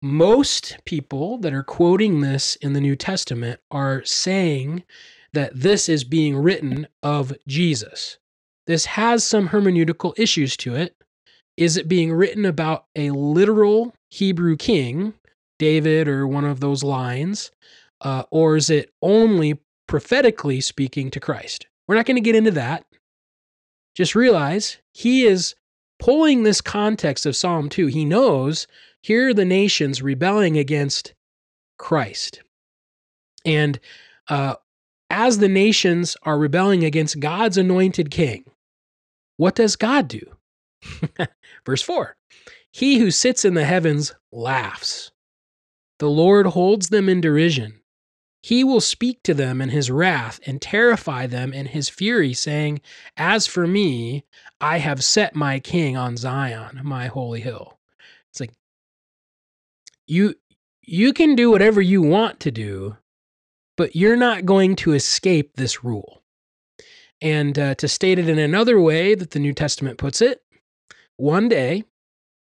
Most 0.00 0.78
people 0.86 1.36
that 1.36 1.52
are 1.52 1.62
quoting 1.62 2.22
this 2.22 2.56
in 2.56 2.72
the 2.72 2.80
New 2.80 2.96
Testament 2.96 3.60
are 3.70 4.02
saying 4.06 4.84
that 5.34 5.52
this 5.54 5.86
is 5.86 6.02
being 6.02 6.34
written 6.38 6.88
of 7.02 7.34
Jesus. 7.46 8.16
This 8.66 8.86
has 8.86 9.22
some 9.22 9.50
hermeneutical 9.50 10.18
issues 10.18 10.56
to 10.56 10.74
it. 10.76 10.96
Is 11.58 11.76
it 11.76 11.88
being 11.88 12.10
written 12.10 12.46
about 12.46 12.86
a 12.96 13.10
literal 13.10 13.94
Hebrew 14.08 14.56
king, 14.56 15.12
David 15.58 16.08
or 16.08 16.26
one 16.26 16.46
of 16.46 16.60
those 16.60 16.82
lines, 16.82 17.50
uh, 18.00 18.22
or 18.30 18.56
is 18.56 18.70
it 18.70 18.90
only 19.02 19.58
prophetically 19.86 20.62
speaking 20.62 21.10
to 21.10 21.20
Christ? 21.20 21.66
We're 21.86 21.96
not 21.96 22.06
going 22.06 22.16
to 22.16 22.22
get 22.22 22.34
into 22.34 22.52
that. 22.52 22.86
Just 23.94 24.14
realize 24.14 24.78
he 24.94 25.26
is 25.26 25.54
pulling 26.00 26.42
this 26.42 26.60
context 26.60 27.26
of 27.26 27.36
Psalm 27.36 27.68
2. 27.68 27.86
He 27.86 28.04
knows 28.04 28.66
here 29.02 29.28
are 29.28 29.34
the 29.34 29.44
nations 29.44 30.02
rebelling 30.02 30.58
against 30.58 31.14
Christ. 31.78 32.42
And 33.44 33.78
uh, 34.28 34.56
as 35.08 35.38
the 35.38 35.48
nations 35.48 36.16
are 36.22 36.38
rebelling 36.38 36.84
against 36.84 37.20
God's 37.20 37.56
anointed 37.56 38.10
king, 38.10 38.44
what 39.36 39.54
does 39.54 39.76
God 39.76 40.08
do? 40.08 40.20
Verse 41.66 41.82
4 41.82 42.16
He 42.72 42.98
who 42.98 43.10
sits 43.10 43.44
in 43.44 43.54
the 43.54 43.64
heavens 43.64 44.14
laughs. 44.32 45.10
The 45.98 46.10
Lord 46.10 46.46
holds 46.46 46.88
them 46.88 47.08
in 47.08 47.20
derision. 47.20 47.79
He 48.42 48.64
will 48.64 48.80
speak 48.80 49.22
to 49.24 49.34
them 49.34 49.60
in 49.60 49.68
his 49.68 49.90
wrath 49.90 50.40
and 50.46 50.62
terrify 50.62 51.26
them 51.26 51.52
in 51.52 51.66
his 51.66 51.88
fury, 51.88 52.32
saying, 52.32 52.80
As 53.16 53.46
for 53.46 53.66
me, 53.66 54.24
I 54.60 54.78
have 54.78 55.04
set 55.04 55.34
my 55.34 55.60
king 55.60 55.96
on 55.96 56.16
Zion, 56.16 56.80
my 56.82 57.06
holy 57.06 57.40
hill. 57.40 57.78
It's 58.30 58.40
like 58.40 58.52
you 60.06 60.34
you 60.82 61.12
can 61.12 61.34
do 61.34 61.50
whatever 61.50 61.80
you 61.80 62.02
want 62.02 62.40
to 62.40 62.50
do, 62.50 62.96
but 63.76 63.94
you're 63.94 64.16
not 64.16 64.46
going 64.46 64.74
to 64.76 64.92
escape 64.92 65.54
this 65.54 65.84
rule. 65.84 66.22
And 67.20 67.58
uh, 67.58 67.74
to 67.76 67.86
state 67.86 68.18
it 68.18 68.28
in 68.28 68.38
another 68.38 68.80
way 68.80 69.14
that 69.14 69.32
the 69.32 69.38
New 69.38 69.52
Testament 69.52 69.98
puts 69.98 70.22
it, 70.22 70.42
one 71.16 71.48
day 71.48 71.84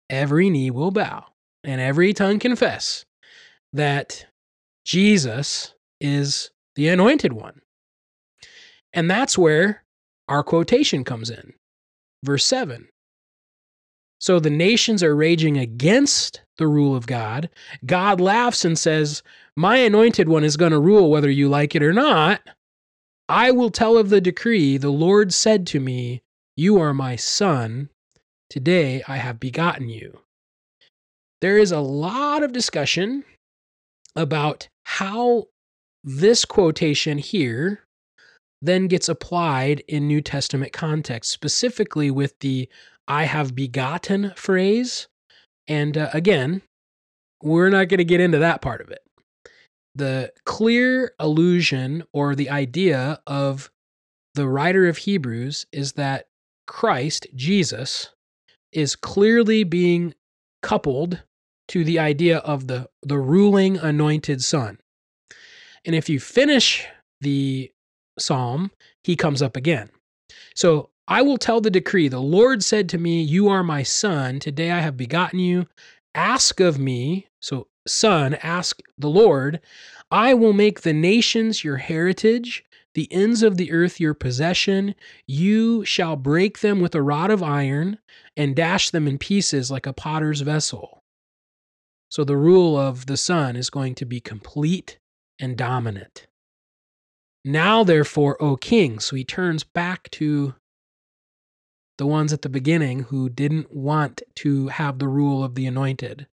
every 0.08 0.48
knee 0.48 0.70
will 0.70 0.92
bow 0.92 1.26
and 1.64 1.80
every 1.80 2.12
tongue 2.12 2.38
confess 2.38 3.04
that 3.72 4.26
Jesus 4.84 5.74
is 6.00 6.50
the 6.74 6.88
anointed 6.88 7.32
one. 7.32 7.60
And 8.92 9.10
that's 9.10 9.38
where 9.38 9.84
our 10.28 10.42
quotation 10.42 11.04
comes 11.04 11.30
in. 11.30 11.54
Verse 12.24 12.44
7. 12.44 12.88
So 14.20 14.38
the 14.38 14.50
nations 14.50 15.02
are 15.02 15.16
raging 15.16 15.58
against 15.58 16.42
the 16.58 16.68
rule 16.68 16.94
of 16.94 17.06
God. 17.06 17.50
God 17.84 18.20
laughs 18.20 18.64
and 18.64 18.78
says, 18.78 19.22
My 19.56 19.78
anointed 19.78 20.28
one 20.28 20.44
is 20.44 20.56
going 20.56 20.70
to 20.70 20.78
rule 20.78 21.10
whether 21.10 21.30
you 21.30 21.48
like 21.48 21.74
it 21.74 21.82
or 21.82 21.92
not. 21.92 22.40
I 23.28 23.50
will 23.50 23.70
tell 23.70 23.96
of 23.96 24.10
the 24.10 24.20
decree. 24.20 24.76
The 24.76 24.90
Lord 24.90 25.32
said 25.34 25.66
to 25.68 25.80
me, 25.80 26.22
You 26.56 26.78
are 26.80 26.94
my 26.94 27.16
son. 27.16 27.88
Today 28.48 29.02
I 29.08 29.16
have 29.16 29.40
begotten 29.40 29.88
you. 29.88 30.20
There 31.40 31.58
is 31.58 31.72
a 31.72 31.80
lot 31.80 32.44
of 32.44 32.52
discussion 32.52 33.24
about 34.14 34.68
how 34.84 35.44
this 36.04 36.44
quotation 36.44 37.18
here 37.18 37.84
then 38.60 38.86
gets 38.86 39.08
applied 39.08 39.82
in 39.88 40.06
New 40.06 40.20
Testament 40.20 40.72
context, 40.72 41.30
specifically 41.30 42.10
with 42.10 42.38
the 42.40 42.68
I 43.08 43.24
have 43.24 43.54
begotten 43.54 44.32
phrase. 44.36 45.08
And 45.66 45.98
uh, 45.98 46.10
again, 46.12 46.62
we're 47.42 47.70
not 47.70 47.88
going 47.88 47.98
to 47.98 48.04
get 48.04 48.20
into 48.20 48.38
that 48.38 48.62
part 48.62 48.80
of 48.80 48.90
it. 48.90 49.00
The 49.94 50.32
clear 50.44 51.12
allusion 51.18 52.04
or 52.12 52.34
the 52.34 52.50
idea 52.50 53.20
of 53.26 53.70
the 54.34 54.48
writer 54.48 54.88
of 54.88 54.98
Hebrews 54.98 55.66
is 55.72 55.92
that 55.92 56.26
Christ, 56.66 57.26
Jesus, 57.34 58.10
is 58.72 58.96
clearly 58.96 59.64
being 59.64 60.14
coupled 60.62 61.22
to 61.68 61.84
the 61.84 61.98
idea 61.98 62.38
of 62.38 62.66
the, 62.66 62.88
the 63.02 63.18
ruling 63.18 63.78
anointed 63.78 64.42
son. 64.42 64.78
And 65.84 65.94
if 65.94 66.08
you 66.08 66.20
finish 66.20 66.86
the 67.20 67.70
psalm, 68.18 68.70
he 69.02 69.16
comes 69.16 69.42
up 69.42 69.56
again. 69.56 69.90
So 70.54 70.90
I 71.08 71.22
will 71.22 71.38
tell 71.38 71.60
the 71.60 71.70
decree 71.70 72.08
the 72.08 72.20
Lord 72.20 72.62
said 72.62 72.88
to 72.90 72.98
me, 72.98 73.22
You 73.22 73.48
are 73.48 73.64
my 73.64 73.82
son. 73.82 74.38
Today 74.38 74.70
I 74.70 74.80
have 74.80 74.96
begotten 74.96 75.38
you. 75.38 75.66
Ask 76.14 76.60
of 76.60 76.78
me. 76.78 77.26
So, 77.40 77.68
son, 77.86 78.34
ask 78.42 78.80
the 78.98 79.08
Lord. 79.08 79.60
I 80.10 80.34
will 80.34 80.52
make 80.52 80.82
the 80.82 80.92
nations 80.92 81.64
your 81.64 81.78
heritage, 81.78 82.64
the 82.94 83.12
ends 83.12 83.42
of 83.42 83.56
the 83.56 83.72
earth 83.72 83.98
your 83.98 84.14
possession. 84.14 84.94
You 85.26 85.84
shall 85.84 86.16
break 86.16 86.60
them 86.60 86.80
with 86.80 86.94
a 86.94 87.02
rod 87.02 87.30
of 87.30 87.42
iron 87.42 87.98
and 88.36 88.54
dash 88.54 88.90
them 88.90 89.08
in 89.08 89.18
pieces 89.18 89.70
like 89.70 89.86
a 89.86 89.92
potter's 89.92 90.42
vessel. 90.42 91.01
So 92.12 92.24
the 92.24 92.36
rule 92.36 92.76
of 92.76 93.06
the 93.06 93.16
Son 93.16 93.56
is 93.56 93.70
going 93.70 93.94
to 93.94 94.04
be 94.04 94.20
complete 94.20 94.98
and 95.40 95.56
dominant. 95.56 96.26
Now, 97.42 97.84
therefore, 97.84 98.36
O 98.38 98.54
king, 98.54 98.98
so 98.98 99.16
he 99.16 99.24
turns 99.24 99.64
back 99.64 100.10
to 100.10 100.54
the 101.96 102.06
ones 102.06 102.34
at 102.34 102.42
the 102.42 102.50
beginning 102.50 103.04
who 103.04 103.30
didn't 103.30 103.74
want 103.74 104.20
to 104.34 104.68
have 104.68 104.98
the 104.98 105.08
rule 105.08 105.42
of 105.42 105.54
the 105.54 105.64
anointed. 105.64 106.26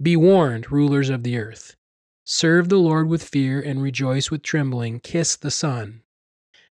Be 0.00 0.16
warned, 0.16 0.72
rulers 0.72 1.10
of 1.10 1.24
the 1.24 1.36
earth. 1.36 1.76
Serve 2.24 2.70
the 2.70 2.78
Lord 2.78 3.06
with 3.06 3.22
fear 3.22 3.60
and 3.60 3.82
rejoice 3.82 4.30
with 4.30 4.42
trembling. 4.42 4.98
Kiss 4.98 5.36
the 5.36 5.50
Son, 5.50 6.00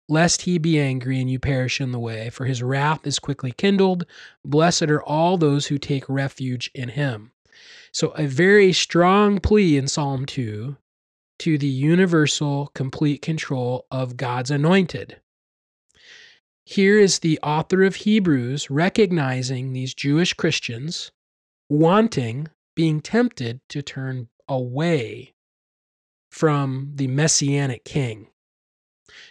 lest 0.09 0.43
he 0.43 0.59
be 0.59 0.79
angry 0.79 1.21
and 1.21 1.29
you 1.29 1.41
perish 1.41 1.81
in 1.81 1.91
the 1.91 1.99
way, 1.99 2.31
for 2.31 2.45
his 2.45 2.63
wrath 2.63 3.05
is 3.05 3.19
quickly 3.19 3.51
kindled. 3.51 4.07
Blessed 4.45 4.85
are 4.85 5.03
all 5.03 5.39
those 5.39 5.67
who 5.67 5.77
take 5.77 6.09
refuge 6.09 6.71
in 6.73 6.91
him. 6.91 7.33
So, 7.93 8.09
a 8.11 8.27
very 8.27 8.73
strong 8.73 9.41
plea 9.41 9.77
in 9.77 9.89
Psalm 9.89 10.27
2 10.27 10.77
to 11.41 11.59
the 11.59 11.69
universal, 11.69 12.71
complete 12.75 13.23
control 13.23 13.87
of 13.91 14.17
God's 14.17 14.51
anointed. 14.51 15.21
Here 16.65 16.99
is 16.99 17.21
the 17.21 17.39
author 17.43 17.83
of 17.85 17.97
Hebrews 17.97 18.71
recognizing 18.71 19.73
these 19.73 19.95
Jewish 19.95 20.35
Christians 20.35 21.13
wanting, 21.69 22.49
being 22.75 23.01
tempted 23.01 23.61
to 23.69 23.83
turn 23.83 24.29
away 24.49 25.35
from 26.31 26.93
the 26.95 27.07
messianic 27.07 27.85
king. 27.85 28.29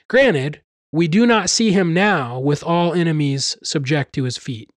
Granted, 0.07 0.61
we 0.91 1.07
do 1.07 1.25
not 1.25 1.49
see 1.49 1.71
him 1.71 1.93
now 1.93 2.39
with 2.39 2.63
all 2.63 2.93
enemies 2.93 3.57
subject 3.63 4.13
to 4.13 4.23
his 4.23 4.37
feet 4.37 4.69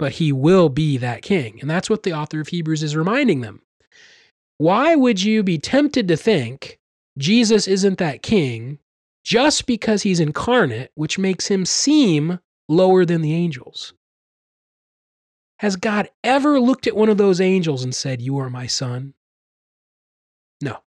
but 0.00 0.12
he 0.12 0.32
will 0.32 0.70
be 0.70 0.96
that 0.96 1.20
king. 1.20 1.58
And 1.60 1.68
that's 1.68 1.90
what 1.90 2.04
the 2.04 2.14
author 2.14 2.40
of 2.40 2.48
Hebrews 2.48 2.82
is 2.82 2.96
reminding 2.96 3.42
them. 3.42 3.60
Why 4.56 4.96
would 4.96 5.22
you 5.22 5.42
be 5.42 5.58
tempted 5.58 6.08
to 6.08 6.16
think 6.16 6.78
Jesus 7.18 7.68
isn't 7.68 7.98
that 7.98 8.22
king 8.22 8.78
just 9.24 9.66
because 9.66 10.02
he's 10.02 10.18
incarnate, 10.18 10.90
which 10.94 11.18
makes 11.18 11.48
him 11.48 11.66
seem 11.66 12.40
lower 12.66 13.04
than 13.04 13.20
the 13.20 13.34
angels? 13.34 13.92
Has 15.58 15.76
God 15.76 16.08
ever 16.24 16.58
looked 16.58 16.86
at 16.86 16.96
one 16.96 17.10
of 17.10 17.18
those 17.18 17.38
angels 17.38 17.84
and 17.84 17.94
said, 17.94 18.22
You 18.22 18.38
are 18.38 18.48
my 18.48 18.66
son? 18.66 19.12
No, 20.62 20.78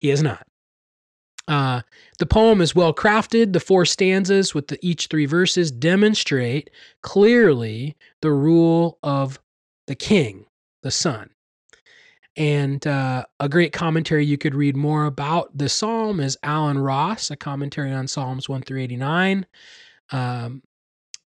he 0.00 0.08
has 0.08 0.20
not. 0.20 0.44
Uh, 1.50 1.82
the 2.20 2.26
poem 2.26 2.60
is 2.60 2.76
well 2.76 2.94
crafted. 2.94 3.52
The 3.52 3.60
four 3.60 3.84
stanzas 3.84 4.54
with 4.54 4.68
the, 4.68 4.78
each 4.82 5.08
three 5.08 5.26
verses 5.26 5.72
demonstrate 5.72 6.70
clearly 7.02 7.96
the 8.22 8.30
rule 8.30 8.98
of 9.02 9.40
the 9.88 9.96
king, 9.96 10.46
the 10.84 10.92
son. 10.92 11.28
And 12.36 12.86
uh, 12.86 13.24
a 13.40 13.48
great 13.48 13.72
commentary 13.72 14.24
you 14.24 14.38
could 14.38 14.54
read 14.54 14.76
more 14.76 15.06
about 15.06 15.50
the 15.58 15.68
psalm 15.68 16.20
is 16.20 16.38
Allen 16.44 16.78
Ross, 16.78 17.32
a 17.32 17.36
commentary 17.36 17.92
on 17.92 18.06
Psalms 18.06 18.48
1 18.48 18.62
through 18.62 18.80
89. 18.80 19.44
Um, 20.12 20.62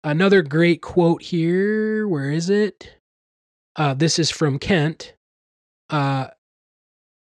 another 0.03 0.41
great 0.41 0.81
quote 0.81 1.21
here. 1.21 2.07
Where 2.07 2.31
is 2.31 2.49
it? 2.49 2.91
Uh, 3.75 3.93
this 3.93 4.17
is 4.17 4.31
from 4.31 4.57
Kent. 4.57 5.13
Uh, 5.91 6.29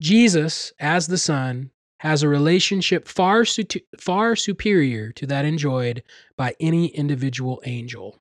Jesus, 0.02 0.74
as 0.78 1.06
the 1.06 1.16
Son, 1.16 1.71
has 2.02 2.24
a 2.24 2.28
relationship 2.28 3.06
far, 3.06 3.44
su- 3.44 3.64
far 3.96 4.34
superior 4.34 5.12
to 5.12 5.24
that 5.24 5.44
enjoyed 5.44 6.02
by 6.36 6.52
any 6.58 6.86
individual 6.88 7.62
angel. 7.64 8.18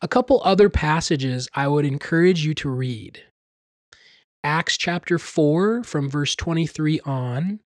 A 0.00 0.08
couple 0.08 0.42
other 0.44 0.68
passages 0.68 1.48
I 1.54 1.68
would 1.68 1.84
encourage 1.84 2.44
you 2.44 2.52
to 2.54 2.68
read 2.68 3.22
Acts 4.42 4.76
chapter 4.76 5.20
4 5.20 5.84
from 5.84 6.10
verse 6.10 6.34
23 6.34 6.98
on, 7.04 7.60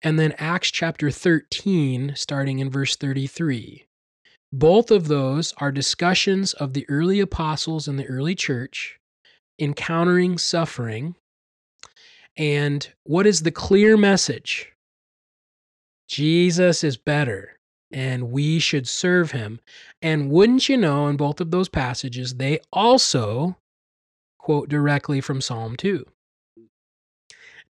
and 0.00 0.16
then 0.16 0.32
Acts 0.38 0.70
chapter 0.70 1.10
13 1.10 2.12
starting 2.14 2.60
in 2.60 2.70
verse 2.70 2.94
33. 2.94 3.84
Both 4.52 4.92
of 4.92 5.08
those 5.08 5.52
are 5.56 5.72
discussions 5.72 6.52
of 6.52 6.72
the 6.72 6.86
early 6.88 7.18
apostles 7.18 7.88
and 7.88 7.98
the 7.98 8.06
early 8.06 8.36
church 8.36 9.00
encountering 9.58 10.38
suffering. 10.38 11.16
And 12.36 12.88
what 13.04 13.26
is 13.26 13.42
the 13.42 13.52
clear 13.52 13.96
message? 13.96 14.72
Jesus 16.08 16.84
is 16.84 16.96
better 16.96 17.58
and 17.90 18.30
we 18.30 18.58
should 18.58 18.88
serve 18.88 19.30
him. 19.30 19.60
And 20.02 20.30
wouldn't 20.30 20.68
you 20.68 20.76
know, 20.76 21.06
in 21.06 21.16
both 21.16 21.40
of 21.40 21.50
those 21.50 21.68
passages, 21.68 22.34
they 22.34 22.58
also 22.72 23.56
quote 24.38 24.68
directly 24.68 25.20
from 25.20 25.40
Psalm 25.40 25.76
2 25.76 26.04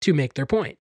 to 0.01 0.13
make 0.13 0.33
their 0.33 0.45
point. 0.45 0.79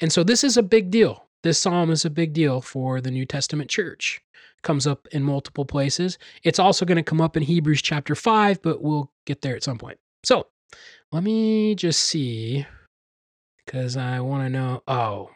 And 0.00 0.12
so 0.12 0.24
this 0.24 0.42
is 0.42 0.56
a 0.56 0.62
big 0.62 0.90
deal. 0.90 1.26
This 1.42 1.58
psalm 1.58 1.90
is 1.90 2.04
a 2.04 2.10
big 2.10 2.32
deal 2.32 2.60
for 2.60 3.00
the 3.00 3.10
New 3.10 3.24
Testament 3.24 3.70
church. 3.70 4.20
Comes 4.62 4.86
up 4.86 5.06
in 5.12 5.22
multiple 5.22 5.64
places. 5.64 6.18
It's 6.42 6.58
also 6.58 6.84
going 6.84 6.96
to 6.96 7.02
come 7.02 7.20
up 7.20 7.36
in 7.36 7.42
Hebrews 7.42 7.80
chapter 7.80 8.14
5, 8.14 8.60
but 8.60 8.82
we'll 8.82 9.10
get 9.26 9.40
there 9.40 9.56
at 9.56 9.62
some 9.62 9.78
point. 9.78 9.98
So 10.22 10.46
let 11.12 11.22
me 11.22 11.74
just 11.74 12.00
see 12.00 12.66
because 13.70 13.96
I 13.96 14.18
want 14.20 14.44
to 14.44 14.50
know. 14.50 14.82
Oh, 14.88 15.30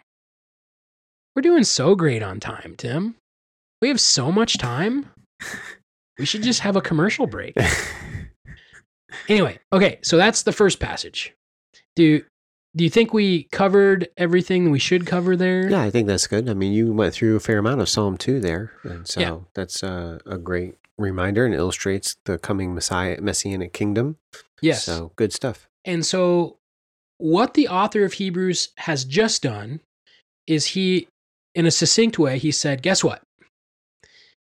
we're 1.36 1.42
doing 1.42 1.64
so 1.64 1.94
great 1.94 2.22
on 2.22 2.40
time, 2.40 2.74
Tim. 2.76 3.14
We 3.80 3.88
have 3.88 4.00
so 4.00 4.32
much 4.32 4.58
time. 4.58 5.06
We 6.16 6.26
should 6.26 6.44
just 6.44 6.60
have 6.60 6.76
a 6.76 6.80
commercial 6.80 7.26
break. 7.26 7.56
anyway, 9.28 9.58
okay, 9.72 9.98
so 10.02 10.16
that's 10.16 10.42
the 10.44 10.52
first 10.52 10.78
passage. 10.78 11.34
Do 11.96 12.22
do 12.76 12.84
you 12.84 12.88
think 12.90 13.12
we 13.12 13.48
covered 13.50 14.08
everything 14.16 14.70
we 14.70 14.78
should 14.78 15.06
cover 15.06 15.34
there? 15.36 15.68
Yeah, 15.68 15.82
I 15.82 15.90
think 15.90 16.06
that's 16.06 16.28
good. 16.28 16.48
I 16.48 16.54
mean, 16.54 16.72
you 16.72 16.92
went 16.92 17.14
through 17.14 17.34
a 17.34 17.40
fair 17.40 17.58
amount 17.58 17.80
of 17.80 17.88
Psalm 17.88 18.16
2 18.16 18.38
there. 18.38 18.70
And 18.84 19.08
so 19.08 19.20
Yeah. 19.20 19.38
that's 19.56 19.82
uh, 19.82 20.18
a 20.24 20.38
great 20.38 20.76
reminder 20.98 21.44
and 21.44 21.52
illustrates 21.52 22.14
the 22.26 22.38
coming 22.38 22.76
Messiah, 22.76 23.20
Messianic 23.20 23.72
kingdom. 23.72 24.16
Yes. 24.62 24.84
So 24.84 25.10
good 25.16 25.32
stuff. 25.32 25.68
And 25.84 26.06
so, 26.06 26.58
what 27.18 27.54
the 27.54 27.68
author 27.68 28.04
of 28.04 28.14
Hebrews 28.14 28.70
has 28.78 29.04
just 29.04 29.42
done 29.42 29.80
is 30.46 30.66
he, 30.66 31.08
in 31.54 31.66
a 31.66 31.70
succinct 31.70 32.18
way, 32.18 32.38
he 32.38 32.50
said, 32.50 32.82
Guess 32.82 33.04
what? 33.04 33.22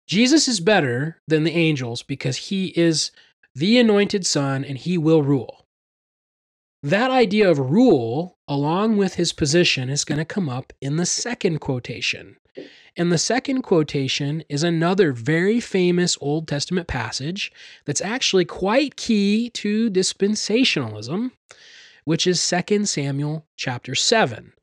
Jesus 0.08 0.48
is 0.48 0.60
better 0.60 1.18
than 1.28 1.44
the 1.44 1.52
angels 1.52 2.04
because 2.04 2.38
he 2.38 2.68
is 2.78 3.12
the 3.56 3.80
anointed 3.80 4.26
son 4.26 4.64
and 4.64 4.78
he 4.78 4.98
will 4.98 5.24
rule. 5.24 5.66
That 6.84 7.12
idea 7.12 7.50
of 7.50 7.60
rule, 7.60 8.36
along 8.48 8.98
with 8.98 9.16
his 9.16 9.34
position, 9.34 9.90
is 9.90 10.04
going 10.04 10.18
to 10.18 10.26
come 10.26 10.50
up 10.50 10.74
in 10.82 10.98
the 10.98 11.06
second 11.06 11.60
quotation. 11.60 12.38
And 12.98 13.12
the 13.12 13.18
second 13.18 13.62
quotation 13.62 14.44
is 14.50 14.64
another 14.64 15.14
very 15.14 15.60
famous 15.60 16.18
Old 16.20 16.48
Testament 16.48 16.88
passage 16.88 17.52
that's 17.86 18.02
actually 18.02 18.46
quite 18.46 18.96
key 18.98 19.50
to 19.52 19.90
dispensationalism, 19.90 21.32
which 22.06 22.28
is 22.28 22.54
2 22.68 22.86
Samuel 22.86 23.46
chapter 23.56 23.96
7. 23.96 24.54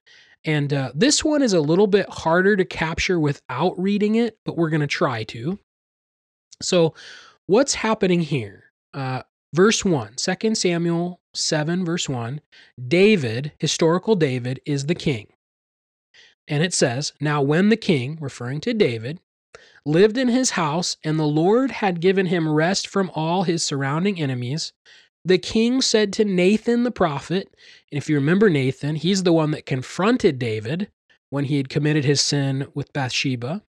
And 0.45 0.73
uh, 0.73 0.93
this 0.95 1.25
one 1.25 1.43
is 1.43 1.53
a 1.53 1.61
little 1.61 1.87
bit 1.87 2.09
harder 2.09 2.57
to 2.57 2.65
capture 2.65 3.19
without 3.19 3.79
reading 3.79 4.15
it, 4.15 4.39
but 4.45 4.57
we're 4.57 4.71
going 4.71 4.81
to 4.81 4.87
try 4.87 5.25
to. 5.25 5.59
So, 6.63 6.95
what's 7.47 7.75
happening 7.75 8.21
here? 8.21 8.65
Uh, 8.95 9.23
verse 9.53 9.85
1, 9.85 10.15
2 10.17 10.55
Samuel 10.55 11.21
7, 11.35 11.85
verse 11.85 12.09
1 12.09 12.41
David, 12.87 13.53
historical 13.59 14.17
David, 14.17 14.61
is 14.65 14.87
the 14.87 14.95
king. 14.95 15.27
And 16.47 16.63
it 16.63 16.73
says, 16.73 17.13
Now 17.21 17.43
when 17.43 17.69
the 17.69 17.77
king, 17.77 18.19
referring 18.21 18.61
to 18.63 18.75
David, 18.75 19.21
lived 19.85 20.19
in 20.19 20.29
his 20.29 20.51
house, 20.51 20.97
and 21.05 21.19
the 21.19 21.25
Lord 21.25 21.71
had 21.71 22.01
given 22.01 22.27
him 22.27 22.49
rest 22.49 22.89
from 22.89 23.11
all 23.15 23.43
his 23.43 23.63
surrounding 23.63 24.21
enemies, 24.21 24.73
the 25.25 25.39
king 25.39 25.83
said 25.83 26.13
to 26.15 26.25
Nathan 26.25 26.85
the 26.85 26.91
prophet, 26.91 27.55
and 27.91 27.99
if 27.99 28.09
you 28.09 28.17
remember 28.17 28.49
Nathan, 28.49 28.97
he's 28.97 29.23
the 29.23 29.33
one 29.33 29.51
that 29.51 29.67
confronted 29.67 30.39
David 30.39 30.91
when 31.31 31.45
he 31.45 31.57
had 31.57 31.69
committed 31.69 32.05
his 32.05 32.21
sin 32.21 32.67
with 32.75 32.93
Bathsheba. 32.93 33.63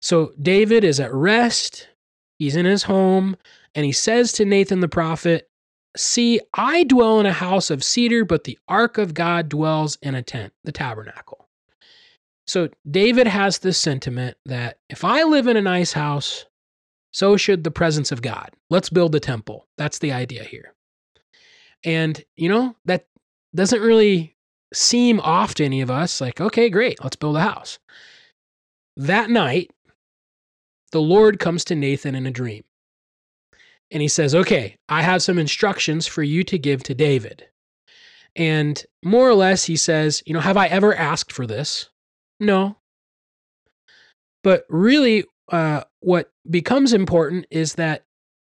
So 0.00 0.32
David 0.40 0.84
is 0.84 1.00
at 1.00 1.12
rest, 1.12 1.88
he's 2.38 2.56
in 2.56 2.66
his 2.66 2.84
home, 2.84 3.36
and 3.74 3.84
he 3.84 3.92
says 3.92 4.32
to 4.34 4.44
Nathan 4.44 4.80
the 4.80 4.88
prophet, 4.88 5.48
See, 5.96 6.40
I 6.54 6.84
dwell 6.84 7.20
in 7.20 7.26
a 7.26 7.32
house 7.32 7.70
of 7.70 7.84
cedar, 7.84 8.24
but 8.24 8.44
the 8.44 8.58
ark 8.66 8.96
of 8.96 9.14
God 9.14 9.48
dwells 9.48 9.98
in 10.00 10.14
a 10.14 10.22
tent, 10.22 10.52
the 10.64 10.72
tabernacle. 10.72 11.48
So 12.46 12.70
David 12.90 13.26
has 13.26 13.58
this 13.58 13.78
sentiment 13.78 14.36
that 14.46 14.78
if 14.88 15.04
I 15.04 15.22
live 15.24 15.46
in 15.46 15.56
a 15.56 15.62
nice 15.62 15.92
house, 15.92 16.46
so 17.12 17.36
should 17.36 17.62
the 17.62 17.70
presence 17.70 18.10
of 18.10 18.22
God. 18.22 18.50
Let's 18.70 18.90
build 18.90 19.14
a 19.14 19.20
temple. 19.20 19.66
That's 19.78 19.98
the 19.98 20.12
idea 20.12 20.44
here. 20.44 20.74
And, 21.84 22.22
you 22.36 22.48
know, 22.48 22.76
that 22.84 23.06
doesn't 23.54 23.82
really 23.82 24.36
seem 24.72 25.20
off 25.20 25.54
to 25.54 25.64
any 25.64 25.82
of 25.82 25.90
us 25.90 26.20
like, 26.20 26.40
okay, 26.40 26.70
great, 26.70 27.02
let's 27.02 27.16
build 27.16 27.36
a 27.36 27.40
house. 27.40 27.78
That 28.96 29.30
night, 29.30 29.70
the 30.92 31.00
Lord 31.00 31.38
comes 31.38 31.64
to 31.66 31.74
Nathan 31.74 32.14
in 32.14 32.26
a 32.26 32.30
dream. 32.30 32.64
And 33.90 34.00
he 34.00 34.08
says, 34.08 34.34
okay, 34.34 34.78
I 34.88 35.02
have 35.02 35.22
some 35.22 35.38
instructions 35.38 36.06
for 36.06 36.22
you 36.22 36.44
to 36.44 36.58
give 36.58 36.82
to 36.84 36.94
David. 36.94 37.46
And 38.34 38.82
more 39.04 39.28
or 39.28 39.34
less, 39.34 39.64
he 39.64 39.76
says, 39.76 40.22
you 40.24 40.32
know, 40.32 40.40
have 40.40 40.56
I 40.56 40.68
ever 40.68 40.94
asked 40.94 41.32
for 41.32 41.46
this? 41.46 41.90
No. 42.40 42.78
But 44.42 44.64
really, 44.70 45.24
uh, 45.50 45.84
what 46.02 46.30
becomes 46.50 46.92
important 46.92 47.46
is 47.50 47.74
that 47.74 48.04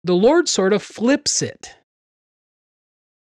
the 0.04 0.14
Lord 0.14 0.48
sort 0.48 0.72
of 0.72 0.82
flips 0.82 1.42
it. 1.42 1.74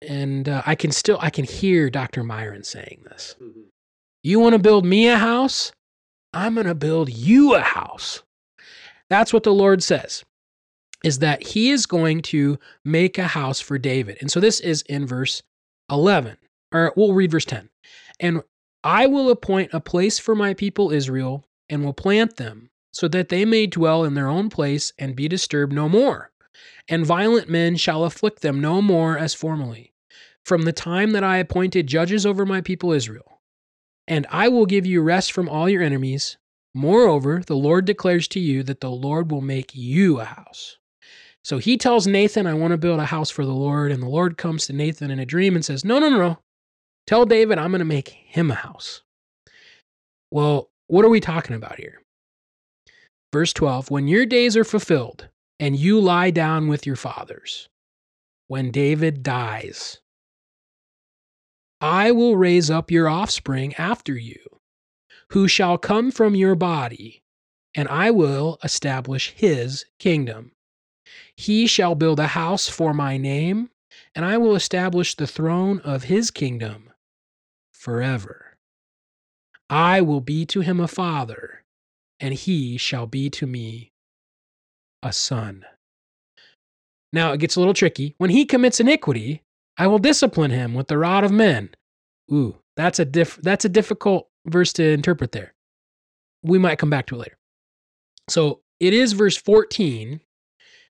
And 0.08 0.48
uh, 0.48 0.62
I 0.66 0.76
can 0.76 0.92
still 0.92 1.18
I 1.22 1.30
can 1.30 1.46
hear 1.46 1.90
Dr. 1.90 2.24
Myron 2.24 2.64
saying 2.64 3.04
this. 3.06 3.36
You 4.22 4.40
want 4.40 4.54
to 4.54 4.60
build 4.60 4.86
me 4.86 5.08
a 5.08 5.18
house? 5.18 5.72
I'm 6.34 6.56
going 6.56 6.68
to 6.68 6.76
build 6.76 7.10
you 7.10 7.56
a 7.56 7.62
house. 7.62 8.24
That's 9.10 9.34
what 9.34 9.44
the 9.44 9.54
Lord 9.54 9.84
says. 9.84 10.24
Is 11.04 11.20
that 11.20 11.44
he 11.44 11.70
is 11.70 11.86
going 11.86 12.22
to 12.24 12.58
make 12.86 13.18
a 13.18 13.28
house 13.28 13.60
for 13.60 13.78
David. 13.78 14.18
And 14.22 14.32
so 14.32 14.40
this 14.40 14.60
is 14.60 14.82
in 14.84 15.06
verse 15.06 15.44
11. 15.92 16.38
Or 16.74 16.94
we'll 16.96 17.14
read 17.14 17.32
verse 17.32 17.46
10. 17.46 17.70
And 18.20 18.42
I 18.84 19.08
will 19.08 19.30
appoint 19.30 19.74
a 19.74 19.80
place 19.80 20.20
for 20.20 20.36
my 20.36 20.54
people 20.54 20.92
Israel 20.92 21.46
and 21.70 21.84
will 21.84 21.94
plant 21.94 22.38
them 22.38 22.70
so 22.94 23.08
that 23.08 23.30
they 23.30 23.44
may 23.44 23.68
dwell 23.68 24.04
in 24.04 24.14
their 24.14 24.28
own 24.28 24.50
place 24.50 24.94
and 24.98 25.16
be 25.16 25.28
disturbed 25.28 25.74
no 25.74 25.90
more. 25.90 26.32
And 26.88 27.06
violent 27.06 27.50
men 27.50 27.76
shall 27.76 28.04
afflict 28.06 28.42
them 28.42 28.62
no 28.62 28.82
more 28.82 29.18
as 29.18 29.34
formerly, 29.34 29.94
from 30.46 30.64
the 30.64 30.74
time 30.74 31.12
that 31.12 31.24
I 31.24 31.38
appointed 31.38 31.88
judges 31.88 32.26
over 32.26 32.46
my 32.46 32.62
people 32.62 32.92
Israel. 32.92 33.42
And 34.08 34.28
I 34.30 34.50
will 34.50 34.66
give 34.66 34.86
you 34.86 35.02
rest 35.02 35.32
from 35.32 35.50
all 35.50 35.70
your 35.70 35.82
enemies. 35.82 36.38
Moreover, 36.74 37.42
the 37.46 37.56
Lord 37.56 37.86
declares 37.86 38.28
to 38.30 38.40
you 38.40 38.64
that 38.64 38.82
the 38.82 38.92
Lord 38.92 39.32
will 39.32 39.42
make 39.42 39.74
you 39.74 40.20
a 40.20 40.26
house. 40.26 40.78
So 41.44 41.58
he 41.58 41.78
tells 41.78 42.08
Nathan, 42.08 42.48
I 42.48 42.54
want 42.54 42.72
to 42.72 42.78
build 42.78 43.00
a 43.00 43.06
house 43.06 43.30
for 43.30 43.46
the 43.46 43.54
Lord. 43.54 43.92
And 43.92 44.02
the 44.02 44.08
Lord 44.08 44.38
comes 44.38 44.68
to 44.68 44.74
Nathan 44.74 45.12
in 45.12 45.20
a 45.20 45.26
dream 45.26 45.56
and 45.56 45.64
says, 45.64 45.84
No, 45.84 46.00
no, 46.00 46.10
no, 46.10 46.18
no. 46.18 46.40
Tell 47.06 47.26
David 47.26 47.58
I'm 47.58 47.72
going 47.72 47.80
to 47.80 47.86
make 47.86 48.10
him 48.10 48.50
a 48.52 48.56
house. 48.56 49.02
Well, 50.32 50.70
what 50.88 51.06
are 51.06 51.10
we 51.10 51.20
talking 51.20 51.56
about 51.56 51.80
here? 51.80 52.03
Verse 53.34 53.52
12 53.52 53.90
When 53.90 54.08
your 54.08 54.28
days 54.28 54.56
are 54.56 54.64
fulfilled 54.64 55.28
and 55.60 55.76
you 55.76 56.00
lie 56.00 56.30
down 56.30 56.68
with 56.68 56.86
your 56.86 56.96
fathers, 56.96 57.68
when 58.48 58.70
David 58.70 59.24
dies, 59.24 60.02
I 61.82 62.12
will 62.12 62.38
raise 62.38 62.70
up 62.70 62.92
your 62.92 63.10
offspring 63.10 63.74
after 63.74 64.16
you, 64.16 64.38
who 65.32 65.48
shall 65.48 65.80
come 65.80 66.12
from 66.12 66.36
your 66.36 66.54
body, 66.54 67.24
and 67.74 67.88
I 67.88 68.12
will 68.12 68.60
establish 68.64 69.32
his 69.32 69.84
kingdom. 69.98 70.52
He 71.36 71.66
shall 71.66 71.96
build 71.96 72.20
a 72.20 72.28
house 72.28 72.70
for 72.70 72.94
my 72.94 73.18
name, 73.18 73.72
and 74.14 74.24
I 74.24 74.38
will 74.38 74.56
establish 74.56 75.16
the 75.16 75.26
throne 75.26 75.80
of 75.80 76.04
his 76.04 76.30
kingdom 76.30 76.92
forever. 77.72 78.58
I 79.72 80.02
will 80.02 80.22
be 80.22 80.46
to 80.46 80.62
him 80.62 80.80
a 80.80 80.88
father, 80.88 81.63
and 82.24 82.34
he 82.34 82.78
shall 82.78 83.06
be 83.06 83.30
to 83.30 83.46
me 83.46 83.92
a 85.04 85.12
son. 85.12 85.66
Now 87.12 87.34
it 87.34 87.42
gets 87.42 87.58
a 87.58 87.60
little 87.60 87.74
tricky. 87.74 88.16
When 88.18 88.30
he 88.30 88.46
commits 88.46 88.80
iniquity, 88.80 89.44
I 89.78 89.88
will 89.88 90.00
discipline 90.00 90.50
him 90.50 90.74
with 90.74 90.88
the 90.88 90.98
rod 90.98 91.26
of 91.26 91.32
men. 91.32 91.72
Ooh, 92.32 92.60
that's 92.78 92.98
a 92.98 93.06
diff- 93.06 93.42
that's 93.44 93.66
a 93.66 93.70
difficult 93.70 94.30
verse 94.48 94.72
to 94.74 94.84
interpret 94.84 95.34
there. 95.34 95.54
We 96.44 96.58
might 96.58 96.80
come 96.80 96.90
back 96.90 97.08
to 97.08 97.16
it 97.16 97.20
later. 97.20 97.38
So 98.30 98.62
it 98.80 98.94
is 98.94 99.12
verse 99.12 99.36
14 99.36 100.22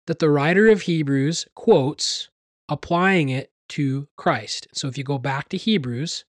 that 0.06 0.20
the 0.20 0.30
writer 0.30 0.70
of 0.70 0.84
Hebrews 0.84 1.48
quotes 1.56 2.30
applying 2.70 3.30
it 3.30 3.52
to 3.70 4.08
Christ. 4.18 4.68
So 4.74 4.88
if 4.88 5.00
you 5.00 5.04
go 5.04 5.18
back 5.18 5.50
to 5.50 5.58
Hebrews, 5.58 6.26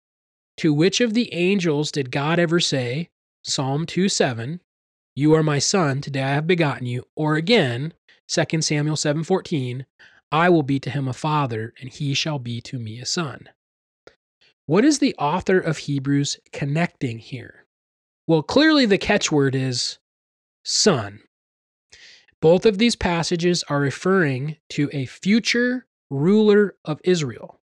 to 0.57 0.71
which 0.71 1.01
of 1.01 1.15
the 1.15 1.33
angels 1.33 1.91
did 1.91 2.11
God 2.11 2.37
ever 2.37 2.59
say, 2.59 3.09
Psalm 3.43 3.87
2 3.87 4.07
7, 4.07 4.61
You 5.15 5.33
are 5.33 5.43
my 5.43 5.59
son, 5.59 5.99
today 5.99 6.23
I 6.23 6.29
have 6.29 6.47
begotten 6.47 6.87
you? 6.87 7.03
Or 7.15 7.35
again, 7.35 7.93
2 8.29 8.61
Samuel 8.61 8.95
7 8.95 9.23
14, 9.23 9.85
I 10.31 10.49
will 10.49 10.63
be 10.63 10.79
to 10.79 10.89
him 10.89 11.07
a 11.07 11.13
father, 11.13 11.73
and 11.81 11.89
he 11.89 12.13
shall 12.13 12.39
be 12.39 12.61
to 12.61 12.79
me 12.79 12.99
a 12.99 13.05
son. 13.05 13.49
What 14.67 14.85
is 14.85 14.99
the 14.99 15.13
author 15.15 15.59
of 15.59 15.79
Hebrews 15.79 16.39
connecting 16.53 17.19
here? 17.19 17.65
Well, 18.25 18.41
clearly 18.41 18.85
the 18.85 18.97
catchword 18.97 19.53
is 19.53 19.99
son. 20.63 21.19
Both 22.41 22.65
of 22.65 22.77
these 22.77 22.95
passages 22.95 23.63
are 23.67 23.81
referring 23.81 24.57
to 24.69 24.89
a 24.93 25.05
future 25.05 25.87
ruler 26.09 26.75
of 26.85 27.01
Israel. 27.03 27.59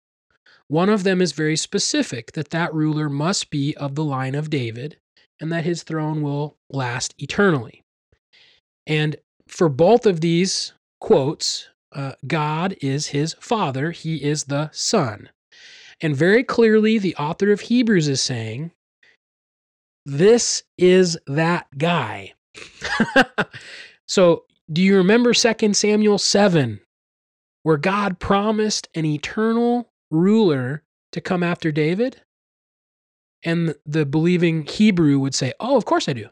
One 0.68 0.88
of 0.88 1.02
them 1.02 1.20
is 1.20 1.32
very 1.32 1.56
specific 1.56 2.32
that 2.32 2.50
that 2.50 2.72
ruler 2.72 3.08
must 3.08 3.50
be 3.50 3.76
of 3.76 3.96
the 3.96 4.04
line 4.04 4.36
of 4.36 4.48
David 4.48 4.98
and 5.42 5.52
that 5.52 5.64
his 5.64 5.82
throne 5.82 6.22
will 6.22 6.56
last 6.70 7.14
eternally. 7.18 7.82
And 8.86 9.16
for 9.48 9.68
both 9.68 10.06
of 10.06 10.20
these 10.20 10.72
quotes, 11.00 11.68
uh, 11.92 12.12
God 12.26 12.76
is 12.80 13.08
his 13.08 13.34
father, 13.40 13.90
he 13.90 14.22
is 14.22 14.44
the 14.44 14.70
son. 14.72 15.28
And 16.00 16.16
very 16.16 16.44
clearly, 16.44 16.98
the 16.98 17.16
author 17.16 17.52
of 17.52 17.60
Hebrews 17.60 18.08
is 18.08 18.22
saying, 18.22 18.70
This 20.06 20.62
is 20.78 21.18
that 21.26 21.66
guy. 21.76 22.34
so, 24.08 24.44
do 24.72 24.80
you 24.80 24.96
remember 24.96 25.34
2 25.34 25.74
Samuel 25.74 26.18
7, 26.18 26.80
where 27.64 27.76
God 27.76 28.18
promised 28.18 28.88
an 28.94 29.04
eternal 29.04 29.90
ruler 30.10 30.82
to 31.12 31.20
come 31.20 31.42
after 31.42 31.70
David? 31.70 32.22
And 33.44 33.74
the 33.84 34.06
believing 34.06 34.66
Hebrew 34.66 35.18
would 35.18 35.34
say, 35.34 35.52
Oh, 35.58 35.76
of 35.76 35.84
course 35.84 36.08
I 36.08 36.12
do. 36.12 36.28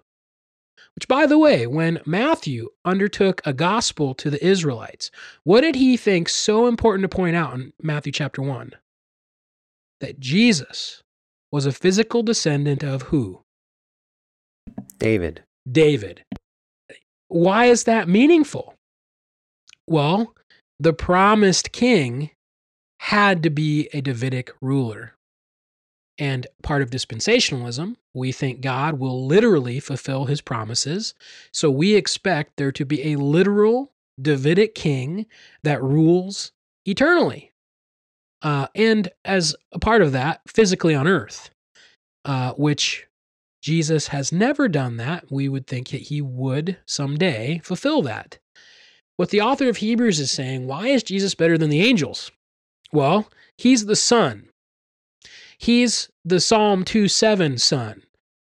Which, 0.94 1.08
by 1.08 1.26
the 1.26 1.38
way, 1.38 1.66
when 1.66 2.00
Matthew 2.04 2.68
undertook 2.84 3.40
a 3.44 3.52
gospel 3.52 4.14
to 4.14 4.30
the 4.30 4.44
Israelites, 4.44 5.10
what 5.44 5.62
did 5.62 5.76
he 5.76 5.96
think 5.96 6.28
so 6.28 6.66
important 6.66 7.02
to 7.02 7.16
point 7.16 7.36
out 7.36 7.54
in 7.54 7.72
Matthew 7.80 8.12
chapter 8.12 8.42
1? 8.42 8.74
that 10.00 10.18
Jesus 10.18 11.02
was 11.52 11.66
a 11.66 11.72
physical 11.72 12.22
descendant 12.22 12.82
of 12.82 13.02
who? 13.02 13.42
David. 14.98 15.42
David. 15.70 16.24
Why 17.28 17.66
is 17.66 17.84
that 17.84 18.08
meaningful? 18.08 18.74
Well, 19.86 20.34
the 20.78 20.92
promised 20.92 21.72
king 21.72 22.30
had 23.00 23.42
to 23.42 23.50
be 23.50 23.88
a 23.92 24.00
Davidic 24.00 24.52
ruler. 24.60 25.14
And 26.20 26.46
part 26.62 26.82
of 26.82 26.90
dispensationalism, 26.90 27.96
we 28.14 28.30
think 28.30 28.60
God 28.60 29.00
will 29.00 29.26
literally 29.26 29.80
fulfill 29.80 30.26
his 30.26 30.40
promises. 30.40 31.14
So 31.52 31.70
we 31.70 31.94
expect 31.94 32.56
there 32.56 32.72
to 32.72 32.84
be 32.84 33.12
a 33.12 33.16
literal 33.16 33.90
Davidic 34.20 34.74
king 34.74 35.26
that 35.64 35.82
rules 35.82 36.52
eternally 36.84 37.50
uh, 38.42 38.68
and 38.74 39.08
as 39.24 39.54
a 39.72 39.78
part 39.78 40.02
of 40.02 40.12
that, 40.12 40.40
physically 40.46 40.94
on 40.94 41.06
earth, 41.06 41.50
uh, 42.24 42.52
which 42.52 43.06
Jesus 43.62 44.08
has 44.08 44.32
never 44.32 44.68
done 44.68 44.96
that. 44.96 45.30
We 45.30 45.48
would 45.48 45.66
think 45.66 45.90
that 45.90 46.02
he 46.02 46.22
would 46.22 46.78
someday 46.86 47.60
fulfill 47.62 48.02
that. 48.02 48.38
What 49.16 49.28
the 49.28 49.42
author 49.42 49.68
of 49.68 49.78
Hebrews 49.78 50.18
is 50.18 50.30
saying, 50.30 50.66
why 50.66 50.88
is 50.88 51.02
Jesus 51.02 51.34
better 51.34 51.58
than 51.58 51.68
the 51.68 51.82
angels? 51.82 52.30
Well, 52.92 53.28
he's 53.58 53.84
the 53.84 53.96
son. 53.96 54.48
He's 55.58 56.09
the 56.24 56.40
Psalm 56.40 56.84
2 56.84 57.08
7 57.08 57.58
son 57.58 58.02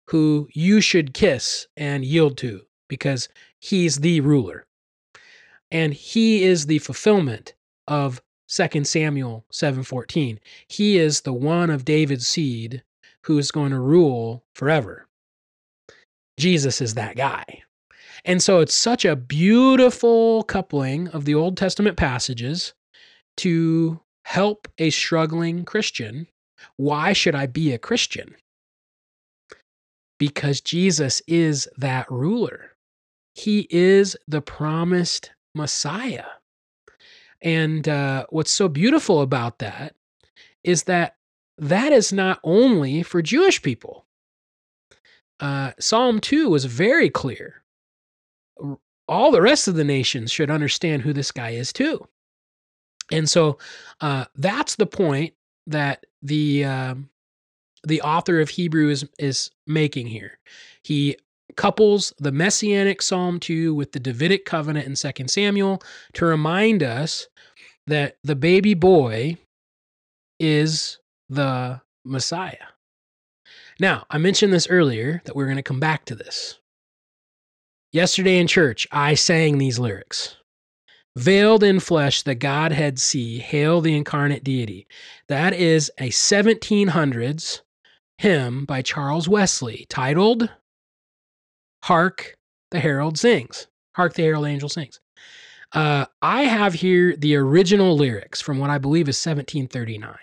who 0.08 0.48
you 0.52 0.80
should 0.80 1.14
kiss 1.14 1.66
and 1.76 2.04
yield 2.04 2.36
to 2.38 2.62
because 2.88 3.28
he's 3.60 4.00
the 4.00 4.20
ruler. 4.20 4.66
And 5.70 5.94
he 5.94 6.42
is 6.42 6.66
the 6.66 6.80
fulfillment 6.80 7.54
of 7.88 8.20
2 8.46 8.84
Samuel 8.84 9.46
7:14. 9.50 10.38
He 10.68 10.98
is 10.98 11.22
the 11.22 11.32
one 11.32 11.70
of 11.70 11.86
David's 11.86 12.26
seed 12.26 12.82
who 13.22 13.38
is 13.38 13.50
going 13.50 13.70
to 13.70 13.80
rule 13.80 14.44
forever. 14.52 15.08
Jesus 16.38 16.82
is 16.82 16.94
that 16.94 17.16
guy. 17.16 17.62
And 18.24 18.42
so 18.42 18.60
it's 18.60 18.74
such 18.74 19.04
a 19.04 19.16
beautiful 19.16 20.42
coupling 20.44 21.08
of 21.08 21.24
the 21.24 21.34
Old 21.34 21.56
Testament 21.56 21.96
passages 21.96 22.74
to 23.38 24.00
help 24.24 24.68
a 24.78 24.90
struggling 24.90 25.64
Christian. 25.64 26.26
Why 26.76 27.12
should 27.12 27.34
I 27.34 27.46
be 27.46 27.72
a 27.72 27.78
Christian? 27.78 28.34
Because 30.18 30.60
Jesus 30.60 31.22
is 31.26 31.68
that 31.76 32.10
ruler. 32.10 32.72
He 33.34 33.66
is 33.70 34.16
the 34.28 34.40
promised 34.40 35.32
Messiah. 35.54 36.26
And 37.40 37.88
uh, 37.88 38.26
what's 38.30 38.52
so 38.52 38.68
beautiful 38.68 39.20
about 39.20 39.58
that 39.58 39.94
is 40.62 40.84
that 40.84 41.16
that 41.58 41.92
is 41.92 42.12
not 42.12 42.40
only 42.44 43.02
for 43.02 43.20
Jewish 43.20 43.62
people. 43.62 44.06
Uh, 45.40 45.72
Psalm 45.78 46.20
2 46.20 46.48
was 46.48 46.66
very 46.66 47.10
clear. 47.10 47.62
All 49.08 49.32
the 49.32 49.42
rest 49.42 49.66
of 49.66 49.74
the 49.74 49.84
nations 49.84 50.30
should 50.30 50.50
understand 50.50 51.02
who 51.02 51.12
this 51.12 51.32
guy 51.32 51.50
is 51.50 51.72
too. 51.72 52.06
And 53.10 53.28
so 53.28 53.58
uh, 54.00 54.26
that's 54.36 54.76
the 54.76 54.86
point 54.86 55.34
that 55.66 56.04
the 56.22 56.64
um, 56.64 57.08
the 57.84 58.02
author 58.02 58.40
of 58.40 58.48
Hebrew 58.48 58.88
is, 58.90 59.04
is 59.18 59.50
making 59.66 60.06
here. 60.06 60.38
He 60.82 61.16
couples 61.56 62.12
the 62.18 62.32
messianic 62.32 63.02
Psalm 63.02 63.40
2 63.40 63.74
with 63.74 63.92
the 63.92 64.00
Davidic 64.00 64.44
covenant 64.44 64.86
in 64.86 64.94
2 64.94 65.28
Samuel 65.28 65.82
to 66.14 66.24
remind 66.24 66.82
us 66.82 67.26
that 67.86 68.16
the 68.22 68.36
baby 68.36 68.74
boy 68.74 69.36
is 70.38 70.98
the 71.28 71.80
Messiah. 72.04 72.56
Now, 73.80 74.06
I 74.10 74.18
mentioned 74.18 74.52
this 74.52 74.68
earlier 74.68 75.22
that 75.24 75.34
we're 75.34 75.46
going 75.46 75.56
to 75.56 75.62
come 75.62 75.80
back 75.80 76.04
to 76.06 76.14
this. 76.14 76.58
Yesterday 77.90 78.38
in 78.38 78.46
church, 78.46 78.86
I 78.92 79.14
sang 79.14 79.58
these 79.58 79.78
lyrics. 79.78 80.36
Veiled 81.16 81.62
in 81.62 81.78
flesh, 81.78 82.22
the 82.22 82.34
Godhead 82.34 82.98
see, 82.98 83.38
hail 83.38 83.82
the 83.82 83.94
incarnate 83.94 84.42
deity. 84.42 84.86
That 85.28 85.52
is 85.52 85.90
a 85.98 86.08
1700s 86.08 87.60
hymn 88.16 88.64
by 88.64 88.80
Charles 88.80 89.28
Wesley 89.28 89.84
titled 89.90 90.48
Hark 91.84 92.36
the 92.70 92.80
Herald 92.80 93.18
Sings. 93.18 93.66
Hark 93.94 94.14
the 94.14 94.22
Herald 94.22 94.46
Angel 94.46 94.70
Sings. 94.70 95.00
Uh, 95.72 96.06
I 96.22 96.42
have 96.42 96.74
here 96.74 97.14
the 97.16 97.36
original 97.36 97.94
lyrics 97.96 98.40
from 98.40 98.58
what 98.58 98.70
I 98.70 98.78
believe 98.78 99.08
is 99.08 99.16
1739. 99.16 100.16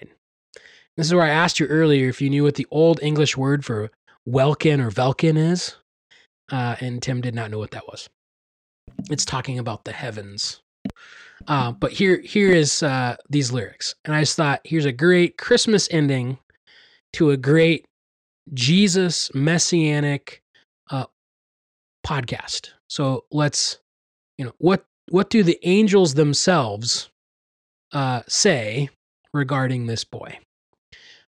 This 0.97 1.07
is 1.07 1.13
where 1.13 1.23
I 1.23 1.29
asked 1.29 1.59
you 1.59 1.67
earlier 1.67 2.09
if 2.09 2.21
you 2.21 2.29
knew 2.29 2.43
what 2.43 2.55
the 2.55 2.67
old 2.71 2.99
English 3.03 3.37
word 3.37 3.63
for 3.63 3.91
welkin 4.25 4.81
or 4.81 4.89
velkin 4.89 5.37
is. 5.37 5.75
Uh, 6.51 6.75
and 6.79 7.01
Tim 7.01 7.21
did 7.21 7.35
not 7.35 7.51
know 7.51 7.59
what 7.59 7.71
that 7.71 7.87
was. 7.87 8.09
It's 9.09 9.25
talking 9.25 9.59
about 9.59 9.85
the 9.85 9.91
heavens. 9.91 10.61
Uh, 11.47 11.71
but 11.71 11.91
here, 11.91 12.19
here 12.21 12.51
is 12.51 12.83
uh, 12.83 13.15
these 13.29 13.51
lyrics, 13.51 13.95
and 14.05 14.13
I 14.15 14.21
just 14.21 14.35
thought 14.35 14.61
here's 14.63 14.85
a 14.85 14.91
great 14.91 15.37
Christmas 15.37 15.87
ending 15.89 16.37
to 17.13 17.31
a 17.31 17.37
great 17.37 17.85
Jesus 18.53 19.33
messianic 19.33 20.41
uh, 20.91 21.05
podcast. 22.05 22.71
So 22.89 23.25
let's, 23.31 23.79
you 24.37 24.45
know, 24.45 24.53
what 24.57 24.85
what 25.09 25.29
do 25.29 25.43
the 25.43 25.59
angels 25.63 26.13
themselves 26.13 27.09
uh, 27.93 28.21
say 28.27 28.89
regarding 29.33 29.85
this 29.85 30.03
boy? 30.03 30.39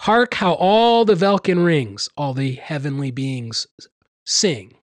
Hark 0.02 0.34
how 0.34 0.54
all 0.54 1.04
the 1.04 1.14
Velkin 1.14 1.64
rings, 1.64 2.09
all 2.16 2.34
the 2.34 2.52
heavenly 2.52 3.11
beings 3.11 3.66
sing. 4.26 4.74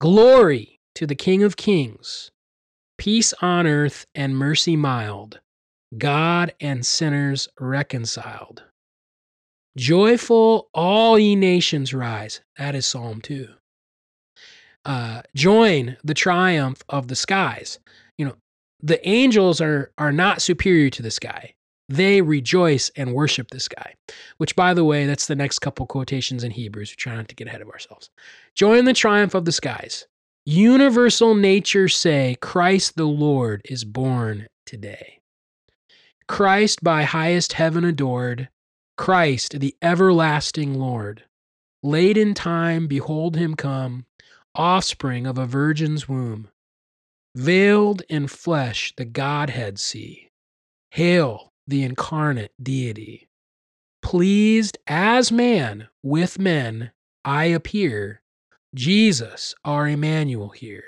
Glory 0.00 0.80
to 0.94 1.06
the 1.06 1.14
King 1.14 1.42
of 1.42 1.56
Kings, 1.56 2.30
peace 2.98 3.32
on 3.40 3.66
earth 3.66 4.06
and 4.14 4.36
mercy 4.36 4.76
mild, 4.76 5.40
God 5.96 6.54
and 6.60 6.84
sinners 6.84 7.48
reconciled. 7.58 8.62
Joyful, 9.76 10.68
all 10.72 11.18
ye 11.18 11.36
nations 11.36 11.92
rise. 11.92 12.40
That 12.58 12.74
is 12.74 12.86
Psalm 12.86 13.20
2 13.20 13.48
uh, 14.84 15.22
join 15.34 15.96
the 16.04 16.14
triumph 16.14 16.82
of 16.88 17.08
the 17.08 17.16
skies. 17.16 17.78
You 18.18 18.26
know, 18.26 18.36
the 18.82 19.06
angels 19.08 19.60
are 19.60 19.90
are 19.98 20.12
not 20.12 20.42
superior 20.42 20.90
to 20.90 21.02
the 21.02 21.10
sky. 21.10 21.54
They 21.88 22.22
rejoice 22.22 22.90
and 22.96 23.14
worship 23.14 23.50
the 23.50 23.60
sky. 23.60 23.94
Which, 24.38 24.56
by 24.56 24.72
the 24.72 24.84
way, 24.84 25.06
that's 25.06 25.26
the 25.26 25.36
next 25.36 25.58
couple 25.58 25.86
quotations 25.86 26.42
in 26.42 26.50
Hebrews. 26.50 26.90
We 26.90 26.96
try 26.96 27.14
not 27.14 27.28
to 27.28 27.34
get 27.34 27.46
ahead 27.46 27.60
of 27.60 27.68
ourselves. 27.68 28.10
Join 28.54 28.84
the 28.86 28.94
triumph 28.94 29.34
of 29.34 29.44
the 29.44 29.52
skies. 29.52 30.06
Universal 30.46 31.34
nature 31.36 31.88
say, 31.88 32.36
Christ 32.42 32.96
the 32.96 33.06
Lord 33.06 33.62
is 33.64 33.84
born 33.84 34.46
today. 34.66 35.20
Christ 36.28 36.84
by 36.84 37.04
highest 37.04 37.54
heaven 37.54 37.82
adored, 37.82 38.50
Christ 38.98 39.60
the 39.60 39.74
everlasting 39.80 40.74
Lord. 40.74 41.24
Late 41.82 42.18
in 42.18 42.34
time, 42.34 42.86
behold 42.86 43.36
him 43.36 43.54
come, 43.54 44.04
offspring 44.54 45.26
of 45.26 45.38
a 45.38 45.46
virgin's 45.46 46.08
womb. 46.08 46.48
Veiled 47.34 48.02
in 48.10 48.26
flesh, 48.28 48.92
the 48.96 49.04
Godhead 49.06 49.78
see. 49.78 50.30
Hail 50.90 51.52
the 51.66 51.82
incarnate 51.82 52.52
deity. 52.62 53.28
Pleased 54.02 54.76
as 54.86 55.32
man 55.32 55.88
with 56.02 56.38
men, 56.38 56.92
I 57.24 57.46
appear. 57.46 58.20
Jesus, 58.74 59.54
our 59.64 59.88
Emmanuel 59.88 60.50
here. 60.50 60.84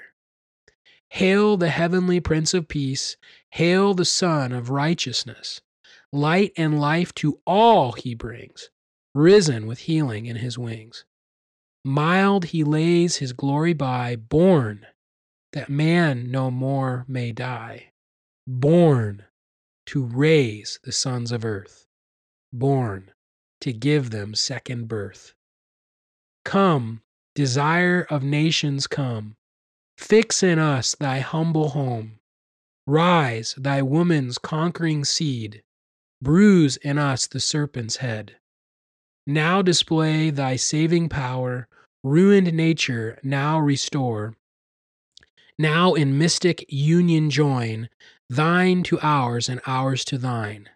Hail 1.10 1.56
the 1.56 1.68
heavenly 1.68 2.18
Prince 2.18 2.52
of 2.52 2.66
Peace. 2.66 3.16
Hail 3.50 3.94
the 3.94 4.04
Sun 4.04 4.52
of 4.52 4.70
Righteousness. 4.70 5.60
Light 6.12 6.52
and 6.56 6.80
life 6.80 7.14
to 7.14 7.40
all 7.46 7.92
he 7.92 8.14
brings, 8.14 8.70
risen 9.14 9.66
with 9.66 9.80
healing 9.80 10.26
in 10.26 10.36
his 10.36 10.58
wings. 10.58 11.04
Mild 11.84 12.46
he 12.46 12.64
lays 12.64 13.16
his 13.16 13.32
glory 13.32 13.72
by, 13.72 14.16
born 14.16 14.86
that 15.52 15.68
man 15.70 16.30
no 16.30 16.50
more 16.50 17.04
may 17.06 17.32
die. 17.32 17.92
Born 18.46 19.24
to 19.86 20.04
raise 20.04 20.80
the 20.82 20.92
sons 20.92 21.30
of 21.30 21.44
earth. 21.44 21.86
Born 22.52 23.12
to 23.60 23.72
give 23.72 24.10
them 24.10 24.34
second 24.34 24.88
birth. 24.88 25.34
Come, 26.44 27.02
desire 27.36 28.06
of 28.10 28.24
nations, 28.24 28.88
come. 28.88 29.36
Fix 29.98 30.42
in 30.42 30.58
us 30.58 30.96
thy 30.98 31.20
humble 31.20 31.68
home. 31.68 32.18
Rise, 32.86 33.54
thy 33.58 33.82
woman's 33.82 34.38
conquering 34.38 35.04
seed. 35.04 35.62
Bruise 36.22 36.78
in 36.78 36.98
us 36.98 37.26
the 37.26 37.38
serpent's 37.38 37.96
head. 37.96 38.36
Now 39.26 39.60
display 39.60 40.30
thy 40.30 40.56
saving 40.56 41.10
power. 41.10 41.68
Ruined 42.02 42.52
nature 42.54 43.18
now 43.22 43.58
restore. 43.60 44.34
Now 45.58 45.94
in 45.94 46.18
mystic 46.18 46.64
union 46.68 47.28
join, 47.30 47.90
thine 48.30 48.82
to 48.84 48.98
ours 49.00 49.48
and 49.48 49.60
ours 49.66 50.04
to 50.06 50.16
thine. 50.16 50.70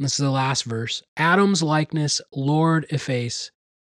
This 0.00 0.12
is 0.12 0.24
the 0.24 0.30
last 0.30 0.64
verse. 0.64 1.02
Adam's 1.16 1.62
likeness, 1.62 2.20
Lord, 2.32 2.86
efface. 2.90 3.50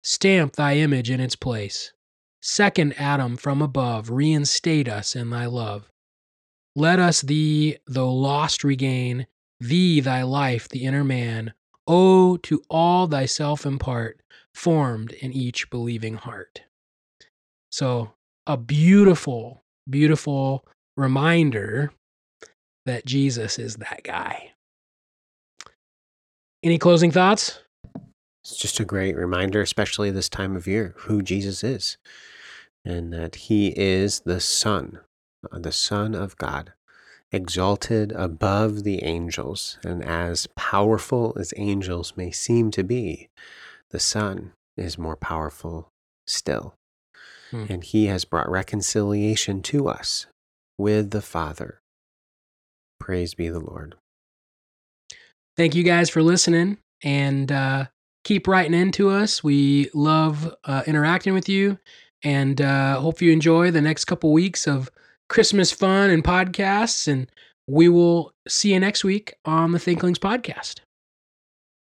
Stamp 0.08 0.56
thy 0.56 0.76
image 0.76 1.10
in 1.10 1.20
its 1.20 1.36
place. 1.36 1.92
Second 2.40 2.94
Adam 3.00 3.36
from 3.36 3.60
above, 3.60 4.12
reinstate 4.12 4.88
us 4.88 5.16
in 5.16 5.32
thy 5.32 5.48
love. 5.48 5.90
Let 6.76 7.00
us 7.00 7.22
thee, 7.22 7.78
though 7.88 8.14
lost, 8.14 8.64
regain, 8.64 9.26
thee, 9.60 10.00
thy 10.02 10.22
life, 10.22 10.70
the 10.70 10.84
inner 10.84 11.04
man. 11.04 11.54
O 11.88 12.38
to 12.38 12.62
all 12.70 13.08
thyself 13.08 13.66
impart, 13.66 14.22
formed 14.54 15.12
in 15.14 15.34
each 15.34 15.72
believing 15.72 16.18
heart. 16.18 16.62
So, 17.72 18.12
a 18.46 18.58
beautiful, 18.58 19.64
beautiful 19.90 20.68
reminder 20.96 21.92
that 22.86 23.08
Jesus 23.08 23.58
is 23.58 23.78
that 23.78 24.02
guy. 24.04 24.52
Any 26.62 26.78
closing 26.78 27.10
thoughts? 27.10 27.60
It's 28.46 28.58
just 28.58 28.80
a 28.80 28.86
great 28.86 29.16
reminder, 29.16 29.62
especially 29.62 30.12
this 30.12 30.30
time 30.30 30.56
of 30.56 30.68
year, 30.68 30.94
who 30.98 31.24
Jesus 31.24 31.64
is 31.64 31.98
and 32.86 33.12
that 33.12 33.36
he 33.36 33.74
is 33.76 34.22
the 34.22 34.40
Son, 34.40 35.00
uh, 35.52 35.60
the 35.60 35.72
Son 35.72 36.14
of 36.14 36.38
God, 36.38 36.74
exalted 37.32 38.12
above 38.12 38.84
the 38.84 39.04
angels. 39.04 39.80
And 39.84 40.04
as 40.04 40.48
powerful 40.56 41.36
as 41.40 41.54
angels 41.58 42.14
may 42.16 42.30
seem 42.32 42.70
to 42.72 42.84
be, 42.84 43.30
the 43.90 44.00
Son 44.00 44.54
is 44.78 44.98
more 44.98 45.16
powerful 45.16 45.90
still. 46.28 46.76
Hmm. 47.50 47.66
And 47.70 47.84
he 47.84 48.06
has 48.06 48.24
brought 48.24 48.50
reconciliation 48.50 49.62
to 49.64 49.90
us 49.90 50.28
with 50.78 51.10
the 51.10 51.22
Father. 51.22 51.80
Praise 53.00 53.34
be 53.34 53.50
the 53.50 53.60
Lord. 53.60 53.96
Thank 55.58 55.74
you 55.74 55.84
guys 55.84 56.10
for 56.10 56.22
listening 56.22 56.78
and 57.02 57.52
uh, 57.52 57.86
keep 58.26 58.48
writing 58.48 58.74
into 58.74 59.10
us. 59.10 59.42
We 59.42 59.90
love 59.94 60.54
uh, 60.66 60.84
interacting 60.86 61.34
with 61.34 61.48
you 61.48 61.78
and 62.24 62.60
uh, 62.60 63.00
hope 63.00 63.22
you 63.22 63.32
enjoy 63.32 63.72
the 63.72 63.82
next 63.82 64.06
couple 64.06 64.34
weeks 64.34 64.68
of 64.68 64.90
Christmas 65.30 65.72
fun 65.72 66.10
and 66.10 66.24
podcasts. 66.24 67.08
And 67.08 67.32
we 67.68 67.88
will 67.88 68.34
see 68.48 68.74
you 68.74 68.80
next 68.80 69.04
week 69.06 69.36
on 69.46 69.72
the 69.72 69.80
Thinklings 69.80 70.20
podcast. 70.20 70.82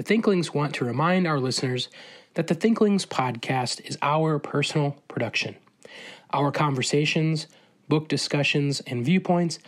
The 0.00 0.04
Thinklings 0.04 0.54
want 0.54 0.74
to 0.76 0.86
remind 0.86 1.26
our 1.26 1.38
listeners 1.38 1.90
that 2.32 2.46
the 2.46 2.54
Thinklings 2.54 3.04
Podcast 3.04 3.86
is 3.86 3.98
our 4.00 4.38
personal 4.38 4.92
production. 5.08 5.56
Our 6.32 6.50
conversations, 6.50 7.48
book 7.86 8.08
discussions, 8.08 8.80
and 8.86 9.04
viewpoints 9.04 9.58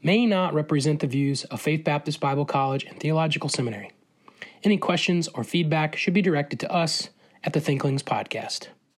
may 0.00 0.26
not 0.26 0.54
represent 0.54 1.00
the 1.00 1.08
views 1.08 1.42
of 1.46 1.60
Faith 1.60 1.82
Baptist 1.82 2.20
Bible 2.20 2.44
College 2.44 2.84
and 2.84 3.00
Theological 3.00 3.48
Seminary. 3.48 3.90
Any 4.62 4.78
questions 4.78 5.26
or 5.26 5.42
feedback 5.42 5.96
should 5.96 6.14
be 6.14 6.22
directed 6.22 6.60
to 6.60 6.72
us 6.72 7.10
at 7.42 7.52
the 7.52 7.60
Thinklings 7.60 8.04
Podcast. 8.04 8.68